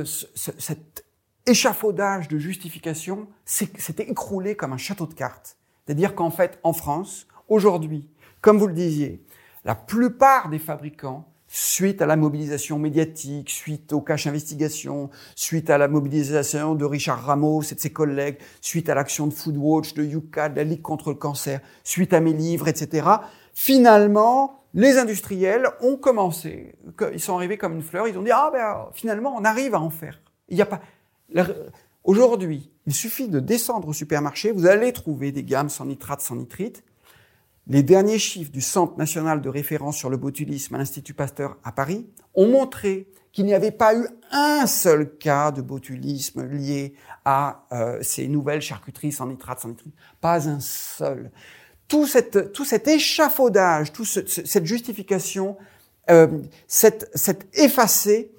échafaudage 1.46 2.28
de 2.28 2.38
justification 2.38 3.26
s'était 3.44 4.08
écroulé 4.08 4.54
comme 4.54 4.72
un 4.72 4.78
château 4.78 5.06
de 5.06 5.14
cartes. 5.14 5.56
C'est-à-dire 5.84 6.14
qu'en 6.14 6.30
fait, 6.30 6.58
en 6.62 6.72
France, 6.72 7.26
aujourd'hui, 7.48 8.08
comme 8.40 8.58
vous 8.58 8.68
le 8.68 8.74
disiez, 8.74 9.24
la 9.64 9.74
plupart 9.74 10.48
des 10.48 10.58
fabricants, 10.58 11.28
suite 11.48 12.00
à 12.00 12.06
la 12.06 12.16
mobilisation 12.16 12.78
médiatique, 12.78 13.50
suite 13.50 13.92
aux 13.92 14.00
caches 14.00 14.26
investigations, 14.26 15.10
suite 15.36 15.68
à 15.68 15.76
la 15.76 15.86
mobilisation 15.86 16.74
de 16.74 16.84
Richard 16.84 17.22
Ramos 17.24 17.62
et 17.62 17.74
de 17.74 17.80
ses 17.80 17.92
collègues, 17.92 18.38
suite 18.62 18.88
à 18.88 18.94
l'action 18.94 19.26
de 19.26 19.34
Foodwatch, 19.34 19.92
de 19.92 20.02
Yuka, 20.02 20.48
de 20.48 20.56
la 20.56 20.64
Ligue 20.64 20.80
contre 20.80 21.10
le 21.10 21.16
cancer, 21.16 21.60
suite 21.84 22.14
à 22.14 22.20
mes 22.20 22.32
livres, 22.32 22.68
etc., 22.68 23.06
finalement, 23.54 24.61
les 24.74 24.98
industriels 24.98 25.66
ont 25.80 25.96
commencé, 25.96 26.74
ils 27.12 27.20
sont 27.20 27.36
arrivés 27.36 27.58
comme 27.58 27.74
une 27.74 27.82
fleur, 27.82 28.08
ils 28.08 28.18
ont 28.18 28.22
dit 28.22 28.30
ah 28.32 28.50
ben 28.52 28.88
finalement 28.94 29.34
on 29.36 29.44
arrive 29.44 29.74
à 29.74 29.80
en 29.80 29.90
faire. 29.90 30.20
Il 30.48 30.56
y 30.56 30.62
a 30.62 30.66
pas 30.66 30.80
aujourd'hui, 32.04 32.70
il 32.86 32.94
suffit 32.94 33.28
de 33.28 33.40
descendre 33.40 33.88
au 33.88 33.92
supermarché, 33.92 34.52
vous 34.52 34.66
allez 34.66 34.92
trouver 34.92 35.32
des 35.32 35.44
gammes 35.44 35.68
sans 35.68 35.84
nitrate, 35.84 36.20
sans 36.20 36.36
nitrite. 36.36 36.84
Les 37.68 37.82
derniers 37.84 38.18
chiffres 38.18 38.50
du 38.50 38.60
Centre 38.60 38.98
national 38.98 39.40
de 39.40 39.48
référence 39.48 39.96
sur 39.96 40.10
le 40.10 40.16
botulisme 40.16 40.74
à 40.74 40.78
l'Institut 40.78 41.14
Pasteur 41.14 41.58
à 41.62 41.70
Paris 41.70 42.08
ont 42.34 42.48
montré 42.48 43.08
qu'il 43.30 43.46
n'y 43.46 43.54
avait 43.54 43.70
pas 43.70 43.94
eu 43.94 44.06
un 44.30 44.66
seul 44.66 45.16
cas 45.16 45.52
de 45.52 45.62
botulisme 45.62 46.44
lié 46.44 46.94
à 47.24 47.66
euh, 47.72 47.98
ces 48.02 48.28
nouvelles 48.28 48.60
charcuteries 48.60 49.12
sans 49.12 49.26
nitrate, 49.26 49.60
sans 49.60 49.68
nitrite. 49.68 49.94
Pas 50.20 50.48
un 50.48 50.60
seul 50.60 51.30
tout, 52.52 52.64
cet 52.64 52.88
échafaudage, 52.88 53.92
toute 53.92 54.06
cette 54.06 54.64
justification, 54.64 55.56
euh, 56.10 56.26
cette, 56.66 57.10
cette 57.14 57.46
effacé, 57.54 58.32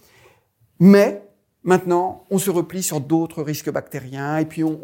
mais 0.80 1.22
Maintenant, 1.66 2.26
on 2.30 2.40
se 2.40 2.50
replie 2.50 2.84
sur 2.84 3.00
d'autres 3.00 3.42
risques 3.42 3.72
bactériens 3.72 4.38
et 4.38 4.46
puis 4.46 4.66
on, 4.66 4.82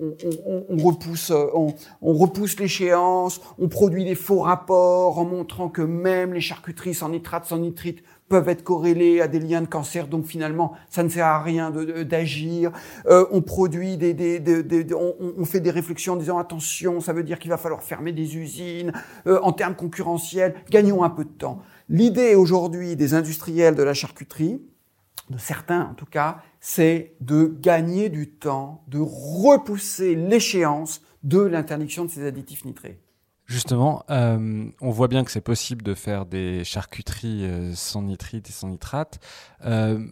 on, 0.48 0.66
on, 0.70 0.78
repousse, 0.78 1.30
on, 1.32 1.74
repousse 2.02 2.58
l'échéance, 2.58 3.42
on 3.60 3.68
produit 3.68 4.06
des 4.06 4.16
faux 4.16 4.40
rapports 4.40 5.20
en 5.20 5.26
montrant 5.26 5.68
que 5.68 5.82
même 5.82 6.34
les 6.34 6.40
charcuteries 6.40 6.94
sans 6.94 7.10
nitrate, 7.10 7.46
sans 7.46 7.58
nitrite 7.58 8.02
peuvent 8.30 8.48
être 8.48 8.64
corrélées 8.64 9.20
à 9.20 9.28
des 9.28 9.40
liens 9.40 9.62
de 9.62 9.68
cancer, 9.68 10.08
donc 10.08 10.26
finalement, 10.26 10.74
ça 10.90 11.04
ne 11.04 11.10
sert 11.10 11.26
à 11.26 11.42
rien 11.42 11.72
d'agir. 11.72 12.72
Euh, 13.08 13.26
on 13.32 13.42
produit 13.42 13.98
des, 13.98 14.14
des, 14.14 14.40
des, 14.40 14.94
on, 14.94 15.44
fait 15.46 15.60
des 15.60 15.72
réflexions 15.72 16.14
en 16.14 16.18
disant 16.18 16.38
attention, 16.38 17.02
ça 17.02 17.12
veut 17.12 17.24
dire 17.24 17.40
qu'il 17.40 17.50
va 17.50 17.58
falloir 17.58 17.84
fermer 17.84 18.14
des 18.14 18.38
usines. 18.38 18.94
Euh, 19.28 19.40
en 19.42 19.52
termes 19.52 19.76
concurrentiels, 19.76 20.56
gagnons 20.70 21.04
un 21.04 21.10
peu 21.10 21.26
de 21.26 21.30
temps. 21.30 21.60
L'idée 21.90 22.36
aujourd'hui 22.36 22.96
des 22.96 23.16
industriels 23.16 23.76
de 23.76 23.84
la 23.84 23.96
charcuterie, 23.96 24.62
de 25.30 25.38
certains 25.38 25.82
en 25.82 25.94
tout 25.94 26.06
cas, 26.06 26.42
c'est 26.60 27.16
de 27.22 27.56
gagner 27.60 28.10
du 28.10 28.30
temps, 28.30 28.84
de 28.88 29.00
repousser 29.00 30.16
l'échéance 30.16 31.02
de 31.24 31.40
l'interdiction 31.40 32.06
de 32.06 32.10
ces 32.10 32.26
additifs 32.26 32.66
nitrés. 32.66 33.00
Justement, 33.50 34.04
euh, 34.12 34.70
on 34.80 34.92
voit 34.92 35.08
bien 35.08 35.24
que 35.24 35.32
c'est 35.32 35.42
possible 35.42 35.82
de 35.82 35.96
faire 35.96 36.28
des 36.28 36.64
charcuteries 36.64 37.46
euh, 37.46 37.74
sans 37.74 38.04
nitrite 38.04 38.48
et 38.48 38.52
sans 38.52 38.68
nitrate. 38.70 39.20
Euh, 39.66 40.06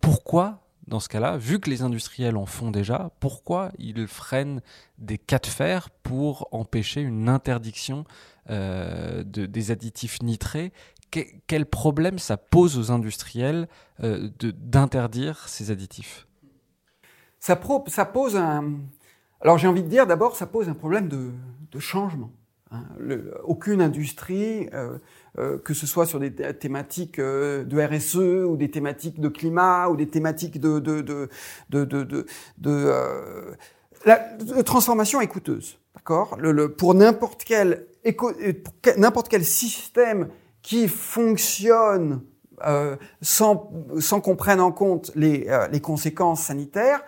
pourquoi, 0.00 0.66
dans 0.88 0.98
ce 0.98 1.08
cas-là, 1.08 1.36
vu 1.36 1.60
que 1.60 1.70
les 1.70 1.82
industriels 1.82 2.36
en 2.36 2.44
font 2.44 2.72
déjà, 2.72 3.12
pourquoi 3.20 3.70
ils 3.78 4.08
freinent 4.08 4.60
des 4.98 5.18
cas 5.18 5.38
de 5.38 5.46
fer 5.46 5.88
pour 6.02 6.48
empêcher 6.50 7.00
une 7.00 7.28
interdiction 7.28 8.04
de, 8.48 9.22
des 9.24 9.70
additifs 9.72 10.22
nitrés 10.22 10.72
quel 11.10 11.66
problème 11.66 12.18
ça 12.18 12.36
pose 12.36 12.78
aux 12.78 12.92
industriels 12.92 13.68
d'interdire 13.98 15.48
ces 15.48 15.70
additifs? 15.70 16.26
Ça, 17.40 17.56
pose 17.56 18.36
un... 18.36 18.72
Alors 19.40 19.58
j'ai 19.58 19.68
envie 19.68 19.82
de 19.82 19.88
dire 19.88 20.06
d'abord, 20.06 20.36
ça 20.36 20.46
pose 20.46 20.68
un 20.68 20.74
problème 20.74 21.08
de, 21.08 21.30
de 21.70 21.78
changement. 21.78 22.30
Hein. 22.72 22.82
aucune 23.44 23.80
industrie, 23.80 24.68
euh, 24.74 24.98
euh, 25.38 25.56
que 25.56 25.72
ce 25.72 25.86
soit 25.86 26.04
sur 26.04 26.18
des 26.18 26.32
thématiques 26.32 27.20
euh, 27.20 27.62
de 27.62 27.80
RSE 27.80 28.44
ou 28.44 28.56
des 28.56 28.72
thématiques 28.72 29.20
de 29.20 29.28
climat 29.28 29.88
ou 29.88 29.94
des 29.96 30.08
thématiques 30.08 30.58
de, 30.58 30.80
de, 30.80 31.00
de, 31.00 31.28
de, 32.58 32.96
la, 34.04 34.16
transformation 34.64 35.20
est 35.20 35.28
coûteuse. 35.28 35.78
D'accord? 35.94 36.38
Pour 36.76 36.94
n'importe 36.94 37.44
quel, 37.44 37.86
n'importe 38.96 39.28
quel 39.28 39.44
système 39.44 40.28
qui 40.66 40.88
fonctionne 40.88 42.22
sans, 43.20 43.70
sans 44.00 44.20
qu'on 44.20 44.34
prenne 44.34 44.60
en 44.60 44.72
compte 44.72 45.12
les, 45.14 45.46
les 45.70 45.80
conséquences 45.80 46.40
sanitaires, 46.40 47.04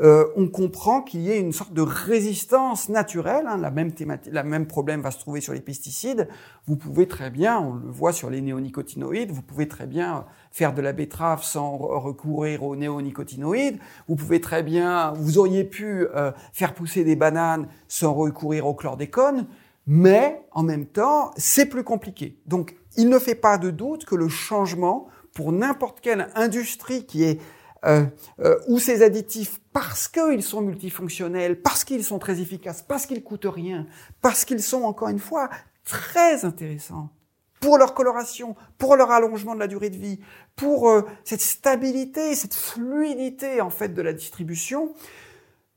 euh, 0.00 0.24
on 0.36 0.48
comprend 0.48 1.02
qu'il 1.02 1.20
y 1.20 1.30
ait 1.30 1.38
une 1.38 1.52
sorte 1.52 1.74
de 1.74 1.82
résistance 1.82 2.88
naturelle. 2.88 3.46
Hein, 3.46 3.58
la 3.58 3.70
même 3.70 3.92
thématique, 3.92 4.32
la 4.32 4.42
même 4.42 4.66
problème 4.66 5.02
va 5.02 5.10
se 5.10 5.18
trouver 5.18 5.40
sur 5.40 5.52
les 5.52 5.60
pesticides. 5.60 6.28
Vous 6.66 6.76
pouvez 6.76 7.06
très 7.06 7.30
bien, 7.30 7.58
on 7.58 7.74
le 7.74 7.90
voit 7.90 8.12
sur 8.12 8.30
les 8.30 8.40
néonicotinoïdes, 8.40 9.30
vous 9.30 9.42
pouvez 9.42 9.68
très 9.68 9.86
bien 9.86 10.24
faire 10.50 10.72
de 10.72 10.80
la 10.80 10.92
betterave 10.92 11.42
sans 11.42 11.76
recourir 11.76 12.62
aux 12.62 12.76
néonicotinoïdes. 12.76 13.78
Vous 14.08 14.16
pouvez 14.16 14.40
très 14.40 14.62
bien, 14.62 15.12
vous 15.12 15.38
auriez 15.38 15.64
pu 15.64 16.06
euh, 16.14 16.32
faire 16.52 16.72
pousser 16.72 17.04
des 17.04 17.16
bananes 17.16 17.68
sans 17.88 18.14
recourir 18.14 18.66
au 18.66 18.74
chlordécone, 18.74 19.46
mais 19.86 20.44
en 20.52 20.62
même 20.62 20.86
temps, 20.86 21.32
c'est 21.36 21.66
plus 21.66 21.84
compliqué. 21.84 22.38
Donc, 22.46 22.76
il 22.96 23.08
ne 23.08 23.18
fait 23.18 23.34
pas 23.34 23.58
de 23.58 23.70
doute 23.70 24.04
que 24.04 24.14
le 24.14 24.28
changement 24.28 25.08
pour 25.34 25.52
n'importe 25.52 26.00
quelle 26.00 26.28
industrie 26.34 27.06
qui 27.06 27.24
est 27.24 27.40
euh, 27.84 28.04
euh, 28.40 28.56
ou 28.68 28.78
ces 28.78 29.02
additifs, 29.02 29.60
parce 29.72 30.06
qu'ils 30.06 30.44
sont 30.44 30.60
multifonctionnels, 30.60 31.60
parce 31.60 31.82
qu'ils 31.82 32.04
sont 32.04 32.20
très 32.20 32.40
efficaces, 32.40 32.80
parce 32.80 33.06
qu'ils 33.06 33.24
coûtent 33.24 33.48
rien, 33.48 33.88
parce 34.20 34.44
qu'ils 34.44 34.62
sont, 34.62 34.82
encore 34.82 35.08
une 35.08 35.18
fois, 35.18 35.50
très 35.84 36.44
intéressants 36.44 37.10
pour 37.58 37.78
leur 37.78 37.94
coloration, 37.94 38.54
pour 38.78 38.94
leur 38.94 39.10
allongement 39.10 39.54
de 39.54 39.60
la 39.60 39.66
durée 39.66 39.90
de 39.90 39.96
vie, 39.96 40.20
pour 40.54 40.90
euh, 40.90 41.02
cette 41.24 41.40
stabilité, 41.40 42.36
cette 42.36 42.54
fluidité, 42.54 43.60
en 43.60 43.70
fait, 43.70 43.88
de 43.88 44.02
la 44.02 44.12
distribution. 44.12 44.94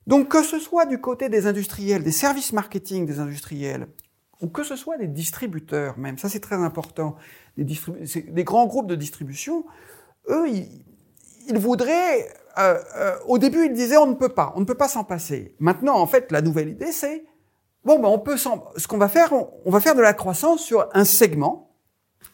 Donc, 0.08 0.30
que 0.30 0.44
ce 0.44 0.60
soit 0.60 0.86
du 0.86 1.00
côté 1.00 1.30
des 1.30 1.48
industriels, 1.48 2.04
des 2.04 2.12
services 2.12 2.54
marketing 2.54 3.06
des 3.06 3.20
industriels, 3.20 3.88
ou 4.42 4.48
que 4.48 4.64
ce 4.64 4.76
soit 4.76 4.98
des 4.98 5.08
distributeurs 5.08 5.98
même, 5.98 6.18
ça 6.18 6.30
c'est 6.30 6.40
très 6.40 6.58
important, 6.58 7.16
des, 7.58 7.66
des 8.28 8.44
grands 8.44 8.66
groupes 8.68 8.88
de 8.88 8.96
distribution, 8.96 9.66
eux, 10.30 10.48
ils, 10.50 10.86
il 11.48 11.58
voudrait, 11.58 12.28
euh, 12.58 12.80
euh, 12.98 13.18
au 13.28 13.38
début, 13.38 13.66
il 13.66 13.74
disait 13.74 13.98
on 13.98 14.08
ne 14.08 14.16
peut 14.16 14.30
pas, 14.30 14.54
on 14.56 14.60
ne 14.60 14.66
peut 14.66 14.76
pas 14.76 14.88
s'en 14.88 15.04
passer. 15.04 15.56
Maintenant, 15.60 15.96
en 15.96 16.08
fait, 16.08 16.32
la 16.32 16.42
nouvelle 16.42 16.70
idée, 16.70 16.92
c'est 16.92 17.26
bon, 17.84 18.00
ben 18.00 18.10
on 18.10 18.20
peut 18.20 18.38
s'en, 18.38 18.66
ce 18.78 18.88
qu'on 18.88 18.98
va 18.98 19.08
faire, 19.08 19.32
on, 19.34 19.72
va 19.72 19.80
faire 19.80 19.96
de 19.96 20.02
la 20.02 20.14
croissance 20.14 20.62
sur 20.62 20.88
un 20.94 21.06
segment, 21.06 21.76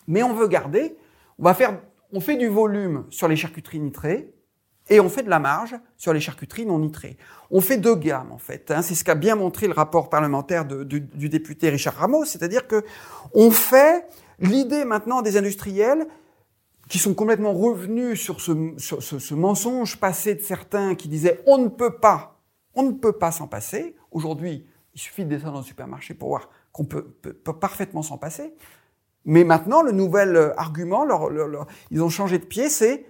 mais 0.08 0.24
on 0.24 0.34
veut 0.34 0.48
garder, 0.48 0.98
on 1.40 1.44
va 1.44 1.54
faire, 1.54 1.80
on 2.14 2.20
fait 2.20 2.38
du 2.38 2.48
volume 2.48 3.06
sur 3.10 3.28
les 3.28 3.36
charcuteries 3.36 3.80
nitrées, 3.80 4.34
et 4.90 5.00
on 5.00 5.10
fait 5.10 5.24
de 5.24 5.30
la 5.30 5.40
marge 5.40 5.76
sur 5.98 6.14
les 6.14 6.20
charcuteries 6.20 6.66
non 6.66 6.80
nitrées. 6.80 7.18
On 7.50 7.62
fait 7.62 7.78
deux 7.78 7.96
gammes 7.96 8.32
en 8.32 8.38
fait. 8.38 8.72
Hein. 8.72 8.82
C'est 8.82 8.96
ce 8.96 9.04
qu'a 9.04 9.16
bien 9.16 9.36
montré 9.36 9.68
le 9.68 9.74
rapport 9.74 10.10
parlementaire 10.10 10.66
du 10.66 11.30
député 11.30 11.70
Richard 11.70 11.96
Ramos, 11.96 12.26
c'est-à-dire 12.26 12.68
que 12.68 12.84
on 13.34 13.52
fait 13.52 14.06
l'idée 14.40 14.86
maintenant 14.86 15.22
des 15.22 15.38
industriels 15.38 16.08
qui 16.90 17.00
sont 17.00 17.14
complètement 17.14 17.54
revenus 17.54 18.20
sur 18.20 18.42
ce, 18.42 19.34
mensonge 19.34 19.98
passé 19.98 20.36
de 20.36 20.42
certains 20.42 20.96
qui 20.96 21.08
disaient 21.08 21.42
on 21.46 21.58
ne 21.58 21.70
peut 21.70 21.98
pas, 21.98 22.42
on 22.76 22.84
ne 22.84 22.92
peut 22.92 23.14
pas 23.14 23.32
s'en 23.32 23.48
passer. 23.48 23.96
Aujourd'hui, 24.12 24.68
il 24.94 25.00
suffit 25.00 25.24
de 25.24 25.30
descendre 25.30 25.54
dans 25.54 25.60
le 25.60 25.66
supermarché 25.66 26.14
pour 26.14 26.30
voir 26.30 26.50
qu'on 26.74 26.84
peut, 26.84 27.04
peut, 27.04 27.34
parfaitement 27.34 28.02
s'en 28.02 28.18
passer. 28.18 28.54
Mais 29.24 29.44
maintenant, 29.46 29.84
le 29.84 29.92
nouvel 29.92 30.36
euh, 30.36 30.60
argument, 30.60 31.08
ils 31.92 32.02
ont 32.02 32.10
changé 32.10 32.40
de 32.40 32.46
pied, 32.46 32.70
c'est 32.70 33.06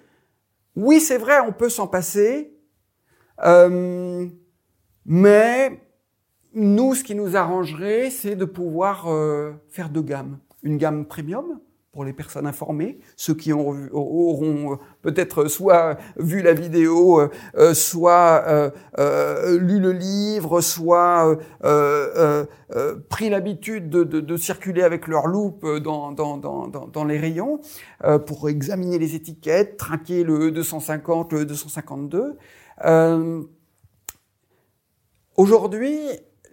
oui, 0.76 1.00
c'est 1.00 1.18
vrai, 1.18 1.40
on 1.42 1.52
peut 1.52 1.70
s'en 1.70 1.88
passer, 1.88 2.58
euh, 3.44 4.28
mais 5.06 5.82
nous, 6.54 6.96
ce 6.96 7.04
qui 7.04 7.16
nous 7.16 7.36
arrangerait, 7.36 8.10
c'est 8.10 8.36
de 8.36 8.46
pouvoir 8.46 9.08
euh, 9.08 9.54
faire 9.70 9.90
deux 9.90 10.02
gammes. 10.02 10.40
Une 10.64 10.78
gamme 10.78 11.06
premium, 11.06 11.60
pour 11.92 12.06
les 12.06 12.14
personnes 12.14 12.48
informées, 12.48 13.00
ceux 13.18 13.34
qui 13.34 13.52
ont, 13.52 13.76
auront 13.92 14.74
euh, 14.74 14.76
peut-être 15.02 15.48
soit 15.48 15.98
vu 16.16 16.42
la 16.42 16.54
vidéo, 16.54 17.20
euh, 17.20 17.30
euh, 17.58 17.74
soit 17.74 18.72
lu 18.98 19.80
le 19.80 19.92
livre, 19.92 20.62
soit 20.62 21.38
pris 23.10 23.30
l'habitude 23.30 23.89
de, 23.89 24.38
circuler 24.38 24.84
avec 24.84 25.08
leur 25.08 25.28
loupe 25.28 25.66
dans, 25.66 26.12
dans, 26.14 27.04
les 27.04 27.18
rayons 27.18 27.60
pour 28.26 28.48
examiner 28.50 28.98
les 28.98 29.16
étiquettes, 29.16 29.78
traquer 29.78 30.24
le 30.24 30.48
E 30.48 30.52
250, 30.52 31.34
le 31.34 31.42
E 31.42 31.46
252. 31.46 32.38
Aujourd'hui, 35.36 35.98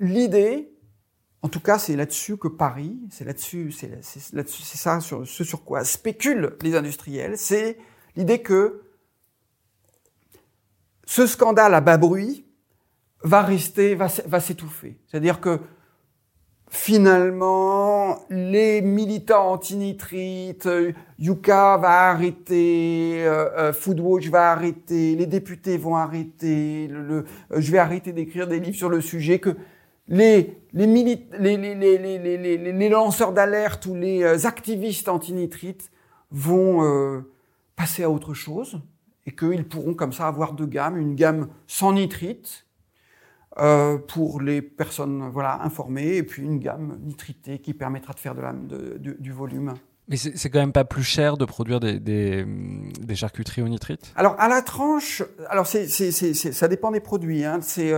l'idée, 0.01 0.73
en 1.43 1.49
tout 1.49 1.61
cas, 1.61 1.79
c'est 1.79 1.95
là-dessus 1.95 2.37
que 2.37 2.49
Paris, 2.49 2.99
c'est 3.11 3.25
là-dessus, 3.25 3.71
c'est 3.71 4.01
c'est 4.03 4.77
ça 4.77 5.01
sur, 5.01 5.27
ce 5.27 5.45
sur 5.45 5.65
quoi 5.65 5.85
spéculent 5.85 6.57
les 6.63 6.75
industriels, 6.75 7.39
c'est 7.39 7.79
l'idée 8.17 8.43
que 8.43 8.83
ce 11.07 11.27
scandale 11.27 11.75
à 11.75 11.81
bas 11.81 11.97
bruit 11.97 12.45
va 13.23 13.43
rester, 13.43 13.95
va, 13.95 14.09
s'étouffer. 14.09 15.01
C'est-à-dire 15.07 15.41
que 15.41 15.61
finalement, 16.71 18.19
les 18.31 18.83
militants 18.83 19.53
anti-nitrite, 19.53 20.69
Yuka 21.19 21.79
va 21.79 22.11
arrêter, 22.11 23.25
euh, 23.25 23.49
euh, 23.57 23.73
Foodwatch 23.73 24.29
va 24.29 24.53
arrêter, 24.53 25.15
les 25.17 25.27
députés 25.27 25.79
vont 25.79 25.97
arrêter, 25.97 26.89
le, 26.89 27.25
je 27.57 27.73
vais 27.73 27.79
arrêter 27.79 28.13
d'écrire 28.13 28.47
des 28.47 28.61
livres 28.61 28.77
sur 28.77 28.91
le 28.91 29.01
sujet, 29.01 29.39
que 29.39 29.57
les, 30.09 30.59
les, 30.73 30.87
les, 30.87 32.73
les, 32.73 32.89
lanceurs 32.89 33.33
d'alerte 33.33 33.87
ou 33.87 33.95
les 33.95 34.23
euh, 34.23 34.47
activistes 34.47 35.09
anti-nitrite 35.09 35.91
vont 36.31 36.83
euh, 36.83 37.21
passer 37.77 38.03
à 38.05 38.11
autre 38.11 38.35
chose 38.35 38.81
et 39.27 39.33
qu'ils 39.33 39.67
pourront 39.69 39.95
comme 39.95 40.13
ça 40.13 40.27
avoir 40.27 40.55
deux 40.55 40.67
gammes, 40.67 40.97
une 40.97 41.15
gamme 41.15 41.49
sans 41.67 41.93
nitrite 41.93 42.67
euh, 43.59 43.99
pour 43.99 44.41
les 44.41 44.63
personnes 44.63 45.29
voilà 45.31 45.63
informées 45.63 46.17
et 46.17 46.23
puis 46.23 46.43
une 46.43 46.59
gamme 46.59 46.99
nitritée 47.03 47.59
qui 47.59 47.75
permettra 47.75 48.13
de 48.13 48.19
faire 48.19 48.35
de 48.35 48.41
la, 48.41 48.53
du 48.53 49.33
volume. 49.33 49.75
Mais 50.11 50.17
c'est 50.17 50.49
quand 50.49 50.61
même 50.61 50.73
pas 50.73 50.87
plus 50.87 51.03
cher 51.03 51.37
de 51.37 51.45
produire 51.45 51.81
des, 51.81 52.01
des, 52.01 52.47
des, 52.99 53.15
charcuteries 53.15 53.61
au 53.61 53.69
nitrite 53.69 54.11
Alors 54.17 54.37
à 54.39 54.49
la 54.49 54.63
tranche, 54.63 55.23
alors 55.51 55.67
c'est, 55.67 55.87
ça 55.87 56.69
dépend 56.69 56.91
des 56.91 57.01
produits. 57.01 57.45
Hein, 57.45 57.59
c'est 57.61 57.93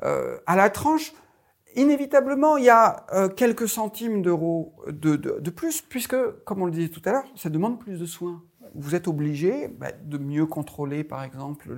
à 0.00 0.56
la 0.56 0.70
tranche, 0.70 1.12
inévitablement, 1.76 2.56
il 2.56 2.64
y 2.64 2.70
a 2.70 3.06
euh, 3.12 3.28
quelques 3.28 3.68
centimes 3.68 4.22
d'euros 4.22 4.74
de, 4.88 5.50
plus, 5.50 5.82
puisque, 5.82 6.16
comme 6.44 6.62
on 6.62 6.66
le 6.66 6.72
disait 6.72 6.88
tout 6.88 7.02
à 7.04 7.12
l'heure, 7.12 7.24
ça 7.36 7.50
demande 7.50 7.78
plus 7.78 7.98
de 7.98 8.06
soins. 8.06 8.42
Vous 8.74 8.94
êtes 8.94 9.08
obligé 9.08 9.68
bah, 9.68 9.92
de 10.04 10.18
mieux 10.18 10.46
contrôler, 10.46 11.04
par 11.04 11.22
exemple, 11.24 11.76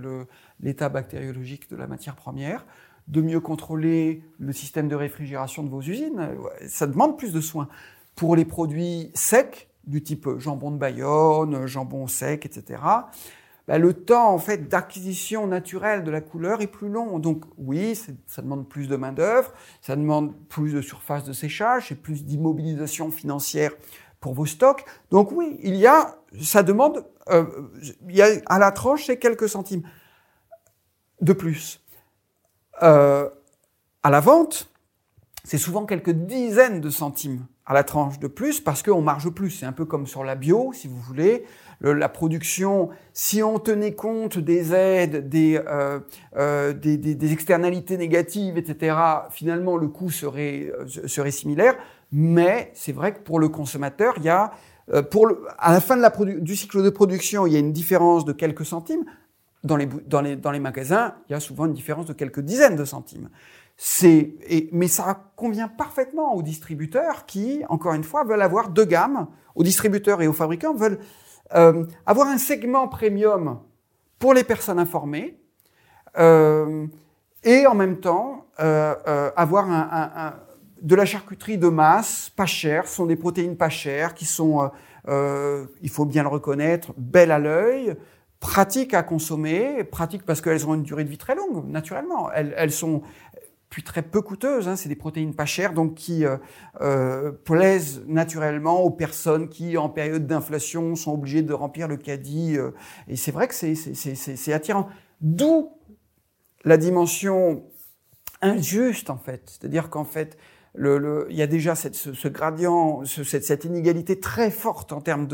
l'état 0.61 0.89
bactériologique 0.89 1.69
de 1.71 1.77
la 1.77 1.87
matière 1.87 2.15
première, 2.15 2.67
de 3.09 3.21
mieux 3.21 3.41
contrôler 3.41 4.23
le 4.39 4.53
système 4.53 4.89
de 4.89 4.95
réfrigération 4.95 5.63
de 5.63 5.69
vos 5.69 5.83
usines. 5.83 6.37
Ça 6.69 6.87
demande 6.87 7.19
plus 7.19 7.33
de 7.33 7.41
soins. 7.41 7.69
Pour 8.15 8.37
les 8.37 8.45
produits 8.45 9.11
secs, 9.15 9.69
du 9.87 10.03
type 10.03 10.29
jambon 10.39 10.71
de 10.71 10.79
Bayonne, 10.79 11.67
jambon 11.67 12.07
sec, 12.07 12.47
etc., 12.47 12.81
bah, 13.67 13.79
le 13.79 13.95
temps 13.95 14.33
en 14.33 14.39
fait 14.39 14.69
d'acquisition 14.69 15.47
naturelle 15.47 16.05
de 16.05 16.11
la 16.11 16.21
couleur 16.21 16.61
est 16.61 16.67
plus 16.67 16.89
long. 16.89 17.19
Donc 17.19 17.45
oui, 17.57 17.99
ça 18.27 18.43
demande 18.43 18.69
plus 18.69 18.89
de 18.89 18.97
main 18.97 19.13
d'œuvre, 19.13 19.53
ça 19.81 19.97
demande 19.97 20.35
plus 20.49 20.75
de 20.75 20.81
surface 20.81 21.25
de 21.25 21.33
séchage, 21.33 21.91
et 21.91 21.95
plus 21.95 22.25
d'immobilisation 22.25 23.11
financière 23.11 23.73
pour 24.21 24.35
vos 24.35 24.47
stocks. 24.47 24.85
Donc 25.11 25.33
oui, 25.33 25.59
il 25.63 25.77
y 25.77 25.87
a, 25.87 26.17
ça 26.41 26.63
demande, 26.63 27.07
euh, 27.31 27.45
il 28.09 28.17
y 28.17 28.23
a 28.23 28.29
à 28.47 28.59
la 28.59 28.71
tranche 28.71 29.07
c'est 29.07 29.19
quelques 29.19 29.49
centimes 29.49 29.83
de 31.21 31.33
plus. 31.33 31.81
Euh, 32.83 33.31
à 34.03 34.11
la 34.11 34.21
vente, 34.21 34.71
c'est 35.45 35.59
souvent 35.59 35.87
quelques 35.87 36.11
dizaines 36.11 36.81
de 36.81 36.91
centimes 36.91 37.47
à 37.67 37.73
la 37.73 37.85
tranche 37.85 38.19
de 38.19 38.27
plus 38.27 38.61
parce 38.61 38.83
qu'on 38.83 39.01
marge 39.01 39.31
plus. 39.31 39.51
C'est 39.51 39.67
un 39.67 39.73
peu 39.73 39.85
comme 39.85 40.07
sur 40.07 40.25
la 40.25 40.35
bio, 40.35 40.73
si 40.75 40.89
vous 40.89 41.01
voulez 41.01 41.45
la 41.93 42.09
production, 42.09 42.91
si 43.13 43.43
on 43.43 43.59
tenait 43.59 43.95
compte 43.95 44.39
des 44.39 44.73
aides, 44.73 45.31
euh, 45.35 46.01
euh, 46.37 46.73
des, 46.73 46.97
des, 46.97 47.15
des, 47.15 47.33
externalités 47.33 47.97
négatives, 47.99 48.57
etc., 48.57 48.97
finalement, 49.31 49.77
le 49.77 49.89
coût 49.89 50.11
serait, 50.11 50.73
euh, 50.79 50.87
serait 51.07 51.31
similaire. 51.31 51.75
Mais 52.11 52.71
c'est 52.75 52.93
vrai 52.93 53.13
que 53.15 53.21
pour 53.21 53.39
le 53.39 53.49
consommateur, 53.49 54.15
il 54.19 54.25
y 54.25 54.29
a, 54.29 54.53
pour 55.11 55.29
à 55.59 55.73
la 55.73 55.81
fin 55.81 55.97
de 55.97 56.03
la 56.03 56.11
du 56.11 56.57
cycle 56.57 56.83
de 56.83 56.91
production, 56.91 57.47
il 57.47 57.53
y 57.53 57.57
a 57.57 57.59
une 57.59 57.73
différence 57.73 58.25
de 58.25 58.33
quelques 58.33 58.65
centimes. 58.65 59.05
Dans 59.65 59.77
les, 59.77 59.87
dans, 59.87 60.21
les, 60.21 60.37
dans 60.37 60.51
les 60.51 60.61
magasins, 60.61 61.15
il 61.29 61.33
y 61.33 61.35
a 61.35 61.41
souvent 61.41 61.65
une 61.65 61.73
différence 61.73 62.05
de 62.05 62.13
quelques 62.13 62.41
dizaines 62.41 62.77
de 62.77 62.85
centimes. 62.85 63.31
Mais 64.73 64.89
ça 64.89 65.33
convient 65.37 65.69
parfaitement 65.69 66.35
aux 66.35 66.43
distributeurs 66.43 67.25
qui, 67.27 67.63
encore 67.69 67.95
une 67.95 68.05
fois, 68.05 68.25
veulent 68.25 68.43
avoir 68.43 68.69
deux 68.69 68.85
gammes. 68.85 69.27
Aux 69.55 69.63
distributeurs 69.63 70.21
et 70.21 70.29
aux 70.29 70.33
fabricants 70.33 70.75
veulent 70.75 70.99
euh, 71.55 71.85
avoir 72.07 72.29
un 72.29 72.39
segment 72.39 72.89
premium 72.89 73.61
pour 74.19 74.33
les 74.33 74.45
personnes 74.45 74.79
informées 74.79 75.39
euh, 76.19 76.87
et 77.43 77.67
en 77.67 77.75
même 77.75 78.01
temps 78.01 78.47
euh, 78.61 79.31
avoir 79.37 79.67
de 80.81 80.95
la 80.95 81.05
charcuterie 81.05 81.59
de 81.59 81.69
masse, 81.69 82.31
pas 82.35 82.47
chère, 82.47 82.87
ce 82.89 82.97
sont 82.97 83.07
des 83.07 83.17
protéines 83.17 83.57
pas 83.57 83.69
chères 83.69 84.15
qui 84.15 84.25
sont, 84.25 84.71
il 85.09 85.91
faut 85.91 86.07
bien 86.07 86.23
le 86.23 86.29
reconnaître, 86.29 86.93
belles 86.97 87.33
à 87.33 87.39
l'œil, 87.39 87.95
pratiques 88.41 88.95
à 88.95 89.03
consommer, 89.03 89.85
pratiques 89.85 90.25
parce 90.25 90.41
qu'elles 90.41 90.67
ont 90.67 90.75
une 90.75 90.83
durée 90.83 91.05
de 91.05 91.09
vie 91.09 91.19
très 91.19 91.35
longue, 91.35 91.67
naturellement. 91.67 92.31
Elles, 92.33 92.55
elles 92.57 92.73
sont, 92.73 93.03
puis 93.75 93.83
très 93.83 94.03
peu 94.03 94.23
coûteuses. 94.23 94.69
Hein, 94.69 94.77
c'est 94.77 94.89
des 94.89 94.95
protéines 94.95 95.35
pas 95.35 95.47
chères, 95.47 95.73
donc 95.73 95.95
qui 95.97 96.25
euh, 96.25 96.37
euh, 96.81 97.33
plaisent 97.33 98.05
naturellement 98.07 98.81
aux 98.85 98.91
personnes 98.91 99.49
qui, 99.49 99.77
en 99.77 99.89
période 99.89 100.29
d'inflation, 100.29 100.95
sont 100.95 101.15
obligées 101.15 101.43
de 101.43 101.53
remplir 101.53 101.89
le 101.89 101.97
caddie. 101.97 102.57
Euh, 102.57 102.71
et 103.09 103.17
c'est 103.17 103.33
vrai 103.33 103.49
que 103.49 103.55
c'est 103.55 104.53
attirant. 104.53 104.89
D'où 105.21 105.73
la 106.65 106.77
dimension 106.77 107.65
injuste, 108.43 109.11
en 109.11 109.19
fait. 109.19 109.43
C'est-à-dire 109.59 109.91
qu'en 109.91 110.05
fait, 110.05 110.39
le, 110.77 110.99
le, 110.99 111.27
il 111.31 111.37
y 111.37 111.43
a 111.43 111.49
déjà 111.49 111.75
cette, 111.75 111.97
ce, 111.97 112.29
gradient, 112.29 113.05
ce, 113.05 113.25
cette, 113.25 113.45
cette, 113.45 113.65
inégalité 113.65 114.21
très 114.21 114.53
forte 114.53 114.93
en 114.93 115.01
termes 115.01 115.27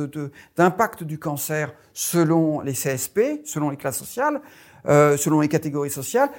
d'impact 0.57 1.01
de, 1.01 1.09
du 1.09 1.19
cancer 1.19 1.75
selon 1.93 2.61
les 2.61 2.73
CSP, 2.73 3.43
selon 3.45 3.69
les 3.69 3.77
classes 3.77 3.99
sociales, 3.99 4.41
euh, 4.87 5.19
selon 5.19 5.41
les 5.41 5.49
catégories 5.49 5.91
sociales 5.91 6.31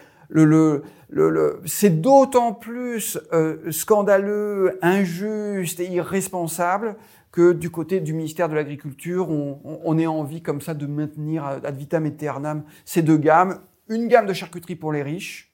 c'est 1.65 2.01
d'autant 2.01 2.53
plus 2.53 3.19
euh, 3.33 3.71
scandaleux, 3.71 4.79
injuste 4.81 5.79
et 5.79 5.87
irresponsable 5.87 6.95
que 7.31 7.53
du 7.53 7.69
côté 7.69 7.99
du 7.99 8.13
ministère 8.13 8.49
de 8.49 8.55
l'Agriculture, 8.55 9.29
on, 9.29 9.59
on, 9.63 9.97
ait 9.97 10.07
envie 10.07 10.41
comme 10.41 10.61
ça 10.61 10.73
de 10.73 10.85
maintenir 10.85 11.45
ad 11.45 11.75
vitam 11.77 12.05
aeternam 12.05 12.63
ces 12.85 13.01
deux 13.01 13.17
gammes, 13.17 13.61
une 13.87 14.07
gamme 14.07 14.25
de 14.25 14.33
charcuterie 14.33 14.75
pour 14.75 14.91
les 14.91 15.03
riches 15.03 15.53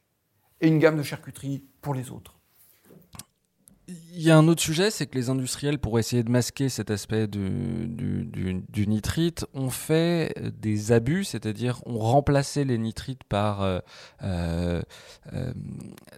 et 0.61 0.67
une 0.67 0.79
gamme 0.79 0.97
de 0.97 1.03
charcuterie 1.03 1.65
pour 1.81 1.93
les 1.93 2.11
autres. 2.11 2.36
Il 4.19 4.23
y 4.23 4.31
a 4.31 4.37
un 4.37 4.47
autre 4.47 4.63
sujet, 4.63 4.89
c'est 4.89 5.05
que 5.05 5.13
les 5.13 5.29
industriels, 5.29 5.77
pour 5.77 5.99
essayer 5.99 6.23
de 6.23 6.31
masquer 6.31 6.69
cet 6.69 6.89
aspect 6.89 7.27
du, 7.27 8.87
nitrite, 8.87 9.45
ont 9.53 9.69
fait 9.69 10.33
des 10.59 10.91
abus, 10.91 11.23
c'est-à-dire 11.23 11.83
ont 11.85 11.99
remplacé 11.99 12.63
les 12.63 12.79
nitrites 12.79 13.23
par 13.25 13.61
euh, 13.61 13.77
euh, 14.23 14.81
euh 15.33 15.53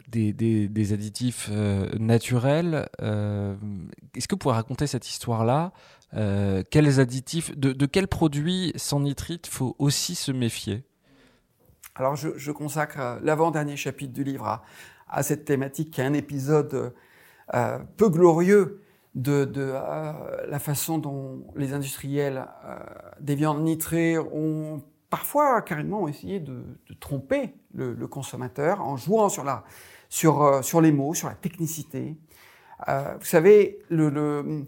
des, 0.07 0.93
additifs 0.93 1.49
euh, 1.51 1.89
naturels. 1.99 2.87
Euh, 3.01 3.57
est-ce 4.15 4.29
que 4.29 4.35
vous 4.35 4.39
pouvez 4.39 4.55
raconter 4.55 4.87
cette 4.87 5.09
histoire-là? 5.09 5.73
Quels 6.13 7.01
additifs, 7.01 7.53
de, 7.57 7.85
quels 7.85 8.07
produits 8.07 8.71
sans 8.77 9.01
nitrite 9.01 9.45
faut 9.45 9.75
aussi 9.77 10.15
se 10.15 10.31
méfier? 10.31 10.85
Alors 11.95 12.15
je, 12.15 12.29
je 12.37 12.53
consacre 12.53 13.19
l'avant-dernier 13.21 13.75
chapitre 13.75 14.13
du 14.13 14.23
livre 14.23 14.45
à, 14.45 14.63
à, 15.09 15.21
cette 15.21 15.43
thématique 15.43 15.91
qui 15.91 15.99
est 15.99 16.05
un 16.05 16.13
épisode 16.13 16.93
euh, 17.53 17.79
peu 17.97 18.09
glorieux 18.09 18.81
de, 19.15 19.45
de 19.45 19.71
euh, 19.73 20.11
la 20.47 20.59
façon 20.59 20.97
dont 20.97 21.43
les 21.55 21.73
industriels 21.73 22.47
euh, 22.65 22.77
des 23.19 23.35
viandes 23.35 23.63
nitrées 23.63 24.17
ont 24.17 24.81
parfois 25.09 25.61
carrément 25.61 26.07
essayé 26.07 26.39
de, 26.39 26.63
de 26.87 26.93
tromper 26.99 27.55
le, 27.73 27.93
le, 27.93 28.07
consommateur 28.07 28.81
en 28.81 28.97
jouant 28.97 29.29
sur, 29.29 29.43
la, 29.43 29.63
sur, 30.09 30.43
euh, 30.43 30.61
sur 30.61 30.81
les 30.81 30.91
mots, 30.91 31.13
sur 31.13 31.27
la 31.27 31.35
technicité. 31.35 32.15
Vous 32.87 33.25
savez, 33.25 33.79
le, 33.89 34.09
le 34.09 34.65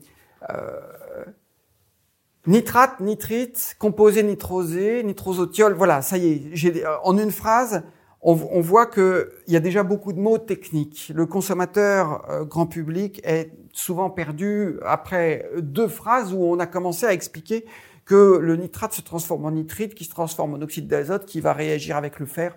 nitrate, 2.46 3.00
nitrite, 3.00 3.78
composé 3.80 4.22
nitrosé, 4.22 5.02
nitrosotiol, 5.02 5.72
voilà, 5.76 6.02
ça 6.02 6.18
y 6.18 6.52
est, 6.52 6.84
en 7.04 7.18
une 7.18 7.32
phrase, 7.32 7.84
on, 8.22 8.38
on 8.52 8.62
voit 8.62 8.86
qu'il 8.86 9.26
y 9.48 9.56
a 9.56 9.60
déjà 9.60 9.84
beaucoup 9.84 10.14
de 10.14 10.20
mots 10.20 10.38
techniques. 10.38 11.12
Le 11.14 11.26
consommateur 11.26 12.30
euh, 12.30 12.46
grand 12.46 12.68
public 12.68 13.22
est 13.24 13.52
souvent 13.74 14.10
perdu 14.10 14.78
après 14.86 15.50
deux 15.58 15.88
phrases 15.88 16.34
où 16.34 16.44
on 16.44 16.60
a 16.60 16.68
commencé 16.68 17.06
à 17.06 17.14
expliquer 17.14 17.66
que 18.06 18.38
le 18.38 18.58
nitrate 18.58 18.94
se 18.94 19.02
transforme 19.02 19.46
en 19.46 19.52
nitrite, 19.52 19.96
qui 19.96 20.04
se 20.04 20.10
transforme 20.10 20.54
en 20.54 20.62
oxyde 20.62 20.88
d'azote, 20.88 21.26
qui 21.26 21.40
va 21.40 21.54
réagir 21.54 21.96
avec 21.96 22.20
le 22.20 22.26
fer. 22.26 22.56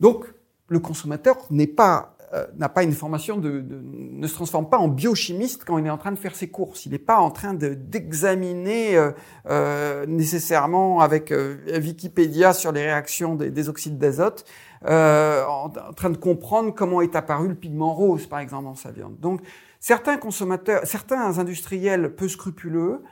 Donc, 0.00 0.26
le 0.68 0.78
consommateur 0.78 1.38
n'est 1.50 1.66
pas 1.66 2.18
euh, 2.34 2.46
n'a 2.58 2.68
pas 2.68 2.82
une 2.82 2.92
formation 2.92 3.38
de, 3.38 3.60
de, 3.60 3.80
ne 3.82 4.26
se 4.26 4.34
transforme 4.34 4.68
pas 4.68 4.76
en 4.76 4.88
biochimiste 4.88 5.64
quand 5.64 5.78
il 5.78 5.86
est 5.86 5.90
en 5.90 5.96
train 5.96 6.12
de 6.12 6.18
faire 6.18 6.36
ses 6.36 6.48
courses. 6.48 6.84
Il 6.84 6.92
n'est 6.92 6.98
pas 6.98 7.16
en 7.16 7.30
train 7.30 7.54
d'examiner 7.54 8.98
euh, 8.98 9.12
euh, 9.48 10.04
nécessairement 10.04 11.00
avec 11.00 11.32
euh, 11.32 11.56
Wikipédia 11.80 12.52
sur 12.52 12.70
les 12.72 12.82
réactions 12.82 13.34
des, 13.34 13.50
des 13.50 13.68
oxydes 13.70 13.96
d'azote, 13.96 14.44
en, 14.86 15.72
en, 15.88 15.92
train 15.92 16.10
de 16.10 16.16
comprendre 16.16 16.74
comment 16.74 17.00
est 17.00 17.16
apparu 17.16 17.48
le 17.48 17.54
pigment 17.54 17.94
rose, 17.94 18.26
par 18.26 18.38
exemple, 18.38 18.64
dans 18.64 18.74
sa 18.74 18.90
viande. 18.90 19.18
Donc, 19.18 19.40
certains 19.80 20.16
consommateurs, 20.16 20.82
certains 20.84 21.38
industriels 21.38 22.14
peu 22.14 22.28
scrupuleux 22.28 23.02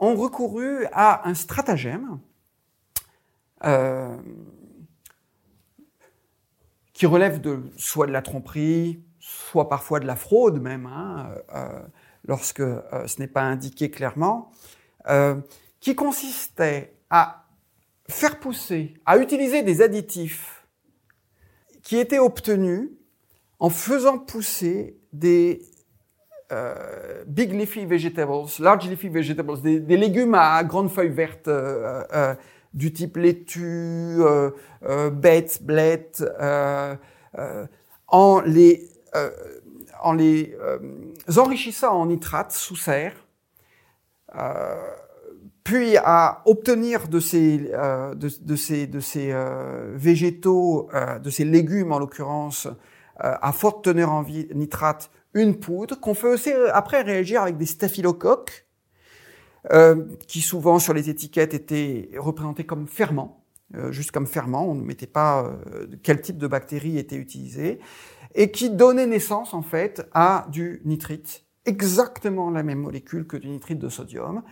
ont 0.00 0.14
recouru 0.14 0.86
à 0.92 1.28
un 1.28 1.34
stratagème. 1.34 2.18
Euh, 3.64 4.16
qui 6.96 7.04
relève 7.04 7.42
de 7.42 7.60
soit 7.76 8.06
de 8.06 8.12
la 8.12 8.22
tromperie, 8.22 9.04
soit 9.18 9.68
parfois 9.68 10.00
de 10.00 10.06
la 10.06 10.16
fraude 10.16 10.62
même, 10.62 10.86
hein, 10.86 11.28
euh, 11.54 11.82
lorsque 12.26 12.60
euh, 12.60 13.06
ce 13.06 13.20
n'est 13.20 13.26
pas 13.26 13.42
indiqué 13.42 13.90
clairement, 13.90 14.50
euh, 15.10 15.36
qui 15.78 15.94
consistait 15.94 16.96
à 17.10 17.44
faire 18.08 18.40
pousser, 18.40 18.94
à 19.04 19.18
utiliser 19.18 19.62
des 19.62 19.82
additifs 19.82 20.55
qui 21.86 21.98
étaient 21.98 22.18
obtenus 22.18 22.90
en 23.60 23.70
faisant 23.70 24.18
pousser 24.18 24.98
des 25.12 25.62
euh, 26.50 27.22
big 27.28 27.52
leafy 27.52 27.86
vegetables, 27.86 28.32
large 28.58 28.88
leafy 28.88 29.08
vegetables, 29.08 29.62
des, 29.62 29.78
des 29.78 29.96
légumes 29.96 30.34
à 30.34 30.64
grandes 30.64 30.90
feuilles 30.90 31.10
vertes 31.10 31.46
euh, 31.46 32.02
euh, 32.12 32.34
du 32.74 32.92
type 32.92 33.16
laitue, 33.16 34.16
euh, 34.18 34.50
euh, 34.82 35.10
en 38.08 38.40
les, 38.40 38.88
en 40.02 40.12
les 40.12 40.56
enrichissant 41.36 42.00
en 42.00 42.06
nitrate 42.06 42.50
sous 42.50 42.74
serre, 42.74 43.14
puis 45.66 45.96
à 45.96 46.42
obtenir 46.44 47.08
de 47.08 47.18
ces, 47.18 47.58
de, 47.58 48.14
de, 48.14 48.56
ces, 48.56 48.86
de 48.86 49.00
ces 49.00 49.34
végétaux, 49.94 50.88
de 51.20 51.28
ces 51.28 51.44
légumes 51.44 51.90
en 51.90 51.98
l'occurrence, 51.98 52.68
à 53.16 53.50
forte 53.50 53.82
teneur 53.82 54.12
en 54.12 54.24
nitrate, 54.54 55.10
une 55.34 55.56
poudre 55.58 55.98
qu'on 55.98 56.14
fait 56.14 56.28
aussi 56.28 56.52
après 56.72 57.02
réagir 57.02 57.42
avec 57.42 57.56
des 57.56 57.66
staphylocoques 57.66 58.66
euh, 59.72 60.04
qui 60.28 60.42
souvent 60.42 60.78
sur 60.78 60.94
les 60.94 61.10
étiquettes 61.10 61.52
étaient 61.52 62.10
représentés 62.16 62.64
comme 62.64 62.86
ferment, 62.86 63.44
euh, 63.74 63.90
juste 63.90 64.12
comme 64.12 64.28
ferment, 64.28 64.70
on 64.70 64.76
ne 64.76 64.82
mettait 64.82 65.08
pas 65.08 65.44
euh, 65.44 65.88
quel 66.04 66.20
type 66.20 66.38
de 66.38 66.46
bactéries 66.46 66.98
était 66.98 67.16
utilisé, 67.16 67.80
et 68.36 68.52
qui 68.52 68.70
donnait 68.70 69.06
naissance 69.06 69.54
en 69.54 69.62
fait 69.62 70.06
à 70.12 70.46
du 70.52 70.82
nitrite, 70.84 71.42
exactement 71.64 72.50
la 72.50 72.62
même 72.62 72.78
molécule 72.78 73.26
que 73.26 73.36
du 73.36 73.48
nitrite 73.48 73.80
de 73.80 73.88
sodium. 73.88 74.44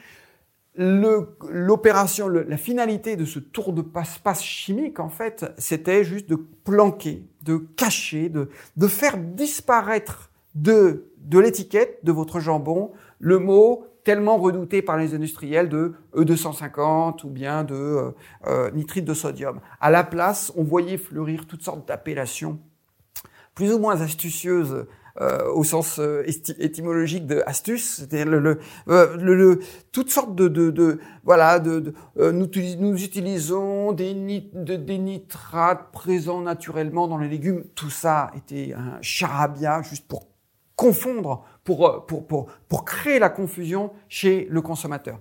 L'opération, 0.77 2.29
la 2.29 2.57
finalité 2.57 3.14
de 3.14 3.25
ce 3.25 3.39
tour 3.39 3.72
de 3.72 3.81
passe-passe 3.81 4.43
chimique, 4.43 4.99
en 4.99 5.09
fait, 5.09 5.47
c'était 5.57 6.03
juste 6.03 6.29
de 6.29 6.35
planquer, 6.35 7.29
de 7.43 7.59
cacher, 7.59 8.29
de, 8.29 8.51
de 8.77 8.89
faire 8.89 9.16
disparaître 9.16 10.31
de, 10.57 11.12
de 11.18 11.39
l'étiquette 11.39 12.01
de 12.05 12.11
votre 12.11 12.41
jambon 12.41 12.91
le 13.20 13.39
mot 13.39 13.87
tellement 14.05 14.37
redouté 14.37 14.83
par 14.83 14.99
les 14.99 15.14
industriels 15.14 15.68
de 15.68 15.95
E250 16.14 17.25
ou 17.25 17.31
bien 17.31 17.64
de 17.64 17.75
euh, 17.75 18.11
euh, 18.47 18.70
nitrite 18.72 19.05
de 19.05 19.14
sodium. 19.14 19.61
À 19.81 19.91
la 19.91 20.05
place, 20.05 20.53
on 20.57 20.62
voyait 20.62 20.99
fleurir 20.99 21.47
toutes 21.47 21.62
sortes 21.62 21.89
d'appellations 21.89 22.61
plus 23.55 23.72
ou 23.72 23.79
moins 23.79 24.01
astucieuses 24.01 24.87
euh, 25.21 25.49
au 25.53 25.62
sens 25.62 26.01
euh, 26.01 26.25
étymologique 26.59 27.27
de 27.27 27.43
astuce, 27.47 27.97
c'est-à-dire 27.99 28.27
le, 28.27 28.41
le, 28.41 28.59
euh, 28.89 29.17
le, 29.17 29.61
toutes 29.93 30.11
sortes 30.11 30.35
de, 30.35 30.49
de, 30.49 30.71
de 30.71 30.99
voilà, 31.23 31.61
de, 31.61 31.81
de 31.81 32.31
nous, 32.33 32.49
nous, 32.79 33.05
utilisons 33.05 33.93
des, 33.93 34.12
nit, 34.15 34.51
des 34.53 34.99
nitrates 34.99 35.93
présents 35.93 36.41
naturellement 36.41 37.07
dans 37.07 37.19
les 37.19 37.29
légumes. 37.29 37.65
Tout 37.75 37.91
ça 37.91 38.33
était 38.37 38.73
un 38.75 38.99
charabia 39.03 39.83
juste 39.83 40.09
pour 40.09 40.27
confondre 40.77 41.45
pour, 41.65 41.87
euh, 41.87 42.01
pour, 42.01 42.27
pour, 42.27 42.47
pour 42.69 42.85
créer 42.85 43.19
la 43.19 43.31
confusion 43.31 43.93
chez 44.09 44.47
le 44.51 44.61
consommateur. 44.62 45.19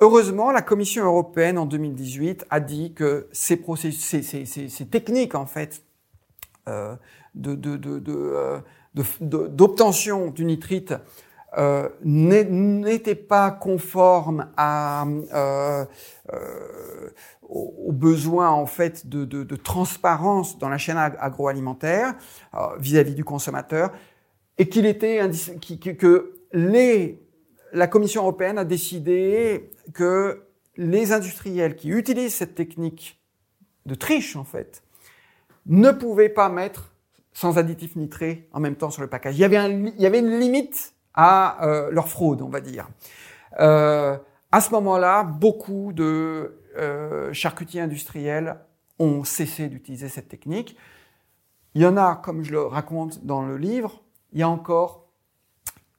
Heureusement, 0.00 0.50
la 0.50 0.62
Commission 0.62 1.04
européenne 1.04 1.58
en 1.58 1.66
2018 1.66 2.46
a 2.50 2.60
dit 2.60 2.92
que 2.92 3.28
ces, 3.32 3.56
processus, 3.56 4.02
ces, 4.02 4.22
ces, 4.22 4.44
ces, 4.46 4.68
ces 4.68 4.86
techniques 4.86 5.34
en 5.34 5.46
fait 5.46 5.84
euh, 6.68 6.96
de, 7.34 7.54
de, 7.54 7.76
de, 7.76 7.98
de, 7.98 8.12
euh, 8.12 8.58
d'obtention 8.94 10.30
du 10.30 10.44
nitrite 10.44 10.94
euh, 11.58 11.88
n'étaient 12.02 13.14
pas 13.14 13.50
conformes 13.50 14.48
à, 14.56 15.04
euh, 15.34 15.84
euh, 16.32 17.10
aux 17.42 17.92
besoins 17.92 18.50
en 18.50 18.66
fait 18.66 19.06
de, 19.06 19.24
de, 19.24 19.44
de, 19.44 19.56
transparence 19.56 20.58
dans 20.58 20.70
la 20.70 20.78
chaîne 20.78 20.96
agroalimentaire 20.96 22.14
vis-à-vis 22.78 23.12
-vis 23.12 23.16
du 23.16 23.24
consommateur 23.24 23.92
et 24.56 24.68
qu'il 24.68 24.86
était 24.86 25.20
que 25.98 26.34
les, 26.52 27.22
la 27.72 27.86
Commission 27.86 28.22
européenne 28.22 28.58
a 28.58 28.64
décidé 28.64 29.70
que 29.92 30.42
les 30.76 31.12
industriels 31.12 31.76
qui 31.76 31.88
utilisent 31.90 32.34
cette 32.34 32.54
technique 32.54 33.20
de 33.86 33.94
triche, 33.94 34.36
en 34.36 34.44
fait, 34.44 34.82
ne 35.66 35.90
pouvaient 35.90 36.28
pas 36.28 36.48
mettre 36.48 36.91
sans 37.32 37.58
additifs 37.58 37.96
nitrés 37.96 38.48
en 38.52 38.60
même 38.60 38.76
temps 38.76 38.90
sur 38.90 39.02
le 39.02 39.08
package. 39.08 39.36
Il 39.36 39.40
y 39.40 39.44
avait, 39.44 40.18
une 40.18 40.38
limite 40.38 40.94
à 41.14 41.64
euh, 41.66 41.90
leur 41.90 42.08
fraude, 42.08 42.42
on 42.42 42.48
va 42.48 42.60
dire. 42.60 42.88
Euh, 43.60 44.16
à 44.50 44.60
ce 44.60 44.70
moment-là, 44.70 45.24
beaucoup 45.24 45.92
de 45.92 46.58
euh, 46.76 47.32
charcutiers 47.32 47.80
industriels 47.80 48.56
ont 48.98 49.24
cessé 49.24 49.68
d'utiliser 49.68 50.08
cette 50.08 50.28
technique. 50.28 50.76
Il 51.74 51.82
y 51.82 51.86
en 51.86 51.96
a, 51.96 52.16
comme 52.16 52.42
je 52.42 52.52
le 52.52 52.62
raconte 52.62 53.24
dans 53.24 53.42
le 53.42 53.56
livre, 53.56 54.02
il 54.32 54.40
y 54.40 54.42
a 54.42 54.48
encore 54.48 55.08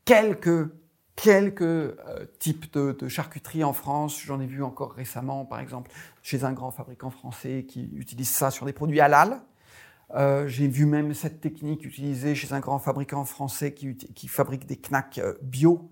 quelques 0.05 0.69
quelques 1.15 1.95
types 2.39 2.73
de, 2.73 2.91
de, 2.91 3.07
charcuterie 3.07 3.63
en 3.63 3.73
France. 3.73 4.19
J'en 4.19 4.39
ai 4.39 4.47
vu 4.47 4.63
encore 4.63 4.93
récemment, 4.93 5.45
par 5.45 5.59
exemple, 5.59 5.91
chez 6.23 6.43
un 6.43 6.53
grand 6.53 6.71
fabricant 6.71 7.11
français 7.11 7.67
qui 7.67 7.91
utilise 7.95 8.29
ça 8.29 8.49
sur 8.49 8.65
des 8.65 8.73
produits 8.73 8.99
halal. 8.99 9.39
Euh, 10.15 10.47
J'ai 10.47 10.67
vu 10.67 10.85
même 10.85 11.13
cette 11.13 11.41
technique 11.41 11.85
utilisée 11.85 12.35
chez 12.35 12.53
un 12.53 12.59
grand 12.59 12.79
fabricant 12.79 13.25
français 13.25 13.73
qui, 13.73 13.95
qui 13.95 14.27
fabrique 14.27 14.65
des 14.65 14.77
knacks 14.77 15.19
euh, 15.19 15.33
bio. 15.41 15.91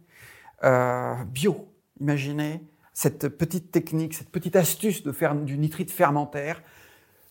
Euh, 0.63 1.15
bio, 1.25 1.67
imaginez 1.99 2.61
cette 2.93 3.29
petite 3.29 3.71
technique, 3.71 4.13
cette 4.13 4.29
petite 4.29 4.55
astuce 4.55 5.01
de 5.03 5.11
faire 5.11 5.33
du 5.33 5.57
nitrite 5.57 5.91
fermentaire. 5.91 6.61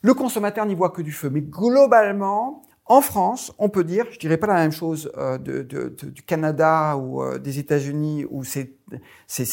Le 0.02 0.14
consommateur 0.14 0.66
n'y 0.66 0.74
voit 0.74 0.90
que 0.90 1.02
du 1.02 1.12
feu, 1.12 1.30
mais 1.30 1.42
globalement, 1.42 2.62
en 2.90 3.02
France, 3.02 3.54
on 3.58 3.68
peut 3.68 3.84
dire, 3.84 4.04
je 4.10 4.18
dirais 4.18 4.36
pas 4.36 4.48
la 4.48 4.54
même 4.54 4.72
chose 4.72 5.12
euh, 5.16 5.38
du 5.38 6.22
Canada 6.24 6.96
ou 6.96 7.22
euh, 7.22 7.38
des 7.38 7.60
États-Unis 7.60 8.26
où 8.28 8.42
ces, 8.42 8.74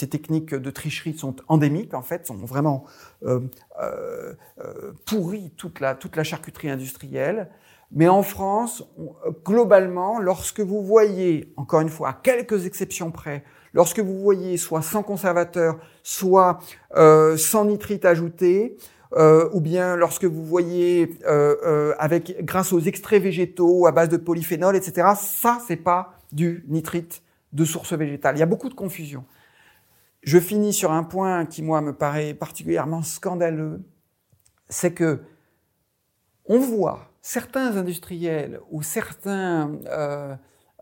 techniques 0.10 0.56
de 0.56 0.72
tricherie 0.72 1.16
sont 1.16 1.36
endémiques, 1.48 1.94
en 1.94 2.02
fait, 2.02 2.26
sont 2.26 2.38
vraiment 2.38 2.86
euh, 3.28 3.42
pourries 5.06 5.52
toute 5.56 5.80
la, 5.82 5.94
toute 5.94 6.16
la 6.16 6.24
charcuterie 6.24 6.72
industrielle. 6.72 7.52
Mais 7.92 8.08
en 8.08 8.24
France, 8.24 8.84
globalement, 9.46 10.18
lorsque 10.18 10.62
vous 10.62 10.82
voyez, 10.82 11.54
encore 11.58 11.82
une 11.82 11.90
fois, 11.90 12.10
à 12.10 12.14
quelques 12.14 12.66
exceptions 12.66 13.12
près, 13.12 13.44
lorsque 13.72 14.00
vous 14.00 14.18
voyez 14.18 14.58
soit 14.58 14.82
sans 14.82 15.04
conservateur, 15.04 15.78
soit 16.02 16.58
sans 17.38 17.66
nitrite 17.66 18.04
ajouté, 18.04 18.78
euh, 19.14 19.50
ou 19.54 19.62
bien 19.62 19.96
lorsque 19.96 20.26
vous 20.26 20.44
voyez 20.44 21.18
euh, 21.26 21.56
euh, 21.66 21.94
avec 21.98 22.44
grâce 22.44 22.74
aux 22.74 22.80
extraits 22.80 23.22
végétaux 23.22 23.88
à 23.88 23.92
base 23.92 24.10
de 24.10 24.18
polyphénol, 24.18 24.76
etc. 24.76 25.10
Ça, 25.18 25.60
c'est 25.68 25.78
pas 25.78 26.14
du 26.32 26.66
nitrite 26.68 27.22
de 27.54 27.66
source 27.66 27.94
végétale. 27.94 28.36
Il 28.36 28.40
y 28.40 28.44
a 28.44 28.48
beaucoup 28.48 28.70
de 28.70 28.74
confusion. 28.74 29.26
Je 30.24 30.40
finis 30.40 30.74
sur 30.74 30.92
un 30.92 31.04
point 31.04 31.46
qui 31.46 31.64
moi 31.64 31.82
me 31.82 31.94
paraît 31.94 32.34
particulièrement 32.34 33.02
scandaleux, 33.02 33.82
c'est 34.68 34.94
que 34.94 35.22
on 36.46 36.60
voit 36.60 37.12
certains 37.22 37.76
industriels 37.76 38.60
ou 38.72 38.82
certains 38.84 39.72
euh, 39.88 40.36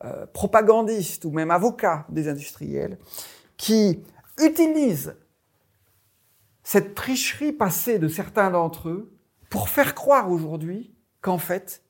euh, 0.03 0.26
propagandistes 0.28 1.26
ou 1.26 1.32
même 1.32 1.51
avocats 1.51 2.05
des 2.09 2.28
industriels 2.28 2.97
qui 3.57 4.03
utilisent 4.39 5.15
cette 6.66 6.95
tricherie 6.95 7.53
passée 7.53 7.99
de 7.99 8.07
certains 8.07 8.49
d'entre 8.49 8.89
eux 8.89 9.13
pour 9.51 9.70
faire 9.70 9.93
croire 9.93 10.32
aujourd'hui 10.32 10.95
qu'en 11.22 11.38
fait, 11.38 11.84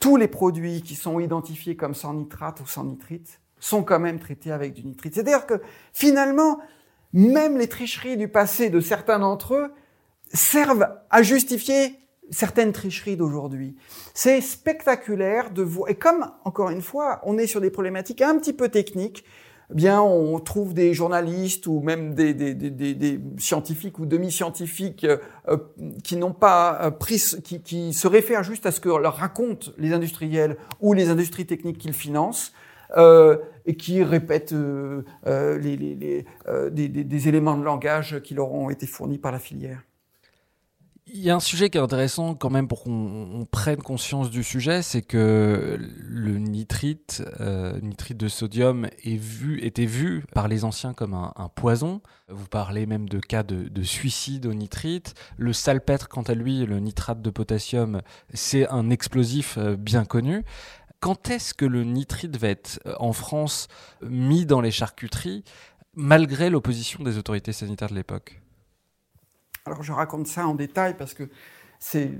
tous 0.00 0.16
les 0.16 0.26
produits 0.26 0.82
qui 0.82 0.96
sont 0.96 1.20
identifiés 1.20 1.76
comme 1.76 1.94
sans 1.94 2.12
nitrate 2.12 2.60
ou 2.60 2.66
sans 2.66 2.82
nitrite 2.82 3.40
sont 3.60 3.84
quand 3.84 4.00
même 4.00 4.18
traités 4.18 4.50
avec 4.50 4.74
du 4.74 4.84
nitrite. 4.84 5.14
C'est-à-dire 5.14 5.46
que 5.46 5.62
finalement, 5.92 6.58
même 7.12 7.56
les 7.56 7.68
tricheries 7.68 8.16
du 8.16 8.26
passé 8.26 8.68
de 8.68 8.80
certains 8.80 9.20
d'entre 9.20 9.54
eux 9.54 9.72
servent 10.32 10.88
à 11.08 11.22
justifier 11.22 11.94
certaines 12.30 12.72
tricheries 12.72 13.16
d'aujourd'hui. 13.16 13.76
C'est 14.12 14.40
spectaculaire 14.40 15.52
de 15.52 15.62
voir, 15.62 15.88
et 15.88 15.94
comme, 15.94 16.32
encore 16.44 16.70
une 16.70 16.82
fois, 16.82 17.20
on 17.22 17.38
est 17.38 17.46
sur 17.46 17.60
des 17.60 17.70
problématiques 17.70 18.22
un 18.22 18.36
petit 18.40 18.52
peu 18.52 18.68
techniques, 18.68 19.24
bien 19.74 20.00
on 20.00 20.38
trouve 20.38 20.74
des 20.74 20.94
journalistes 20.94 21.66
ou 21.66 21.80
même 21.80 22.14
des, 22.14 22.34
des, 22.34 22.54
des, 22.54 22.94
des 22.94 23.20
scientifiques 23.38 23.98
ou 23.98 24.06
demi-scientifiques 24.06 25.04
euh, 25.04 25.18
euh 25.48 25.56
qui 26.04 26.16
n'ont 26.16 26.32
pas 26.32 26.78
euh, 26.82 26.90
pris, 26.90 27.22
qui, 27.42 27.62
qui, 27.62 27.92
se 27.92 28.06
réfèrent 28.06 28.44
juste 28.44 28.66
à 28.66 28.72
ce 28.72 28.80
que 28.80 28.88
leur 28.88 29.16
racontent 29.16 29.70
les 29.78 29.92
industriels 29.92 30.56
ou 30.80 30.92
les 30.92 31.08
industries 31.08 31.46
techniques 31.46 31.78
qu'ils 31.78 31.92
financent. 31.92 32.52
Euh, 32.96 33.38
et 33.68 33.76
qui 33.76 34.04
répètent 34.04 34.54
les, 34.54 35.76
les, 35.76 35.96
les, 35.96 36.24
des, 36.70 36.88
des 36.88 37.28
éléments 37.28 37.56
de 37.56 37.64
langage 37.64 38.20
qui 38.20 38.32
leur 38.32 38.52
ont 38.52 38.70
été 38.70 38.86
fournis 38.86 39.18
par 39.18 39.32
la 39.32 39.40
filière. 39.40 39.82
Il 41.08 41.20
y 41.20 41.30
a 41.30 41.36
un 41.36 41.40
sujet 41.40 41.70
qui 41.70 41.78
est 41.78 41.80
intéressant 41.80 42.34
quand 42.34 42.50
même 42.50 42.66
pour 42.66 42.82
qu'on 42.82 43.46
prenne 43.48 43.80
conscience 43.80 44.28
du 44.28 44.42
sujet, 44.42 44.82
c'est 44.82 45.02
que 45.02 45.78
le 45.78 46.38
nitrite, 46.38 47.22
euh, 47.40 47.78
nitrite 47.80 48.16
de 48.16 48.26
sodium, 48.26 48.88
est 49.04 49.16
vu, 49.16 49.64
était 49.64 49.86
vu 49.86 50.24
par 50.34 50.48
les 50.48 50.64
anciens 50.64 50.94
comme 50.94 51.14
un, 51.14 51.48
poison. 51.54 52.00
Vous 52.28 52.48
parlez 52.48 52.86
même 52.86 53.08
de 53.08 53.20
cas 53.20 53.44
de, 53.44 53.68
de, 53.68 53.82
suicide 53.84 54.46
au 54.46 54.54
nitrite. 54.54 55.14
Le 55.36 55.52
salpêtre, 55.52 56.08
quant 56.08 56.22
à 56.22 56.34
lui, 56.34 56.66
le 56.66 56.80
nitrate 56.80 57.22
de 57.22 57.30
potassium, 57.30 58.02
c'est 58.34 58.68
un 58.68 58.90
explosif 58.90 59.58
euh, 59.58 59.76
bien 59.76 60.04
connu. 60.04 60.44
Quand 60.98 61.30
est-ce 61.30 61.54
que 61.54 61.66
le 61.66 61.84
nitrite 61.84 62.36
va 62.36 62.48
être 62.48 62.80
euh, 62.84 62.94
en 62.98 63.12
France 63.12 63.68
mis 64.02 64.44
dans 64.44 64.60
les 64.60 64.72
charcuteries, 64.72 65.44
malgré 65.94 66.50
l'opposition 66.50 67.04
des 67.04 67.16
autorités 67.16 67.52
sanitaires 67.52 67.90
de 67.90 67.94
l'époque? 67.94 68.40
Alors 69.66 69.82
je 69.82 69.92
raconte 69.92 70.26
ça 70.26 70.46
en 70.46 70.54
détail 70.54 70.94
parce 70.96 71.14
que 71.14 71.24
c'est 71.78 72.10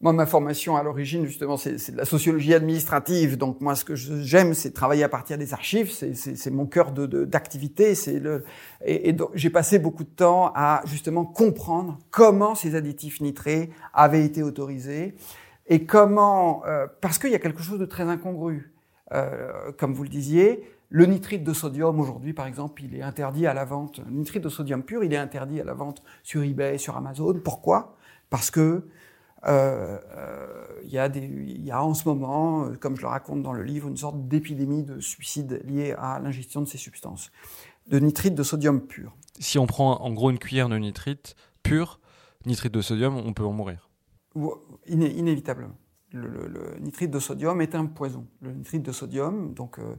moi 0.00 0.12
ma 0.12 0.24
formation 0.24 0.76
à 0.76 0.82
l'origine 0.82 1.26
justement 1.26 1.56
c'est 1.56 1.92
de 1.92 1.96
la 1.96 2.04
sociologie 2.04 2.54
administrative. 2.54 3.36
Donc 3.36 3.60
moi 3.60 3.74
ce 3.74 3.84
que 3.84 3.94
j'aime 3.94 4.54
c'est 4.54 4.72
travailler 4.72 5.04
à 5.04 5.08
partir 5.08 5.36
des 5.36 5.52
archives. 5.52 5.90
C'est 5.90 6.50
mon 6.50 6.66
cœur 6.66 6.92
d'activité. 6.92 7.92
De, 7.92 8.18
le 8.18 8.44
et, 8.84 9.10
et 9.10 9.16
j'ai 9.34 9.50
passé 9.50 9.78
beaucoup 9.78 10.04
de 10.04 10.08
temps 10.08 10.52
à 10.54 10.82
justement 10.86 11.24
comprendre 11.24 11.98
comment 12.10 12.54
ces 12.54 12.74
additifs 12.74 13.20
nitrés 13.20 13.70
avaient 13.92 14.24
été 14.24 14.42
autorisés 14.42 15.14
et 15.66 15.84
comment 15.84 16.62
euh, 16.66 16.86
parce 17.00 17.18
qu'il 17.18 17.30
y 17.30 17.34
a 17.34 17.38
quelque 17.38 17.62
chose 17.62 17.78
de 17.78 17.86
très 17.86 18.04
incongru 18.04 18.72
euh, 19.12 19.72
comme 19.78 19.92
vous 19.92 20.02
le 20.02 20.08
disiez 20.08 20.64
le 20.90 21.06
nitrite 21.06 21.44
de 21.44 21.52
sodium, 21.52 22.00
aujourd'hui, 22.00 22.32
par 22.32 22.46
exemple, 22.46 22.82
il 22.82 22.96
est 22.96 23.02
interdit 23.02 23.46
à 23.46 23.54
la 23.54 23.64
vente. 23.64 24.00
Le 24.04 24.10
nitrite 24.10 24.42
de 24.42 24.48
sodium 24.48 24.82
pur, 24.82 25.04
il 25.04 25.12
est 25.12 25.16
interdit 25.16 25.60
à 25.60 25.64
la 25.64 25.72
vente 25.72 26.02
sur 26.24 26.42
eBay, 26.42 26.78
sur 26.78 26.96
Amazon. 26.96 27.40
Pourquoi? 27.44 27.96
Parce 28.28 28.50
que 28.50 28.88
euh, 29.46 29.98
euh, 30.16 30.66
il, 30.82 30.90
y 30.90 30.98
a 30.98 31.08
y 31.08 31.72
en 31.72 31.94
ce 31.94 32.08
moment, 32.08 32.68
comme 32.80 32.96
je 32.96 33.02
le 33.02 33.08
raconte 33.08 33.42
dans 33.42 33.52
le 33.52 33.62
livre, 33.62 33.88
une 33.88 33.96
sorte 33.96 34.28
d'épidémie 34.28 34.82
de 34.82 34.98
suicide 34.98 35.62
liée 35.64 35.94
à 35.96 36.18
l'ingestion 36.18 36.60
de 36.60 36.66
ces 36.66 36.76
substances, 36.76 37.30
de 37.86 37.98
nitrite 38.00 38.34
de 38.34 38.42
sodium 38.42 38.80
pur. 38.80 39.16
Si 39.38 39.58
on 39.58 39.66
prend 39.66 40.00
en 40.00 40.12
gros 40.12 40.30
une 40.30 40.38
cuillère 40.38 40.68
de 40.68 40.76
nitrite 40.76 41.36
pur, 41.62 42.00
nitrite 42.46 42.74
de 42.74 42.82
sodium, 42.82 43.16
on 43.16 43.32
peut 43.32 43.44
en 43.44 43.52
mourir 43.52 43.88
Iné 44.86 45.10
Inévitablement. 45.10 45.76
Le, 46.12 46.26
le, 46.26 46.48
le, 46.48 46.78
nitrite 46.80 47.12
de 47.12 47.20
sodium 47.20 47.60
est 47.60 47.76
un 47.76 47.86
poison. 47.86 48.26
Le 48.40 48.52
nitrite 48.52 48.82
de 48.82 48.90
sodium, 48.90 49.54
donc 49.54 49.78
euh, 49.78 49.94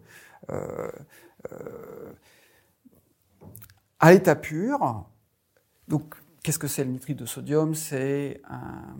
à 4.00 4.12
l'état 4.12 4.36
pur. 4.36 5.06
Donc, 5.88 6.16
qu'est-ce 6.44 6.60
que 6.60 6.68
c'est 6.68 6.84
le 6.84 6.92
nitrite 6.92 7.20
de 7.20 7.26
sodium? 7.26 7.76
C'est 7.76 8.42
un, 8.50 8.98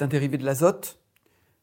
un 0.00 0.06
dérivé 0.06 0.38
de 0.38 0.44
l'azote 0.44 1.00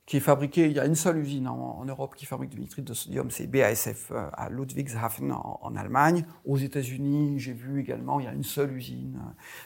qui 0.05 0.17
est 0.17 0.21
fabriqué, 0.21 0.65
il 0.65 0.73
y 0.73 0.79
a 0.81 0.85
une 0.85 0.95
seule 0.95 1.17
usine 1.17 1.47
en, 1.47 1.85
Europe 1.85 2.15
qui 2.15 2.25
fabrique 2.25 2.49
du 2.49 2.59
nitrite 2.59 2.85
de 2.85 2.93
sodium, 2.93 3.31
c'est 3.31 3.47
BASF 3.47 4.11
euh, 4.11 4.27
à 4.33 4.49
Ludwigshafen 4.49 5.31
en, 5.31 5.75
Allemagne. 5.77 6.25
Aux 6.45 6.57
États-Unis, 6.57 7.39
j'ai 7.39 7.53
vu 7.53 7.79
également, 7.79 8.19
il 8.19 8.25
y 8.25 8.27
a 8.27 8.33
une 8.33 8.43
seule 8.43 8.73
usine 8.73 9.19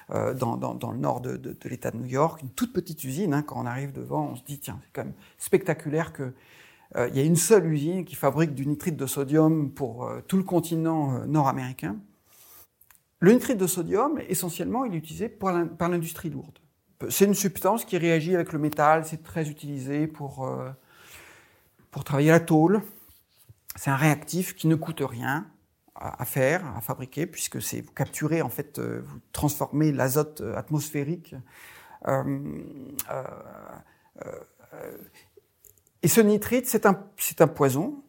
dans, 0.09 0.57
dans, 0.57 0.91
le 0.91 0.97
nord 0.97 1.21
de, 1.21 1.37
de, 1.37 1.55
l'État 1.69 1.89
de 1.89 1.97
New 1.97 2.05
York, 2.05 2.41
une 2.43 2.51
toute 2.51 2.71
petite 2.71 3.03
usine. 3.03 3.33
Hein, 3.33 3.41
quand 3.41 3.59
on 3.59 3.65
arrive 3.65 3.93
devant, 3.93 4.29
on 4.31 4.35
se 4.35 4.43
dit, 4.43 4.59
tiens, 4.59 4.79
c'est 4.83 4.91
quand 4.93 5.05
même 5.05 5.15
spectaculaire 5.39 6.13
que 6.13 6.23
euh, 6.23 6.33
il 6.95 7.15
y 7.15 7.19
a 7.19 7.23
une 7.23 7.35
seule 7.35 7.65
usine 7.71 8.05
qui 8.05 8.15
fabrique 8.15 8.53
du 8.53 8.65
nitrite 8.65 8.95
de 8.95 9.05
sodium 9.05 9.71
pour 9.71 10.05
euh, 10.05 10.21
tout 10.27 10.37
le 10.37 10.43
continent 10.43 11.15
euh, 11.15 11.25
nord-américain. 11.25 11.97
Le 13.19 13.31
nitrite 13.33 13.57
de 13.57 13.67
sodium, 13.67 14.19
essentiellement, 14.29 14.85
il 14.85 14.93
est 14.93 14.97
utilisé 14.97 15.27
par 15.27 15.89
l'industrie 15.89 16.29
lourde. 16.29 16.59
C'est 17.09 17.25
une 17.25 17.33
substance 17.33 17.83
qui 17.83 17.97
réagit 17.97 18.35
avec 18.35 18.53
le 18.53 18.59
métal, 18.59 19.05
c'est 19.05 19.23
très 19.23 19.49
utilisé 19.49 20.07
pour, 20.07 20.47
pour 21.89 22.03
travailler 22.03 22.29
la 22.29 22.39
tôle. 22.39 22.81
C'est 23.75 23.89
un 23.89 23.95
réactif 23.95 24.55
qui 24.55 24.67
ne 24.67 24.75
coûte 24.75 25.01
rien 25.01 25.47
à, 25.95 26.25
faire, 26.25 26.63
à 26.75 26.81
fabriquer, 26.81 27.25
puisque 27.25 27.57
vous 27.57 27.91
capturez 27.95 28.43
en 28.43 28.49
fait, 28.49 28.79
vous 28.79 29.19
transformez 29.31 29.91
l'azote 29.91 30.43
atmosphérique. 30.55 31.35
Euh, 32.07 32.61
euh, 34.73 34.97
et 36.03 36.07
ce 36.07 36.21
nitrite, 36.21 36.67
c'est 36.67 36.85
un, 36.85 36.93
poison. 37.47 38.03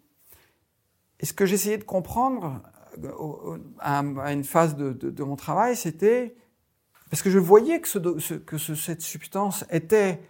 Et 1.20 1.26
ce 1.26 1.32
que 1.32 1.46
j'essayais 1.46 1.78
de 1.78 1.84
comprendre 1.84 2.62
euh, 3.02 3.58
à, 3.80 4.02
une 4.32 4.44
phase 4.44 4.76
de, 4.76 5.22
mon 5.22 5.36
travail, 5.36 5.76
c'était 5.76 6.34
parce 7.10 7.22
que 7.22 7.30
je 7.30 7.38
voyais 7.38 7.80
que, 7.80 7.88
ce, 7.88 8.34
que 8.34 8.58
ce, 8.58 8.74
cette 8.74 9.00
substance 9.00 9.64
était 9.70 10.20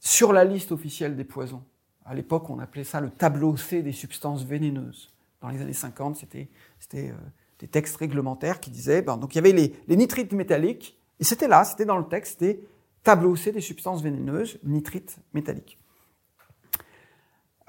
sur 0.00 0.32
la 0.32 0.44
liste 0.44 0.70
officielle 0.70 1.16
des 1.16 1.24
poisons. 1.24 1.62
À 2.04 2.14
l'époque, 2.14 2.50
on 2.50 2.58
appelait 2.58 2.84
ça 2.84 3.00
le 3.00 3.08
tableau 3.08 3.56
C 3.56 3.82
des 3.82 3.92
substances 3.92 4.44
vénéneuses. 4.44 5.14
Dans 5.40 5.48
les 5.48 5.62
années 5.62 5.72
50, 5.72 6.16
c'était, 6.16 6.48
c'était 6.78 7.08
euh, 7.08 7.14
des 7.58 7.68
textes 7.68 7.96
réglementaires 7.96 8.60
qui 8.60 8.70
disaient, 8.70 9.00
ben, 9.00 9.16
donc 9.16 9.34
il 9.34 9.36
y 9.36 9.38
avait 9.38 9.52
les, 9.52 9.74
les 9.88 9.96
nitrites 9.96 10.32
métalliques, 10.32 10.98
et 11.18 11.24
c'était 11.24 11.48
là, 11.48 11.64
c'était 11.64 11.86
dans 11.86 11.96
le 11.96 12.04
texte, 12.04 12.40
c'était 12.40 12.60
tableau 13.02 13.34
C 13.36 13.52
des 13.52 13.62
substances 13.62 14.02
vénéneuses, 14.02 14.58
nitrites 14.62 15.16
métalliques. 15.32 15.78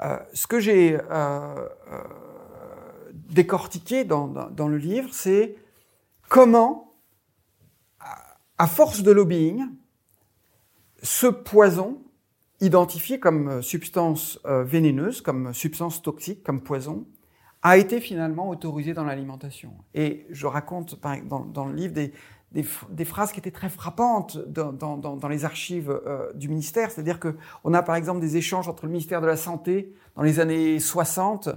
Euh, 0.01 0.17
ce 0.33 0.47
que 0.47 0.59
j'ai 0.59 0.95
euh, 0.95 0.99
euh, 1.09 1.67
décortiqué 3.13 4.03
dans, 4.03 4.27
dans, 4.27 4.49
dans, 4.49 4.67
le 4.67 4.77
livre, 4.77 5.09
c'est 5.13 5.55
comment, 6.27 6.95
à 8.57 8.67
force 8.67 9.03
de 9.03 9.11
lobbying, 9.11 9.65
ce 11.01 11.27
poison, 11.27 12.01
identifié 12.61 13.19
comme 13.19 13.61
substance 13.61 14.39
vénéneuse, 14.45 15.21
comme 15.21 15.53
substance 15.53 16.01
toxique, 16.01 16.43
comme 16.43 16.61
poison, 16.61 17.05
a 17.61 17.77
été 17.77 17.99
finalement 17.99 18.49
autorisé 18.49 18.93
dans 18.93 19.03
l'alimentation. 19.03 19.73
Et 19.93 20.25
je 20.29 20.45
raconte 20.45 20.99
dans, 21.01 21.45
dans, 21.45 21.65
le 21.65 21.73
livre 21.73 21.93
des, 21.93 22.13
des, 22.55 23.05
phrases 23.05 23.33
qui 23.33 23.39
étaient 23.39 23.51
très 23.51 23.67
frappantes 23.67 24.37
dans, 24.37 25.27
les 25.29 25.43
archives 25.43 25.89
euh, 25.89 26.31
du 26.33 26.47
ministère. 26.47 26.89
C'est-à-dire 26.89 27.19
qu'on 27.19 27.73
a 27.73 27.83
par 27.83 27.95
exemple 27.95 28.21
des 28.21 28.37
échanges 28.37 28.69
entre 28.69 28.85
le 28.85 28.91
ministère 28.91 29.19
de 29.19 29.27
la 29.27 29.35
Santé 29.35 29.93
dans 30.15 30.23
les 30.23 30.39
années 30.39 30.79
60, 30.79 31.49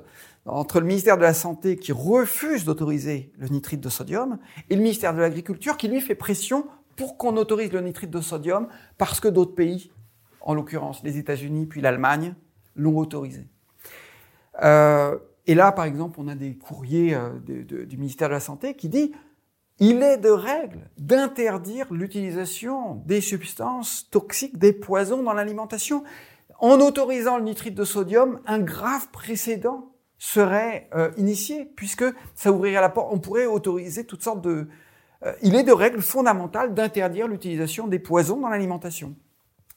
entre 0.44 0.80
le 0.80 0.86
ministère 0.86 1.16
de 1.16 1.22
la 1.22 1.34
Santé 1.34 1.76
qui 1.76 1.92
refuse 1.92 2.64
d'autoriser 2.64 3.30
le 3.38 3.46
nitrite 3.46 3.80
de 3.80 3.88
sodium 3.88 4.38
et 4.70 4.74
le 4.74 4.82
ministère 4.82 5.14
de 5.14 5.20
l'Agriculture 5.20 5.76
qui 5.76 5.86
lui 5.86 6.00
fait 6.00 6.16
pression 6.16 6.66
pour 6.96 7.16
qu'on 7.16 7.36
autorise 7.36 7.70
le 7.72 7.80
nitrite 7.80 8.10
de 8.10 8.20
sodium 8.20 8.66
parce 8.96 9.20
que 9.20 9.28
d'autres 9.28 9.54
pays, 9.54 9.92
en 10.40 10.54
l'occurrence 10.54 11.02
les 11.04 11.16
États-Unis 11.16 11.66
puis 11.66 11.80
l'Allemagne, 11.80 12.34
l'ont 12.74 12.98
autorisé. 12.98 13.46
Euh, 14.64 15.16
et 15.46 15.54
là, 15.54 15.70
par 15.70 15.84
exemple, 15.84 16.18
on 16.20 16.26
a 16.26 16.34
des 16.34 16.56
courriers 16.56 17.14
euh, 17.14 17.30
du 17.38 17.96
ministère 17.96 18.28
de 18.28 18.34
la 18.34 18.40
Santé 18.40 18.74
qui 18.74 18.88
dit 18.88 19.12
il 19.80 20.02
est 20.02 20.18
de 20.18 20.30
règle 20.30 20.90
d'interdire 20.98 21.92
l'utilisation 21.92 22.96
des 23.06 23.20
substances 23.20 24.08
toxiques, 24.10 24.58
des 24.58 24.72
poisons 24.72 25.22
dans 25.22 25.32
l'alimentation. 25.32 26.02
En 26.58 26.80
autorisant 26.80 27.38
le 27.38 27.44
nitrite 27.44 27.74
de 27.74 27.84
sodium, 27.84 28.40
un 28.46 28.58
grave 28.58 29.08
précédent 29.10 29.92
serait 30.18 30.88
euh, 30.94 31.12
initié, 31.16 31.64
puisque 31.76 32.04
ça 32.34 32.50
ouvrirait 32.50 32.80
la 32.80 32.88
porte. 32.88 33.08
On 33.12 33.20
pourrait 33.20 33.46
autoriser 33.46 34.04
toutes 34.04 34.22
sortes 34.22 34.40
de... 34.40 34.66
Euh, 35.24 35.32
il 35.42 35.54
est 35.54 35.62
de 35.62 35.72
règle 35.72 36.02
fondamentale 36.02 36.74
d'interdire 36.74 37.28
l'utilisation 37.28 37.86
des 37.86 38.00
poisons 38.00 38.40
dans 38.40 38.48
l'alimentation. 38.48 39.14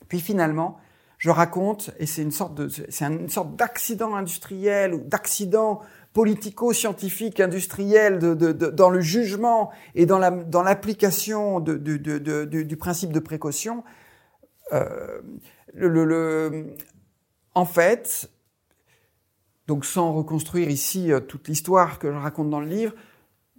Puis 0.08 0.20
finalement, 0.20 0.78
je 1.20 1.30
raconte, 1.30 1.92
et 2.00 2.08
c'est 2.08 2.24
une 2.24 2.32
sorte 2.32 2.56
de, 2.56 2.68
c'est 2.68 3.06
une 3.06 3.30
sorte 3.30 3.56
d'accident 3.56 4.16
industriel 4.16 4.96
ou 4.96 5.04
d'accident 5.04 5.82
politico-scientifique, 6.14 7.40
industriel, 7.40 8.20
dans 8.20 8.90
le 8.90 9.02
jugement 9.02 9.72
et 9.96 10.06
dans, 10.06 10.20
la, 10.20 10.32
dans 10.32 10.64
l'application 10.64 11.60
du 11.60 12.78
principe 12.78 13.14
de 13.14 13.20
précaution, 13.20 13.84
euh, 14.74 15.22
en 17.54 17.66
fait, 17.66 18.30
donc 19.68 19.86
sans 19.86 20.14
reconstruire 20.14 20.70
ici 20.70 21.12
euh, 21.12 21.20
toute 21.20 21.48
l'histoire 21.48 22.00
que 22.00 22.12
je 22.12 22.18
raconte 22.18 22.50
dans 22.50 22.60
le 22.60 22.68
livre, 22.68 22.94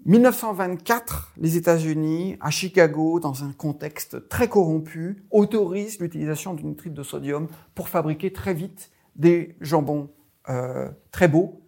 1924, 0.04 1.32
les 1.36 1.56
États-Unis, 1.56 2.36
à 2.40 2.50
Chicago, 2.50 3.20
dans 3.20 3.44
un 3.44 3.52
contexte 3.52 4.28
très 4.28 4.48
corrompu, 4.48 5.24
autorisent 5.30 6.00
l'utilisation 6.00 6.54
du 6.54 6.64
nitrite 6.64 6.92
de 6.92 7.04
sodium 7.04 7.46
pour 7.74 7.88
fabriquer 7.88 8.32
très 8.32 8.52
vite 8.52 8.90
des 9.14 9.56
jambons 9.60 10.10
euh, 10.48 10.90
très 11.12 11.28
beaux, 11.28 11.61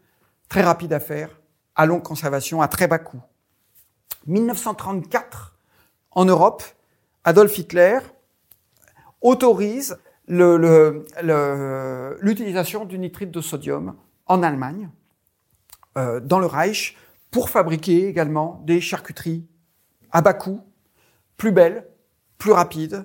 très 0.48 0.62
rapide 0.62 0.92
à 0.92 1.00
faire, 1.00 1.40
à 1.74 1.86
longue 1.86 2.02
conservation, 2.02 2.62
à 2.62 2.68
très 2.68 2.86
bas 2.86 2.98
coût. 2.98 3.20
1934, 4.26 5.56
en 6.12 6.24
Europe, 6.24 6.62
Adolf 7.24 7.58
Hitler 7.58 7.98
autorise 9.20 9.98
l'utilisation 10.26 12.84
du 12.84 12.98
nitrite 12.98 13.30
de 13.30 13.40
sodium 13.40 13.96
en 14.26 14.42
Allemagne, 14.42 14.90
euh, 15.98 16.20
dans 16.20 16.38
le 16.38 16.46
Reich, 16.46 16.96
pour 17.30 17.50
fabriquer 17.50 18.06
également 18.06 18.62
des 18.64 18.80
charcuteries 18.80 19.46
à 20.12 20.22
bas 20.22 20.34
coût, 20.34 20.60
plus 21.36 21.52
belles, 21.52 21.86
plus 22.38 22.52
rapides, 22.52 23.04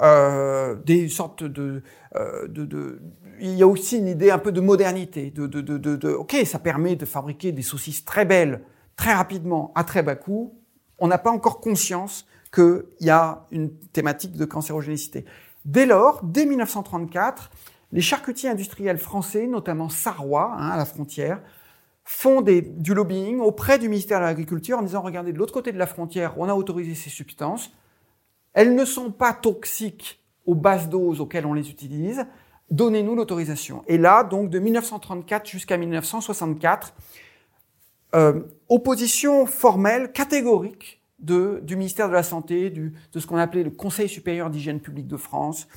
des 0.00 1.08
sortes 1.08 1.42
euh, 1.42 2.48
de, 2.48 3.00
il 3.40 3.54
y 3.54 3.62
a 3.62 3.66
aussi 3.66 3.98
une 3.98 4.08
idée 4.08 4.30
un 4.30 4.38
peu 4.38 4.52
de 4.52 4.60
modernité, 4.60 5.30
de, 5.30 5.46
de, 5.46 5.60
de, 5.60 6.12
ok, 6.12 6.36
ça 6.44 6.58
permet 6.58 6.96
de 6.96 7.04
fabriquer 7.04 7.52
des 7.52 7.62
saucisses 7.62 8.04
très 8.04 8.24
belles, 8.24 8.62
très 8.96 9.12
rapidement, 9.12 9.72
à 9.74 9.84
très 9.84 10.02
bas 10.02 10.16
coût. 10.16 10.54
On 10.98 11.08
n'a 11.08 11.18
pas 11.18 11.30
encore 11.30 11.60
conscience 11.60 12.26
qu'il 12.52 12.84
y 13.00 13.10
a 13.10 13.46
une 13.50 13.70
thématique 13.92 14.32
de 14.32 14.44
cancérogénicité. 14.44 15.26
Dès 15.64 15.84
lors, 15.84 16.22
dès 16.24 16.46
1934, 16.46 17.50
les 17.92 18.00
charcutiers 18.00 18.48
industriels 18.48 18.98
français, 18.98 19.46
notamment 19.46 19.88
Sarrois, 19.88 20.54
hein, 20.56 20.70
à 20.70 20.76
la 20.76 20.84
frontière, 20.84 21.42
font 22.04 22.40
du 22.40 22.94
lobbying 22.94 23.40
auprès 23.40 23.78
du 23.78 23.88
ministère 23.88 24.20
de 24.20 24.24
l'Agriculture 24.24 24.78
en 24.78 24.82
disant, 24.82 25.02
regardez, 25.02 25.32
de 25.32 25.38
l'autre 25.38 25.52
côté 25.52 25.72
de 25.72 25.78
la 25.78 25.86
frontière, 25.86 26.34
on 26.38 26.48
a 26.48 26.54
autorisé 26.54 26.94
ces 26.94 27.10
substances, 27.10 27.72
elles 28.56 28.74
ne 28.74 28.86
sont 28.86 29.12
pas 29.12 29.34
toxiques 29.34 30.18
aux 30.46 30.54
basses 30.54 30.88
doses 30.88 31.20
auxquelles 31.20 31.44
on 31.44 31.52
les 31.52 31.68
utilise, 31.68 32.26
donnez-nous 32.70 33.14
l'autorisation. 33.14 33.84
Et 33.86 33.98
là, 33.98 34.24
donc, 34.24 34.48
de 34.48 34.58
1934 34.58 35.46
jusqu'à 35.46 35.76
1964, 35.76 36.94
euh, 38.14 38.40
opposition 38.70 39.44
formelle, 39.44 40.10
catégorique 40.10 41.02
du 41.18 41.76
ministère 41.76 42.08
de 42.08 42.14
la 42.14 42.22
Santé, 42.22 42.70
de 42.70 42.92
ce 43.14 43.26
qu'on 43.26 43.36
appelait 43.36 43.62
le 43.62 43.70
Conseil 43.70 44.08
supérieur 44.08 44.48
d'hygiène 44.48 44.80
publique 44.80 45.06
de 45.06 45.16
France, 45.18 45.68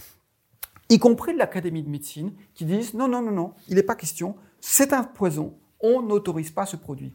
y 0.90 1.00
compris 1.00 1.34
de 1.34 1.38
l'Académie 1.38 1.84
de 1.84 1.90
médecine, 1.90 2.34
qui 2.54 2.64
disent 2.64 2.94
non, 2.94 3.10
non, 3.10 3.22
non, 3.22 3.32
non, 3.32 3.54
il 3.68 3.76
n'est 3.76 3.84
pas 3.84 3.96
question, 3.96 4.36
c'est 4.62 4.94
un 4.94 5.04
poison, 5.04 5.54
on 5.82 6.02
n'autorise 6.02 6.52
pas 6.52 6.66
ce 6.66 6.78
produit. 6.78 7.14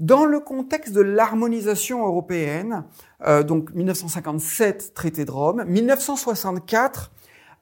Dans 0.00 0.24
le 0.24 0.40
contexte 0.40 0.92
de 0.92 1.00
l'harmonisation 1.00 2.06
européenne, 2.06 2.84
euh, 3.26 3.42
donc 3.42 3.72
1957, 3.74 4.92
traité 4.94 5.24
de 5.24 5.30
Rome, 5.30 5.64
1964, 5.66 7.10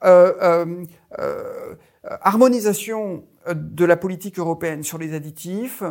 euh, 0.04 0.32
euh, 0.42 0.84
euh, 1.18 1.64
harmonisation 2.20 3.24
de 3.52 3.84
la 3.84 3.96
politique 3.96 4.38
européenne 4.38 4.84
sur 4.84 4.98
les 4.98 5.14
additifs. 5.14 5.82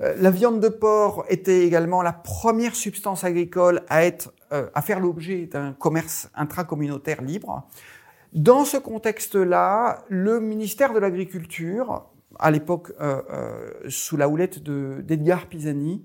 la 0.00 0.30
viande 0.30 0.60
de 0.60 0.68
porc 0.68 1.24
était 1.28 1.66
également 1.66 2.00
la 2.00 2.12
première 2.12 2.74
substance 2.74 3.24
agricole 3.24 3.82
à 3.88 4.04
être 4.04 4.32
à 4.50 4.80
faire 4.80 5.00
l'objet 5.00 5.46
d'un 5.46 5.72
commerce 5.74 6.30
intracommunautaire 6.34 7.20
libre. 7.20 7.66
Dans 8.32 8.64
ce 8.64 8.78
contexte-là, 8.78 10.04
le 10.08 10.40
ministère 10.40 10.94
de 10.94 10.98
l'Agriculture, 10.98 12.06
à 12.38 12.50
l'époque 12.50 12.92
sous 13.88 14.16
la 14.16 14.28
houlette 14.28 14.62
d'Edgar 14.62 15.46
Pisani, 15.46 16.04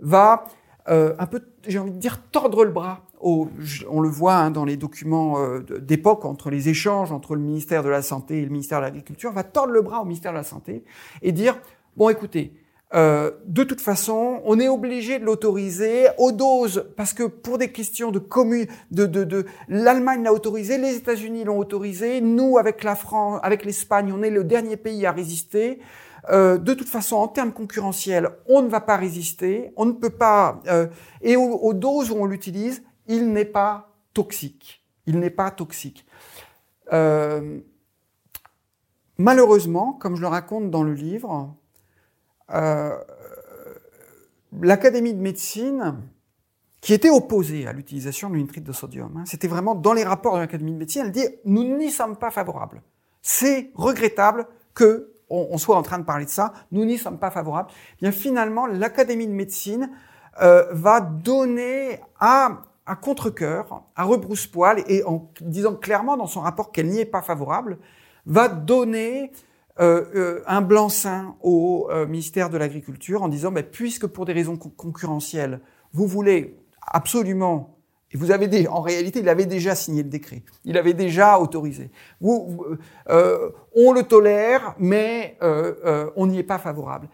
va 0.00 0.44
un 0.86 1.26
peu, 1.26 1.42
j'ai 1.66 1.78
envie 1.78 1.92
de 1.92 1.98
dire, 1.98 2.22
tordre 2.30 2.64
le 2.64 2.70
bras 2.70 3.06
on 3.20 4.00
le 4.00 4.08
voit 4.08 4.36
hein, 4.36 4.50
dans 4.50 4.64
les 4.64 4.76
documents 4.76 5.40
euh, 5.40 5.60
d'époque 5.60 6.24
entre 6.24 6.50
les 6.50 6.68
échanges 6.68 7.12
entre 7.12 7.34
le 7.34 7.40
ministère 7.40 7.82
de 7.82 7.88
la 7.88 8.02
Santé 8.02 8.38
et 8.38 8.42
le 8.42 8.50
ministère 8.50 8.78
de 8.78 8.84
l'Agriculture, 8.84 9.32
va 9.32 9.42
tordre 9.42 9.72
le 9.72 9.82
bras 9.82 10.00
au 10.00 10.04
ministère 10.04 10.32
de 10.32 10.36
la 10.36 10.44
Santé 10.44 10.84
et 11.22 11.32
dire, 11.32 11.58
bon 11.96 12.08
écoutez, 12.08 12.52
euh, 12.96 13.32
de 13.44 13.62
toute 13.62 13.82
façon, 13.82 14.40
on 14.44 14.58
est 14.58 14.68
obligé 14.68 15.18
de 15.18 15.24
l'autoriser 15.24 16.06
aux 16.16 16.32
doses 16.32 16.86
parce 16.96 17.12
que 17.12 17.24
pour 17.24 17.58
des 17.58 17.70
questions 17.70 18.10
de 18.10 18.18
commune, 18.18 18.66
de, 18.90 19.44
l'Allemagne 19.68 20.22
l'a 20.22 20.32
autorisé, 20.32 20.78
les 20.78 20.96
États-Unis 20.96 21.44
l'ont 21.44 21.58
autorisé, 21.58 22.22
nous 22.22 22.56
avec 22.56 22.82
la 22.84 22.94
France, 22.94 23.40
avec 23.42 23.66
l'Espagne, 23.66 24.12
on 24.16 24.22
est 24.22 24.30
le 24.30 24.44
dernier 24.44 24.78
pays 24.78 25.04
à 25.04 25.12
résister. 25.12 25.78
Euh, 26.30 26.56
de 26.56 26.72
toute 26.72 26.88
façon, 26.88 27.16
en 27.16 27.28
termes 27.28 27.52
concurrentiels, 27.52 28.30
on 28.48 28.62
ne 28.62 28.68
va 28.68 28.80
pas 28.80 28.96
résister, 28.96 29.72
on 29.76 29.84
ne 29.84 29.92
peut 29.92 30.10
pas. 30.10 30.60
Euh, 30.66 30.86
et 31.20 31.36
aux, 31.36 31.74
doses 31.74 32.10
où 32.10 32.16
on 32.16 32.26
l'utilise, 32.26 32.82
il 33.08 33.30
n'est 33.32 33.44
pas 33.44 33.92
toxique. 34.14 34.82
Il 35.06 35.18
n'est 35.20 35.30
pas 35.30 35.50
toxique. 35.50 36.06
Euh, 36.92 37.60
malheureusement, 39.18 39.92
comme 39.92 40.16
je 40.16 40.22
le 40.22 40.28
raconte 40.28 40.70
dans 40.70 40.82
le 40.82 40.94
livre, 40.94 41.54
l'Académie 44.60 45.14
de 45.14 45.20
médecine, 45.20 45.96
qui 46.80 46.94
était 46.94 47.10
opposée 47.10 47.66
à 47.66 47.72
l'utilisation 47.72 48.30
du 48.30 48.40
nitrite 48.40 48.64
de 48.64 48.72
sodium, 48.72 49.16
hein, 49.16 49.24
c'était 49.26 49.48
vraiment 49.48 49.74
dans 49.74 49.92
les 49.92 50.04
rapports 50.04 50.34
de 50.34 50.40
l'Académie 50.40 50.72
de 50.72 50.78
médecine, 50.78 51.02
elle 51.06 51.12
dit 51.12 51.26
nous 51.44 51.64
n'y 51.76 51.90
sommes 51.90 52.16
pas 52.16 52.30
favorables. 52.30 52.82
C'est 53.22 53.70
regrettable 53.74 54.46
que 54.74 55.12
on, 55.28 55.58
soit 55.58 55.76
en 55.76 55.82
train 55.82 55.98
de 55.98 56.04
parler 56.04 56.24
de 56.24 56.30
ça, 56.30 56.52
nous 56.70 56.84
n'y 56.84 56.98
sommes 56.98 57.18
pas 57.18 57.32
favorables. 57.32 57.70
Eh 57.94 58.02
bien 58.02 58.12
finalement, 58.12 58.66
l'Académie 58.66 59.26
de 59.26 59.32
médecine 59.32 59.90
euh, 60.40 60.66
va 60.70 61.00
donner 61.00 62.00
à 62.20 62.62
à 62.86 62.94
contre-cœur, 62.94 63.82
à 63.96 64.04
rebrousse-poil, 64.04 64.84
et 64.86 65.02
en 65.04 65.28
disant 65.40 65.74
clairement 65.74 66.16
dans 66.16 66.28
son 66.28 66.40
rapport 66.40 66.70
qu'elle 66.70 66.86
n'y 66.86 67.00
est 67.00 67.04
pas 67.04 67.20
favorable, 67.20 67.78
va 68.24 68.48
donner 68.48 69.32
euh, 69.78 70.04
euh, 70.14 70.42
un 70.46 70.62
blanc-seing 70.62 71.36
au 71.42 71.88
euh, 71.90 72.06
ministère 72.06 72.48
de 72.48 72.56
l'Agriculture 72.56 73.22
en 73.22 73.28
disant, 73.28 73.52
puisque 73.70 74.06
pour 74.06 74.24
des 74.24 74.32
raisons 74.32 74.56
concurrentielles, 74.56 75.60
vous 75.92 76.06
voulez 76.06 76.56
absolument, 76.80 77.78
et 78.10 78.16
vous 78.16 78.30
avez 78.30 78.48
des, 78.48 78.68
en 78.68 78.80
réalité, 78.80 79.18
il 79.18 79.28
avait 79.28 79.44
déjà 79.44 79.74
signé 79.74 80.02
le 80.02 80.08
décret, 80.08 80.44
il 80.64 80.78
avait 80.78 80.94
déjà 80.94 81.38
autorisé. 81.38 81.90
On 82.22 83.92
le 83.92 84.02
tolère, 84.04 84.74
mais 84.78 85.36
on 86.16 86.26
n'y 86.26 86.38
est 86.38 86.44
pas 86.44 86.58
favorable. 86.58 87.08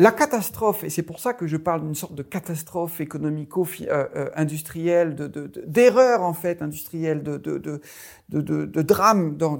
La 0.00 0.12
catastrophe, 0.12 0.84
et 0.84 0.90
c'est 0.90 1.02
pour 1.02 1.18
ça 1.18 1.34
que 1.34 1.48
je 1.48 1.56
parle 1.56 1.82
d'une 1.82 1.96
sorte 1.96 2.14
de 2.14 2.22
catastrophe 2.22 3.00
économico-industrielle, 3.00 5.16
euh, 5.18 5.28
euh, 5.36 5.48
d'erreur 5.66 6.22
en 6.22 6.34
fait 6.34 6.62
industrielle, 6.62 7.24
de, 7.24 7.36
de, 7.36 7.80
de 8.28 8.82
drame 8.82 9.36
dans, 9.36 9.58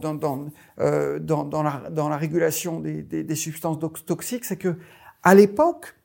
euh, 0.79 1.19
dans, 1.19 1.43
dans, 1.43 1.65
la, 1.65 1.91
dans 1.91 2.09
la 2.09 2.17
régulation 2.17 2.79
des, 2.79 3.03
des, 3.03 3.35
substances 3.35 3.81
toxiques, 4.07 4.45
c'est 4.45 4.57
que 4.57 4.77
à 5.25 5.35
l'époque, 5.35 5.97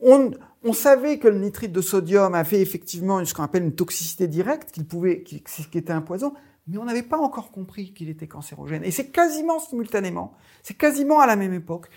on, 0.00 0.30
on 0.64 0.72
savait 0.72 1.18
que 1.18 1.28
le 1.28 1.38
nitrite 1.38 1.72
de 1.72 1.82
sodium 1.82 2.34
avait 2.34 2.62
effectivement 2.62 3.22
ce 3.26 3.34
qu'on 3.34 3.42
appelle 3.42 3.64
une 3.64 3.74
toxicité 3.74 4.26
directe, 4.26 4.72
qu'il 4.72 4.86
pouvait, 4.86 5.22
qu'il 5.22 5.42
était 5.74 5.92
un 5.92 6.00
poison, 6.00 6.32
mais 6.66 6.78
on 6.78 6.84
n'avait 6.84 7.02
pas 7.02 7.18
encore 7.18 7.50
compris 7.50 7.92
qu'il 7.92 8.08
était 8.08 8.26
cancérogène. 8.26 8.84
Et 8.84 8.90
c'est 8.90 9.10
quasiment 9.10 9.58
simultanément, 9.58 10.32
c'est 10.62 10.78
quasiment 10.78 11.20
à 11.20 11.26
la 11.26 11.36
même 11.36 11.52
époque 11.52 11.90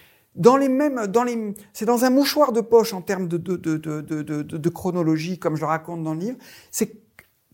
c'est 1.74 1.86
dans 1.86 2.06
un 2.06 2.10
mouchoir 2.10 2.52
de 2.52 2.62
poche 2.62 2.94
en 2.94 3.02
termes 3.02 3.28
de, 3.28 4.70
chronologie, 4.70 5.40
comme 5.40 5.56
je 5.56 5.62
le 5.62 5.68
raconte 5.68 6.04
dans 6.04 6.14
le 6.14 6.20
livre. 6.20 6.38
C'est 6.72 7.06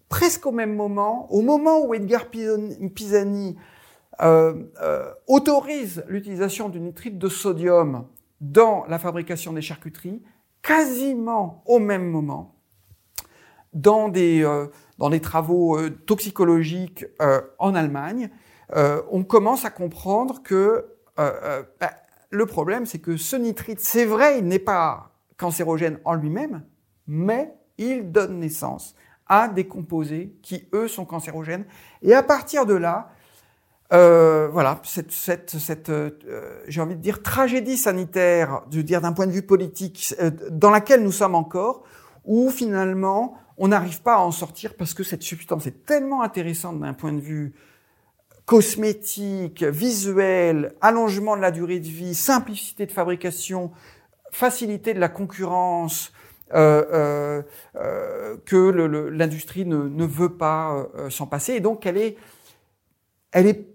presque 0.09 0.45
au 0.45 0.51
même 0.51 0.75
moment, 0.75 1.31
au 1.31 1.41
moment 1.41 1.85
où 1.85 1.93
Edgar 1.93 2.27
Pisani 2.29 3.55
euh, 4.21 4.53
euh, 4.81 5.11
autorise 5.27 6.03
l'utilisation 6.07 6.69
du 6.69 6.79
nitrite 6.79 7.17
de 7.17 7.29
sodium 7.29 8.05
dans 8.39 8.85
la 8.87 8.99
fabrication 8.99 9.53
des 9.53 9.61
charcuteries, 9.61 10.21
quasiment 10.61 11.63
au 11.65 11.79
même 11.79 12.09
moment 12.09 12.55
dans 13.73 14.09
des, 14.09 14.43
euh, 14.43 14.67
dans 14.97 15.09
des 15.09 15.21
travaux 15.21 15.79
toxicologiques 16.05 17.05
en 17.57 17.73
Allemagne. 17.73 18.29
on 19.11 19.23
commence 19.23 19.65
à 19.65 19.69
comprendre 19.69 20.43
que 20.43 20.85
bah, 21.15 22.00
le 22.31 22.45
problème, 22.45 22.85
c'est 22.85 22.99
que 22.99 23.17
ce 23.17 23.35
nitrite, 23.35 23.79
c'est 23.79 24.05
vrai, 24.05 24.39
il 24.39 24.45
n'est 24.45 24.59
pas 24.59 25.11
cancérogène 25.37 25.99
en 26.05 26.15
lui-même, 26.15 26.63
mais 27.07 27.53
il 27.77 28.11
donne 28.11 28.39
naissance 28.39 28.95
à 29.27 29.47
des 29.47 29.65
composés 29.65 30.35
qui, 30.41 30.67
eux, 30.73 30.87
sont 30.87 31.05
cancérogènes. 31.05 31.65
Et 32.01 32.13
à 32.13 32.23
partir 32.23 32.65
de 32.65 32.73
là, 32.73 33.11
euh, 33.93 34.47
voilà, 34.51 34.79
cette, 34.83 35.11
cette, 35.11 35.49
cette 35.51 35.89
euh, 35.89 36.11
j'ai 36.67 36.79
envie 36.79 36.95
de 36.95 37.01
dire, 37.01 37.21
tragédie 37.21 37.77
sanitaire, 37.77 38.61
de 38.71 38.81
dire 38.81 39.01
d'un 39.01 39.11
point 39.11 39.27
de 39.27 39.31
vue 39.31 39.41
politique, 39.41 40.15
euh, 40.21 40.31
dans 40.49 40.69
laquelle 40.69 41.03
nous 41.03 41.11
sommes 41.11 41.35
encore, 41.35 41.83
où 42.23 42.49
finalement 42.49 43.37
on 43.57 43.67
n'arrive 43.67 44.01
pas 44.01 44.15
à 44.15 44.19
en 44.19 44.31
sortir 44.31 44.75
parce 44.75 44.93
que 44.93 45.03
cette 45.03 45.23
substance 45.23 45.67
est 45.67 45.85
tellement 45.85 46.21
intéressante 46.21 46.79
d'un 46.79 46.93
point 46.93 47.11
de 47.11 47.19
vue 47.19 47.53
cosmétique, 48.51 49.63
visuel, 49.63 50.75
allongement 50.81 51.37
de 51.37 51.41
la 51.41 51.51
durée 51.51 51.79
de 51.79 51.87
vie, 51.87 52.13
simplicité 52.13 52.85
de 52.85 52.91
fabrication, 52.91 53.71
facilité 54.29 54.93
de 54.93 54.99
la 54.99 55.07
concurrence, 55.07 56.11
euh, 56.53 57.41
que 58.43 59.09
l'industrie 59.09 59.63
ne, 59.65 60.05
veut 60.05 60.35
pas 60.35 60.85
s'en 61.09 61.27
passer. 61.27 61.53
Et 61.53 61.59
donc 61.61 61.85
elle 61.85 61.95
est, 61.95 63.67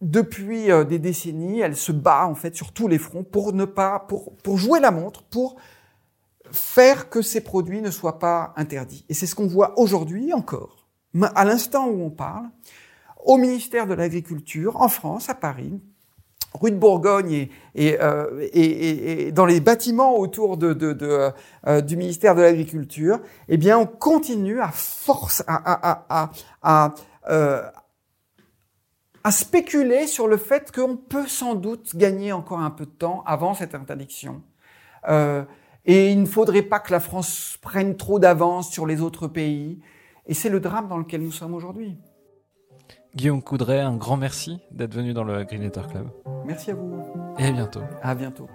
depuis 0.00 0.70
euh, 0.70 0.84
des 0.84 1.00
décennies, 1.00 1.58
elle 1.58 1.74
se 1.74 1.90
bat 1.90 2.28
en 2.28 2.36
fait 2.36 2.54
sur 2.54 2.70
tous 2.70 2.86
les 2.86 2.98
fronts 2.98 3.24
pour 3.24 3.52
ne 3.52 3.64
pas, 3.64 3.98
pour, 3.98 4.36
pour 4.36 4.56
jouer 4.56 4.78
la 4.78 4.92
montre, 4.92 5.24
pour 5.24 5.56
faire 6.52 7.10
que 7.10 7.22
ces 7.22 7.40
produits 7.40 7.82
ne 7.82 7.90
soient 7.90 8.20
pas 8.20 8.52
interdits. 8.54 9.04
Et 9.08 9.14
c'est 9.14 9.26
ce 9.26 9.34
qu'on 9.34 9.48
voit 9.48 9.76
aujourd'hui 9.80 10.32
encore, 10.32 10.86
à 11.34 11.44
l'instant 11.44 11.88
où 11.88 12.04
on 12.04 12.10
parle, 12.10 12.44
au 13.24 13.38
ministère 13.38 13.86
de 13.86 13.94
l'Agriculture, 13.94 14.80
en 14.80 14.88
France, 14.88 15.28
à 15.28 15.34
Paris, 15.34 15.80
rue 16.54 16.70
de 16.70 16.76
Bourgogne 16.76 17.32
et, 17.32 17.50
et, 17.74 18.00
euh, 18.00 18.46
et, 18.52 19.26
et 19.26 19.32
dans 19.32 19.46
les 19.46 19.60
bâtiments 19.60 20.16
autour 20.16 20.56
de, 20.56 20.72
de, 20.72 20.92
de 20.92 21.30
euh, 21.66 21.80
du 21.80 21.96
ministère 21.96 22.34
de 22.34 22.42
l'Agriculture, 22.42 23.20
eh 23.48 23.56
bien, 23.56 23.78
on 23.78 23.86
continue 23.86 24.60
à 24.60 24.68
force, 24.68 25.42
à, 25.46 25.56
à, 25.56 26.06
à, 26.08 26.30
à, 26.62 26.94
euh, 27.30 27.62
à 29.24 29.30
spéculer 29.30 30.06
sur 30.06 30.26
le 30.26 30.36
fait 30.36 30.72
qu'on 30.72 30.96
peut 30.96 31.26
sans 31.26 31.54
doute 31.54 31.96
gagner 31.96 32.32
encore 32.32 32.60
un 32.60 32.70
peu 32.70 32.86
de 32.86 32.90
temps 32.90 33.22
avant 33.24 33.54
cette 33.54 33.74
interdiction. 33.74 34.42
Euh, 35.08 35.44
et 35.84 36.10
il 36.10 36.20
ne 36.20 36.26
faudrait 36.26 36.62
pas 36.62 36.80
que 36.80 36.92
la 36.92 37.00
France 37.00 37.58
prenne 37.60 37.96
trop 37.96 38.18
d'avance 38.18 38.70
sur 38.70 38.86
les 38.86 39.00
autres 39.00 39.26
pays. 39.26 39.80
Et 40.26 40.34
c'est 40.34 40.48
le 40.48 40.60
drame 40.60 40.88
dans 40.88 40.98
lequel 40.98 41.22
nous 41.22 41.32
sommes 41.32 41.54
aujourd'hui. 41.54 41.98
Guillaume 43.14 43.42
Coudray, 43.42 43.80
un 43.80 43.96
grand 43.96 44.16
merci 44.16 44.58
d'être 44.70 44.94
venu 44.94 45.12
dans 45.12 45.24
le 45.24 45.44
Green 45.44 45.60
Letter 45.60 45.82
Club. 45.90 46.06
Merci 46.46 46.70
à 46.70 46.74
vous. 46.74 47.04
Et 47.38 47.44
à 47.44 47.52
bientôt. 47.52 47.82
À 48.02 48.14
bientôt. 48.14 48.48